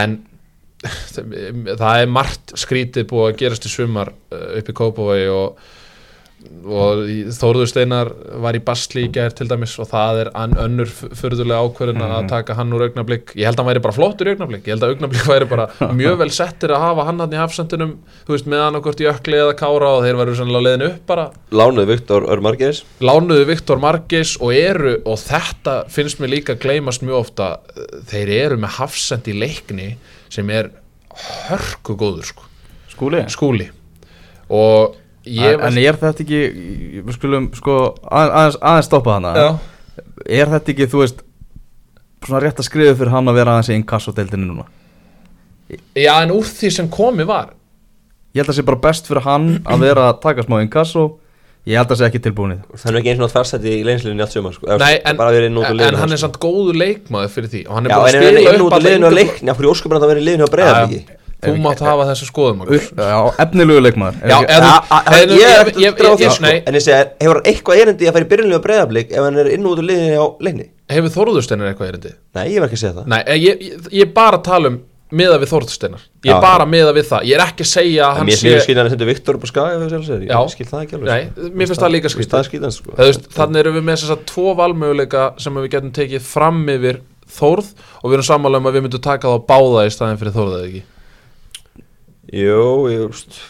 En 0.00 0.18
það 1.80 2.02
er 2.02 2.10
margt 2.10 2.54
skrítið 2.58 3.06
búið 3.10 3.28
að 3.28 3.38
gerast 3.42 3.66
í 3.68 3.72
sumar 3.72 4.12
uh, 4.32 4.46
upp 4.60 4.70
í 4.70 4.76
Kópavogi 4.76 5.28
og, 5.34 5.60
og 6.60 7.02
Þórður 7.36 7.68
Steinar 7.70 8.10
var 8.42 8.56
í 8.56 8.62
basli 8.64 9.06
í 9.06 9.10
gær 9.12 9.32
til 9.36 9.46
dæmis 9.48 9.74
og 9.80 9.88
það 9.90 10.20
er 10.24 10.30
önnur 10.36 10.90
förðulega 10.90 11.60
ákvörðin 11.64 12.04
að 12.04 12.28
taka 12.30 12.56
hann 12.58 12.72
úr 12.76 12.86
augnablik. 12.88 13.34
Ég 13.36 13.48
held 13.48 13.58
að 13.58 13.64
hann 13.64 13.70
væri 13.70 13.84
bara 13.86 13.96
flottur 13.96 14.30
í 14.30 14.34
augnablik. 14.34 14.64
Ég 14.68 14.76
held 14.76 14.86
að 14.86 14.94
augnablik 14.94 15.26
væri 15.28 15.48
bara 15.50 15.68
mjög 16.00 16.18
vel 16.20 16.30
settir 16.34 16.74
að 16.76 16.84
hafa 16.84 17.06
hann 17.08 17.22
hann 17.24 17.36
í 17.36 17.40
hafsendunum, 17.40 17.96
þú 18.26 18.36
veist, 18.36 18.50
með 18.50 18.64
hann 18.66 18.80
okkur 18.80 19.00
í 19.00 19.10
ökli 19.10 19.40
eða 19.40 19.56
kára 19.58 19.94
og 19.96 20.04
þeir 20.06 20.20
varu 20.20 20.36
sannlega 20.38 20.66
leiðin 20.68 20.86
upp 20.90 21.04
bara. 21.10 21.28
Lánuð 21.60 21.90
Viktor 21.90 22.28
Örmargeis 22.30 22.84
lánuðu 23.00 23.46
Viktor 23.48 23.80
Margis 23.80 24.36
og 24.40 24.54
eru, 24.54 24.94
og 25.08 25.18
þetta 25.20 25.76
finnst 25.92 26.20
mér 26.20 26.34
líka 26.34 26.54
að 26.54 26.64
gleymast 26.64 27.04
mjög 27.04 27.18
ofta, 27.24 27.50
þeir 28.10 28.32
eru 28.36 28.60
með 28.60 28.76
hafsend 28.78 29.28
í 29.30 29.36
leikni 29.40 29.90
sem 30.30 30.50
er 30.54 30.70
hörku 31.48 31.96
góður 31.98 32.28
sko. 32.30 32.48
Skúli? 32.92 33.22
Skúli. 33.32 33.68
Og 34.52 34.96
ég 35.26 35.60
En 35.66 35.78
er 35.78 35.98
þetta 36.00 36.24
ekki, 36.24 36.40
við 37.04 37.12
skulum 37.18 37.50
sko 37.54 37.94
að- 38.04 38.32
aðeins, 38.32 38.58
aðeins 38.60 38.88
stoppa 38.90 39.16
hana. 39.18 39.34
Já, 39.36 39.58
Er 40.30 40.46
þetta 40.46 40.72
ekki, 40.72 40.86
þú 40.86 41.00
veist 41.04 41.22
Svona 42.24 42.40
rétt 42.44 42.58
að 42.60 42.66
skrifa 42.68 42.94
fyrir 42.98 43.10
hann 43.14 43.28
að 43.32 43.34
vera 43.40 43.54
aðeins 43.56 43.70
í 43.72 43.76
inkassodeildinu 43.80 44.44
núna? 44.50 44.66
Já, 45.96 46.22
en 46.22 46.30
úr 46.34 46.44
því 46.44 46.70
sem 46.74 46.88
komi 46.92 47.24
var. 47.24 47.52
Ég 48.34 48.42
held 48.42 48.50
að 48.50 48.52
það 48.52 48.58
sé 48.60 48.64
bara 48.68 48.80
best 48.84 49.06
fyrir 49.08 49.22
hann 49.24 49.46
að 49.64 49.80
vera 49.86 50.08
að 50.12 50.20
taka 50.20 50.42
smá 50.44 50.58
inkasso. 50.62 51.04
Ég 51.68 51.76
held 51.76 51.88
að 51.88 51.94
það 51.94 52.00
sé 52.00 52.08
ekki 52.10 52.20
tilbúin 52.26 52.52
í 52.52 52.58
það. 52.58 52.80
Það 52.82 52.90
er 52.92 52.98
ekki 53.00 53.10
eins 53.14 53.24
og 53.24 53.32
tvarsætti 53.32 53.72
í 53.72 53.80
leinslinni 53.84 54.20
allt 54.24 54.32
sumar 54.36 54.52
sko. 54.56 54.66
Eða, 54.68 54.78
Nei, 54.84 54.94
sko, 54.98 55.08
en, 55.10 55.16
bara 55.20 55.30
verið 55.36 55.48
inn 55.50 55.58
út 55.60 55.64
úr 55.64 55.70
en 55.70 55.80
liðinu 55.80 56.00
hann 56.02 56.12
er 56.12 56.20
sko. 56.20 56.26
samt 56.26 56.38
góður 56.44 56.78
leikmaður 56.80 57.32
fyrir 57.34 57.50
því 57.54 57.60
og 57.66 57.74
hann 57.76 57.86
er 57.86 57.90
Já, 57.90 57.96
en 57.96 58.00
að 58.00 58.08
er 58.08 58.20
hann 58.20 58.28
spila 58.28 58.40
inn 58.40 58.46
upp 58.46 58.60
út 58.60 58.70
úr 58.70 58.76
alla 58.76 58.88
liðinu 58.88 59.04
á 59.04 59.10
yngri- 59.10 59.18
leikni 59.20 59.50
Af 59.52 59.56
hverju 59.60 59.72
ósköpun 59.74 59.96
að 59.96 60.04
á 60.04 60.48
breiðarbyggi 60.54 61.00
þú 61.40 61.54
mátt 61.64 61.80
hafa 61.84 62.06
þessu 62.10 62.26
skoðum 62.28 62.64
efnilegu 63.44 63.80
leikmaður. 63.86 64.20
En- 64.22 64.30
Ég 64.30 65.38
ég- 65.38 65.56
er 65.60 65.70
ég- 65.70 65.88
eftir 65.90 66.06
að 66.06 66.18
ég- 66.18 66.26
það 66.26 66.34
sko 66.36 66.42
nei. 66.44 66.62
En 66.66 66.74
ég 66.74 66.82
segi, 66.84 67.08
hefur 67.20 67.34
hann 67.40 67.48
eitthvað 67.52 67.80
erindi 67.84 68.08
að 68.08 68.12
fara 68.12 68.24
í 68.24 68.30
byrjunlega 68.34 68.62
breiðarbygg 68.66 69.12
Ef 69.12 69.24
hann 69.24 69.38
er 69.38 69.46
inn 69.54 69.64
út 69.64 69.78
úr 69.80 69.86
liðinu 69.88 70.20
á 70.20 70.26
leikni? 70.40 70.66
Hefur 70.90 71.10
Þórðursteinar 71.16 71.72
eitthvað 71.72 71.88
erindi? 71.94 72.12
Nei, 72.34 72.44
ég 72.54 72.60
var 72.60 72.68
ekki 72.68 72.78
að 72.78 72.84
segja 72.84 72.94
það. 73.00 73.06
Nei, 73.06 73.22
ég, 73.40 73.60
ég, 73.60 73.90
ég 73.92 74.02
er 74.08 74.12
bara 74.14 74.38
að 74.38 74.44
tala 74.44 74.66
um 74.68 74.80
miða 75.10 75.38
við 75.42 75.48
Þórðursteinar. 75.50 76.02
Ég 76.22 76.30
er 76.30 76.36
Já. 76.36 76.40
bara 76.40 76.64
að 76.64 76.70
miða 76.70 76.92
við 76.94 77.06
það, 77.10 77.22
ég 77.26 77.34
er 77.34 77.42
ekki 77.46 77.64
að 77.66 77.70
segja 77.70 78.02
að 78.06 78.10
En 78.10 78.16
hann 78.20 78.26
mér 78.26 78.36
skilja 78.38 78.76
hann 78.78 78.86
að 78.86 78.90
senda 78.94 79.06
Viktor 79.10 79.34
upp 79.34 79.42
á 79.42 79.48
skaga 79.50 79.74
ef 79.74 79.80
ég 79.80 80.50
skil 80.54 80.66
það 80.70 80.82
ekki 80.84 80.94
alveg 80.94 81.08
Nei, 81.10 81.22
sko. 81.26 81.50
mér 81.50 81.66
finnst 81.70 81.80
það 81.82 81.90
líka. 81.94 82.08
Það 82.10 82.38
er 82.40 82.46
skýtans 82.50 82.76
sko 82.78 82.90
þannig 83.34 83.58
erum 83.64 83.74
við 83.74 83.84
með 83.88 83.96
þess 83.98 84.14
að 84.14 84.22
tvo 84.30 84.54
valmöguleika 84.60 85.24
sem 85.40 85.54
við 85.54 85.68
getum 85.70 85.90
tekið 85.92 86.20
fram 86.22 86.66
yfir 86.68 87.00
Þórð 87.30 87.66
og 88.02 88.06
við 88.10 88.14
erum 88.18 88.26
sammála 88.26 88.56
um 88.58 88.66
að 88.66 88.74
við 88.74 88.82
myndum 88.86 89.02
taka 89.02 89.28
þá 89.30 89.46
báða 89.46 89.86
í 89.86 89.90
staðin 89.94 90.18
fyrir 90.18 90.34
Þórð 90.34 90.54
eða 90.58 90.66
ekki 90.70 90.82
Jú, 92.30 92.66
ég 92.90 93.08
veist 93.08 93.40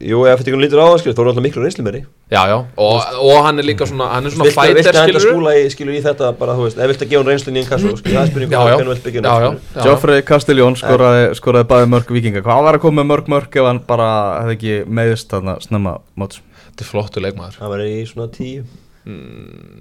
Jú, 0.00 0.22
ef 0.24 0.40
þetta 0.40 0.58
lítur 0.62 0.80
á 0.80 0.86
það 0.88 1.00
skilur, 1.02 1.14
þá 1.16 1.20
er 1.20 1.28
alltaf 1.28 1.44
miklu 1.44 1.62
reynslu 1.64 1.84
meiri 1.84 1.98
Já, 2.32 2.40
já, 2.48 2.54
og, 2.80 3.08
og 3.20 3.40
hann 3.44 3.60
er 3.60 3.66
líka 3.68 3.88
svona 3.88 4.06
hann 4.14 4.28
er 4.28 4.32
svona 4.32 4.52
fæter 4.54 4.78
viltu 4.78 4.92
að 4.92 4.98
henda 5.02 5.20
skilur 5.20 5.34
skúla 5.34 5.52
í, 5.58 5.66
skilur 5.74 5.96
í 5.98 6.00
þetta 6.04 6.30
bara, 6.38 6.54
þú 6.56 6.64
veist, 6.64 6.80
ef 6.80 6.92
viltu 6.92 7.04
að 7.04 7.12
gefa 7.12 7.20
hann 7.20 7.30
reynslunni 7.32 7.60
í 7.60 7.62
einn 7.64 7.68
kassu 7.68 7.92
skilur, 7.98 8.16
það 8.16 8.22
er 8.22 8.30
spurning 8.30 8.54
já, 8.54 8.60
hvernig 8.64 8.92
vilt 8.94 9.06
byggja 9.08 9.22
já, 9.26 9.28
já, 9.28 9.48
hann. 9.48 9.60
Joffrey 9.88 10.24
Castiljón 10.30 10.78
skoraði, 10.80 11.28
skoraði 11.36 11.68
bæði 11.74 11.90
mörg 11.92 12.12
vikinga 12.16 12.44
Hvað 12.46 12.64
var 12.68 12.78
að 12.78 12.84
koma 12.86 13.02
með 13.02 13.10
mörg 13.12 13.30
mörg 13.34 13.60
ef 13.60 13.68
hann 13.68 13.82
bara 13.88 14.10
hefði 14.38 14.56
ekki 14.56 14.76
meðist 15.00 15.32
þarna 15.34 15.58
snemma 15.64 15.96
móts? 16.16 16.40
Þetta 16.68 16.84
er 16.84 16.90
flottu 16.92 17.24
leikmaður. 17.24 17.56
Það 17.58 17.72
var 17.74 17.84
í 17.84 17.94
svona 18.08 18.28
tíu. 18.32 18.66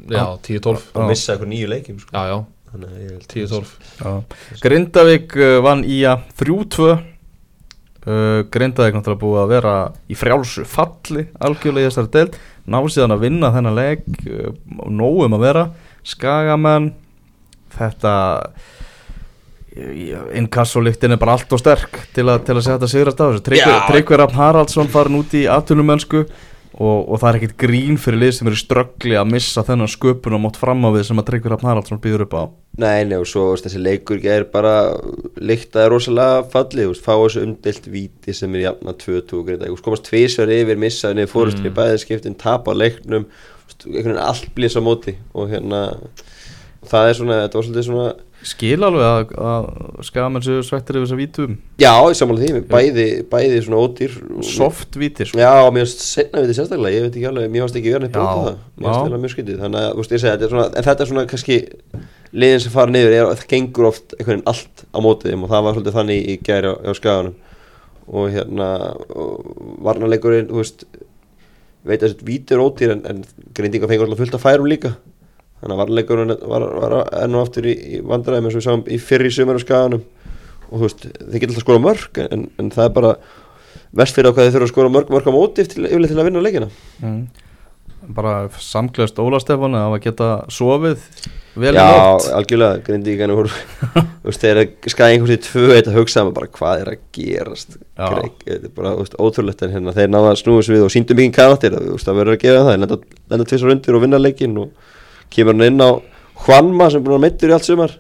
Já, 0.07 0.23
10-12 0.47 0.86
og 0.95 1.09
missa 1.09 1.34
eitthvað 1.34 1.51
nýju 1.51 1.67
leikjum 1.71 1.99
sko. 1.99 2.13
Já, 2.15 2.32
já, 2.32 2.38
Þannig 2.71 2.89
að 2.93 3.03
ég 3.03 3.11
held 3.11 3.28
10-12 3.34 4.61
Grindavík 4.63 5.36
uh, 5.39 5.57
vann 5.65 5.84
í 5.88 5.99
að 6.07 6.23
3-2 6.39 6.88
uh, 8.08 8.45
Grindavík 8.53 8.95
náttúrulega 8.97 9.22
búið 9.22 9.41
að 9.43 9.51
vera 9.55 9.76
í 10.08 10.18
frjálsu 10.18 10.66
falli 10.68 11.28
algjörlega 11.43 11.88
í 11.88 11.91
þessari 11.91 12.14
deild. 12.16 12.39
Ná 12.68 12.80
síðan 12.88 13.16
að 13.18 13.28
vinna 13.28 13.51
þennan 13.55 13.78
leik 13.78 14.08
uh, 14.26 14.49
nógum 14.88 15.38
að 15.38 15.45
vera. 15.45 15.68
Skagamenn 16.08 16.91
þetta 17.78 18.16
innkassolíktin 19.78 21.14
er 21.14 21.20
bara 21.22 21.36
allt 21.38 21.51
og 21.53 21.62
sterk 21.62 21.99
til 22.16 22.26
að, 22.26 22.43
til 22.47 22.55
að 22.55 22.64
þetta 22.72 22.88
sigrast 22.89 23.20
á 23.22 23.26
þessu 23.30 24.18
Rafn 24.18 24.39
Haraldsson 24.39 24.89
farin 24.89 25.20
út 25.20 25.36
í 25.38 25.43
atvinnumönsku 25.51 26.24
og, 26.78 27.07
og 27.09 27.19
það 27.21 27.30
er 27.30 27.38
ekkit 27.39 27.55
grín 27.63 27.97
fyrir 28.01 28.21
lið 28.21 28.34
sem 28.38 28.49
eru 28.49 28.59
ströggli 28.59 29.17
að 29.17 29.32
missa 29.34 29.63
þennan 29.65 29.89
sköpun 29.89 30.38
og 30.38 30.43
mótt 30.43 30.59
fram 30.61 30.86
á 30.86 30.89
við 30.93 31.07
sem 31.07 31.21
að 31.21 31.28
Tryggvi 31.32 31.51
Rafn 31.53 31.69
Haraldsson 31.69 32.01
býður 32.03 32.28
upp 32.28 32.36
á 32.38 32.43
Nei, 32.78 33.07
nei, 33.09 33.15
og 33.17 33.25
svo 33.25 33.47
veist, 33.49 33.65
þessi 33.65 33.82
leikur 33.82 34.21
er 34.30 34.45
bara 34.53 34.73
líktaði 35.41 35.89
rosalega 35.89 36.43
fallið, 36.51 36.93
fá 37.01 37.15
þessu 37.15 37.41
umdelt 37.47 37.88
víti 37.89 38.36
sem 38.38 38.53
er 38.59 38.78
2-2 38.78 39.41
greita, 39.47 39.65
þú 39.65 39.73
veist, 39.73 39.86
komast 39.88 40.05
tvísver 40.05 40.53
yfir, 40.53 40.78
missaði 40.78 41.17
niður 41.17 41.32
fórust 41.34 41.63
mm. 41.63 41.71
í 41.71 41.73
bæði 41.80 42.03
skiptin, 42.03 42.38
tap 42.38 42.69
á 42.69 42.73
leiknum 42.78 43.25
veist, 43.65 43.88
allt 44.21 44.51
blís 44.53 44.78
á 44.78 44.82
móti 44.86 45.15
og 45.34 45.49
hérna 45.49 45.88
það 46.86 47.09
er 47.09 47.17
svona, 47.17 47.39
þetta 47.47 47.59
var 47.59 47.67
svolítið 47.67 47.88
svona 47.89 48.07
skil 48.45 48.77
alveg 48.85 49.03
að, 49.03 49.31
að 49.49 49.65
skagamenn 50.07 50.43
séu 50.45 50.61
svettir 50.65 50.97
yfir 50.99 51.05
þess 51.07 51.15
að 51.15 51.21
vítum. 51.21 51.55
Já, 51.81 51.91
ég 52.05 52.17
samanlega 52.19 52.53
því, 52.57 52.61
bæði, 52.69 53.05
bæði 53.31 53.61
svona 53.65 53.79
ódýr 53.81 54.13
og- 54.38 54.43
soft 54.45 54.97
vítir. 54.99 55.31
Já, 55.33 55.49
mér 55.73 55.85
finnst 55.88 56.03
setna 56.05 56.39
við 56.43 56.51
þetta 56.51 56.57
sérstaklega, 56.59 56.95
ég 56.95 57.01
veit 57.07 57.15
ekki 57.17 57.27
alveg, 57.31 57.49
mér 57.51 57.65
finnst 57.65 57.79
ekki 57.81 57.93
verið 57.95 58.05
neitt 58.05 58.15
brótið 58.15 58.45
það, 58.45 58.59
mér 58.77 58.88
finnst 58.88 59.11
það 59.15 59.23
mjög 59.25 59.33
skytið, 59.35 59.57
þannig 59.63 59.81
að, 59.81 59.89
þú 59.91 59.97
veist, 60.03 60.11
ég 60.11 60.21
segi, 60.21 60.31
þetta 60.35 60.45
er 60.47 60.53
svona, 60.53 60.67
en 60.77 60.83
þetta 60.88 61.01
er 61.03 61.11
svona 61.11 61.25
kannski, 61.33 61.57
liðin 62.38 62.63
sem 62.63 62.71
fara 62.77 62.91
niður, 62.93 63.17
er, 63.17 63.25
það 63.33 63.47
gengur 63.55 63.89
oft 63.89 64.15
einhvern 64.19 64.38
veginn 64.38 64.47
allt 64.53 64.85
á 64.93 64.97
mótið 65.01 65.38
og 65.43 65.49
það 65.51 65.63
var 65.67 65.73
svolítið 65.77 65.97
þannig 65.97 66.19
í 66.27 66.38
gæri 66.43 66.67
á, 66.71 66.73
á 66.77 66.91
skaganum. 66.93 67.35
Og 68.07 68.29
hérna, 68.31 68.95
og 69.11 69.77
varnarleikurinn, 69.83 70.47
þú 70.47 70.61
veist, 70.61 70.85
veit 71.83 72.03
að 72.03 72.13
þetta 72.13 72.27
vítir 72.27 72.61
ódýr 72.63 72.91
en, 72.93 73.01
en 73.03 73.23
þannig 75.62 75.74
að 75.74 75.82
varnarleikurinn 75.82 76.36
var, 76.51 76.62
var 76.78 76.91
enn 77.24 77.38
og 77.38 77.41
aftur 77.47 77.64
í, 77.70 77.74
í 77.97 77.99
vandræðum 78.05 78.47
eins 78.47 78.55
og 78.55 78.60
við 78.62 78.68
sáum 78.68 78.84
í 78.86 78.88
fyrri 79.01 79.32
sumar 79.34 79.58
á 79.58 79.62
skaganum 79.64 80.03
og 80.68 80.76
þú 80.76 80.84
veist, 80.84 81.01
þeir 81.18 81.39
geta 81.41 81.51
alltaf 81.53 81.66
skora 81.66 81.84
mörg 81.84 82.12
en, 82.28 82.41
en 82.60 82.68
það 82.76 82.86
er 82.86 82.93
bara 82.97 83.12
verst 83.97 84.16
fyrir 84.18 84.30
á 84.30 84.34
hvað 84.36 84.45
þeir 84.45 84.55
þurfa 84.58 84.68
að 84.68 84.74
skora 84.74 84.93
mörg 84.93 85.08
mörg 85.14 85.26
á 85.32 85.34
móti 85.34 85.62
til, 85.66 85.82
yfirleitt 85.88 86.12
til 86.14 86.22
að 86.22 86.28
vinna 86.28 86.43
leikina 86.43 86.70
mm. 87.01 87.22
bara 88.18 88.34
samklöðst 88.62 89.22
Óla 89.24 89.39
Stefán 89.41 89.78
að 89.78 89.86
hafa 89.88 89.99
geta 90.03 90.28
sofið 90.53 90.99
vel 91.58 91.74
í 91.74 91.76
Já, 91.80 91.88
nótt 91.88 92.28
algjörlega, 92.38 92.84
grindi 92.86 93.10
ekki 93.16 93.38
voru 93.39 93.51
Þú 94.28 94.28
veist, 94.28 94.43
þegar 94.43 94.64
skæði 94.93 95.12
einhvers 95.16 95.34
í 95.34 95.43
tvö 95.47 95.66
eitt 95.78 95.89
að 95.89 95.97
hugsa 96.01 96.26
maður 96.26 96.38
bara 96.38 96.53
hvað 96.60 96.76
er 96.84 96.88
að 96.91 96.99
gerast 97.18 97.72
Já. 97.80 98.08
Greik, 98.12 98.38
þetta 98.43 98.68
er 98.68 98.74
bara, 98.76 98.91
ótrúlegt 99.24 99.62
en 99.66 99.74
hérna 99.74 99.95
þeir 99.95 100.10
náða 100.12 100.34
að 100.36 100.41
kemur 105.34 105.55
hann 105.57 105.67
inn 105.71 105.82
á 105.84 105.89
Hvanma 106.45 106.91
sem 106.93 107.01
búin 107.03 107.17
að 107.17 107.23
meittur 107.25 107.49
í 107.49 107.55
allt 107.55 107.65
sumar. 107.65 107.95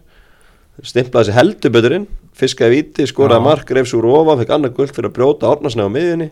Stimplaði 0.85 1.31
þessi 1.31 1.35
heldur 1.39 1.71
betur 1.73 1.95
inn. 1.97 2.07
Fiskaði 2.37 2.75
viti, 2.77 3.07
skoraði 3.09 3.41
mark, 3.47 3.71
reyfs 3.73 3.95
úr 3.97 4.05
ofa 4.13 4.35
fekk 4.37 4.51
annað 4.53 4.75
guld 4.77 4.91
fyrir 4.93 5.09
að 5.09 5.15
brjóta 5.15 5.49
árnarsna 5.49 5.87
á 5.89 5.89
miðjunni. 5.89 6.27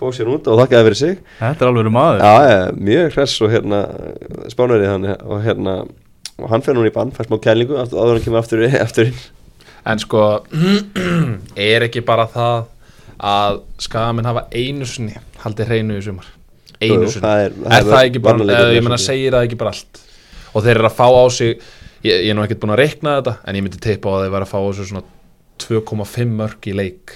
Fóð 0.00 0.12
sér 0.16 0.30
út 0.30 0.46
og 0.48 0.60
þakkaði 0.62 0.86
fyrir 0.86 0.98
sig. 1.00 1.16
Þetta 1.40 1.66
er 1.66 1.70
alveg 1.72 1.90
maður. 1.92 2.22
Já, 2.22 2.52
ja, 2.52 2.60
mjög 2.86 3.10
hress 3.16 3.34
og 3.44 3.50
hérna 3.52 3.80
spánverið 4.54 4.92
hann 4.92 5.08
og 5.10 5.42
hérna 5.44 5.74
og 6.40 6.46
hann 6.54 6.62
fer 6.64 6.78
núna 6.78 6.88
í 6.88 6.94
bann, 6.94 7.10
fær 7.12 7.26
smá 7.28 7.36
kælingu 7.44 7.76
aftur, 7.82 7.98
áður 8.00 8.14
hann 8.16 8.24
kemur 8.24 8.40
aftur, 8.40 8.62
aftur 8.86 9.10
inn. 9.10 9.18
En 9.90 9.98
sko, 10.00 10.22
er 11.68 11.84
ekki 11.88 12.00
bara 12.06 12.28
það 12.30 12.62
að 13.20 13.58
skagamenn 13.84 14.28
hafa 14.30 14.46
einu 14.56 14.86
sinni 14.88 15.18
haldið 15.42 15.68
hreinu 15.74 15.98
í 15.98 16.04
sumar? 16.06 16.30
Einu 16.80 17.10
það 17.12 17.42
er- 17.48 17.58
það 17.58 17.74
Er 17.74 17.82
er 17.82 17.90
það 17.90 18.06
ekki 18.06 18.22
bara, 18.24 18.46
ég 18.46 18.80
svolítið. 18.86 19.02
segir 19.04 19.34
það 19.36 19.48
ekki 19.50 19.58
bara 19.60 19.74
allt 19.74 20.00
Og 20.54 20.64
þeir 20.64 20.76
eru 20.78 20.90
að 20.90 20.98
fá 20.98 21.06
á 21.06 21.24
sig 21.30 21.56
Ég, 22.00 22.16
ég 22.24 22.30
er 22.32 22.36
nú 22.36 22.40
ekkert 22.46 22.62
búin 22.62 22.72
að 22.72 22.80
reikna 22.80 23.18
þetta 23.18 23.34
En 23.44 23.56
ég 23.58 23.64
myndi 23.66 23.80
teipa 23.82 24.08
á 24.08 24.12
að 24.16 24.22
þeir 24.24 24.30
vera 24.32 24.46
að 24.46 24.52
fá 24.54 24.60
á 24.60 24.70
sig 24.72 24.86
svona 24.88 25.02
2,5 25.60 26.32
mörg 26.38 26.70
í 26.70 26.76
leik. 26.76 27.12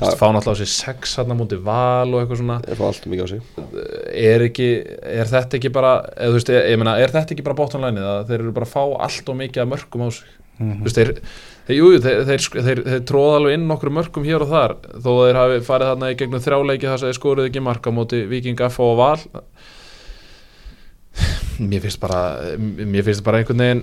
Þú 0.00 0.06
veist, 0.06 0.16
fá 0.16 0.26
náttúrulega 0.32 0.56
á 0.56 0.60
sig 0.60 0.70
6 0.72 1.14
hann 1.20 1.36
múti 1.36 1.58
val 1.60 2.08
og 2.08 2.22
eitthvað 2.22 2.40
svona. 2.40 2.58
Er 2.64 2.78
fá 2.78 2.86
allt 2.88 3.06
mikið 3.12 3.26
á 3.26 3.28
sig. 3.30 3.42
Er 4.16 4.44
ekki, 4.46 4.68
er 5.20 5.30
þetta 5.30 5.58
ekki 5.58 5.72
bara 5.74 5.92
eða, 6.14 6.30
þú 6.30 6.38
veist, 6.38 6.52
ég, 6.54 6.68
ég 6.72 6.80
meina, 6.80 6.96
er 6.96 7.12
þetta 7.12 7.36
ekki 7.36 7.44
bara 7.46 7.58
bóttanlænið 7.58 8.10
að 8.14 8.22
þeir 8.30 8.38
eru 8.38 8.54
bara 8.56 8.68
að 8.68 8.74
fá 8.74 8.84
allt 9.06 9.32
og 9.32 9.40
mikið 9.42 9.64
af 9.64 9.72
mörgum 9.74 10.06
á 10.06 10.08
sig? 10.16 10.36
Þú 10.60 10.86
veist, 10.86 11.00
þeir, 11.00 11.12
þeir, 11.68 11.76
jú, 11.76 11.90
þeir, 12.04 12.22
þeir, 12.30 12.46
þeir, 12.68 12.80
þeir 12.88 13.04
tróða 13.08 13.36
alveg 13.38 13.56
inn 13.56 13.68
nokkru 13.68 13.92
mörgum 13.96 14.26
hér 14.28 14.44
og 14.44 14.50
þar 14.50 14.74
þó 14.92 15.10
að 15.12 15.20
þeir 15.22 15.38
hafi 15.40 15.60
farið 15.68 15.92
þarna 15.92 16.10
í 16.10 16.16
gegnum 16.20 16.42
þrjáleiki 16.44 16.90
þar 16.90 17.00
sem 17.00 17.10
þeir 17.10 17.20
skoruð 17.20 17.48
ekki 17.48 17.62
marka 17.64 17.92
móti 17.96 18.20
Viking 18.28 18.60
F 18.68 18.80
og 18.84 18.98
Val 19.00 19.16
Mér 21.60 21.82
finnst 21.84 22.00
bara 22.00 22.20
Mér 22.56 23.04
finnst 23.04 23.24
bara 23.26 23.40
einhvern 23.42 23.60
veginn 23.60 23.82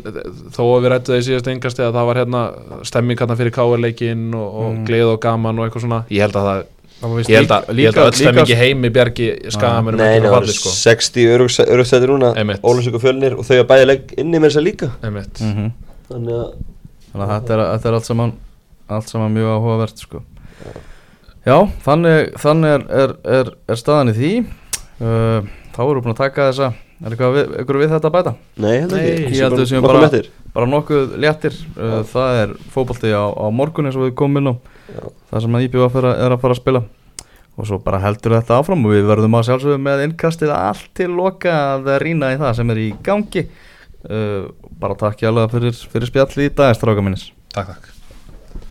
Þó 0.55 0.61
að 0.65 0.80
við 0.82 0.89
rættu 0.93 1.11
það 1.13 1.19
í 1.21 1.25
síðast 1.28 1.49
engast 1.51 1.80
Eða 1.84 1.91
það 1.97 2.07
var 2.09 2.19
hérna 2.23 2.41
stemming 2.89 3.19
hérna 3.21 3.36
fyrir 3.38 3.53
káarleikin 3.53 4.23
Og, 4.34 4.47
og 4.63 4.71
Mm. 4.73 4.86
gleð 4.88 5.11
og 5.13 5.19
gaman 5.21 5.59
og 5.61 5.67
eitthvað 5.67 5.86
svona 5.86 5.99
Ég 6.09 6.23
held 6.25 6.39
að 6.41 6.47
það 6.49 6.63
Það 6.97 7.11
var 7.11 7.19
víst 7.19 7.30
Ég 7.30 7.38
held 7.38 7.51
að, 7.53 7.67
líka- 7.67 7.78
ég 7.78 7.86
held 7.86 7.97
að 7.97 8.07
öll 8.07 8.15
líka- 8.17 8.23
stemmingi 8.23 8.55
heimi 8.57 8.89
bjargi 8.95 9.28
skagamennum 9.53 10.01
Nei, 10.01 10.07
ekki 10.15 10.23
það 10.23 10.28
að 10.28 10.34
var 10.34 10.41
falli 10.47 10.55
sko 10.57 10.69
60 10.73 11.28
örugsættir 11.75 12.09
núna. 12.09 12.32
Ólusvík 12.65 12.95
og 12.97 13.03
fjölnir 13.03 13.36
og 13.38 13.45
þau 13.45 13.59
að 13.61 13.67
bæði 13.69 13.86
legg 13.86 14.13
inni 14.17 14.39
með 14.41 14.49
þess 14.49 14.57
að 14.57 14.65
líka 14.65 14.89
Einmitt. 15.05 15.41
Mhm. 15.45 15.67
Þannig 16.09 16.34
að 16.34 16.49
Þannig 17.13 17.28
að 17.28 17.32
þetta 17.36 17.53
er, 17.53 17.61
þetta 17.78 17.88
er 17.91 17.93
allt 17.99 18.05
saman 18.09 18.34
allt 18.89 19.09
saman 19.13 19.34
mjög 19.36 19.53
áhugavert 19.53 19.97
sko. 20.01 20.23
Já, 21.47 21.57
þannig, 21.86 22.34
þannig 22.41 22.73
er, 22.73 22.84
er, 23.03 23.13
er, 23.38 23.51
er 23.69 23.75
staðan 23.80 24.11
í 24.11 24.15
því 24.17 24.32
uh, 25.01 25.41
Þá 25.75 25.80
erum 25.86 25.99
við 26.01 26.03
búin 26.07 26.15
að 26.15 26.21
taka 26.23 26.49
þessa 26.49 26.73
Er 26.97 27.13
eitthvað 27.13 27.33
við, 27.35 27.49
eitthvað 27.61 27.81
við 27.83 27.91
þetta 27.93 28.09
að 28.09 28.15
bæta? 28.17 28.31
Nei, 28.57 28.77
Nei, 28.89 29.01
ekki. 29.11 29.33
Ég 29.37 29.43
held 29.45 29.53
að 29.53 29.61
við 29.61 29.67
séum 29.71 29.83
bara- 29.85 29.99
léttir. 30.01 30.29
Bara 30.55 30.69
nokkuð 30.71 31.11
léttir. 31.21 31.57
Uh, 31.77 31.99
Það 32.09 32.37
er 32.41 32.53
fótbolti 32.73 33.11
á, 33.13 33.25
á 33.29 33.45
morgun 33.53 33.85
eins 33.85 33.97
og 33.99 34.07
við 34.07 34.15
komum 34.17 34.41
inn 34.41 34.49
á. 34.49 34.53
Já. 34.87 35.03
Það 35.31 35.41
sem 35.45 35.57
að 35.59 35.65
IBF 35.67 35.95
er, 36.01 36.07
að- 36.09 36.21
er 36.25 36.31
að 36.37 36.41
fara 36.41 36.53
að 36.57 36.61
spila. 36.61 36.83
Og 37.57 37.65
svo 37.65 37.79
bara 37.81 37.97
heldur 37.99 38.35
þetta 38.37 38.57
áfram 38.61 38.83
Og 38.85 38.91
við 38.93 39.07
verðum 39.09 39.33
að 39.33 39.47
sjálfsögum 39.47 39.81
með 39.81 40.03
innkastið 40.07 40.51
allt 40.53 40.89
til 40.93 41.07
loka 41.09 41.53
að 41.73 41.87
rýna 42.03 42.29
í 42.35 42.37
það 42.37 42.55
sem 42.55 42.69
er 42.69 42.77
í 42.77 42.89
gangi. 43.03 43.47
Uh, 44.07 44.49
Bara 44.77 44.93
takk 44.95 45.21
ég 45.25 45.29
alveg 45.31 45.51
fyrir, 45.51 45.73
fyrir 45.89 46.07
spjall 46.11 46.45
í 46.45 46.49
dag, 46.53 46.75
stráka 46.77 47.01
minnis 47.01 47.31
Takk, 47.49 47.73
takk 47.73 47.96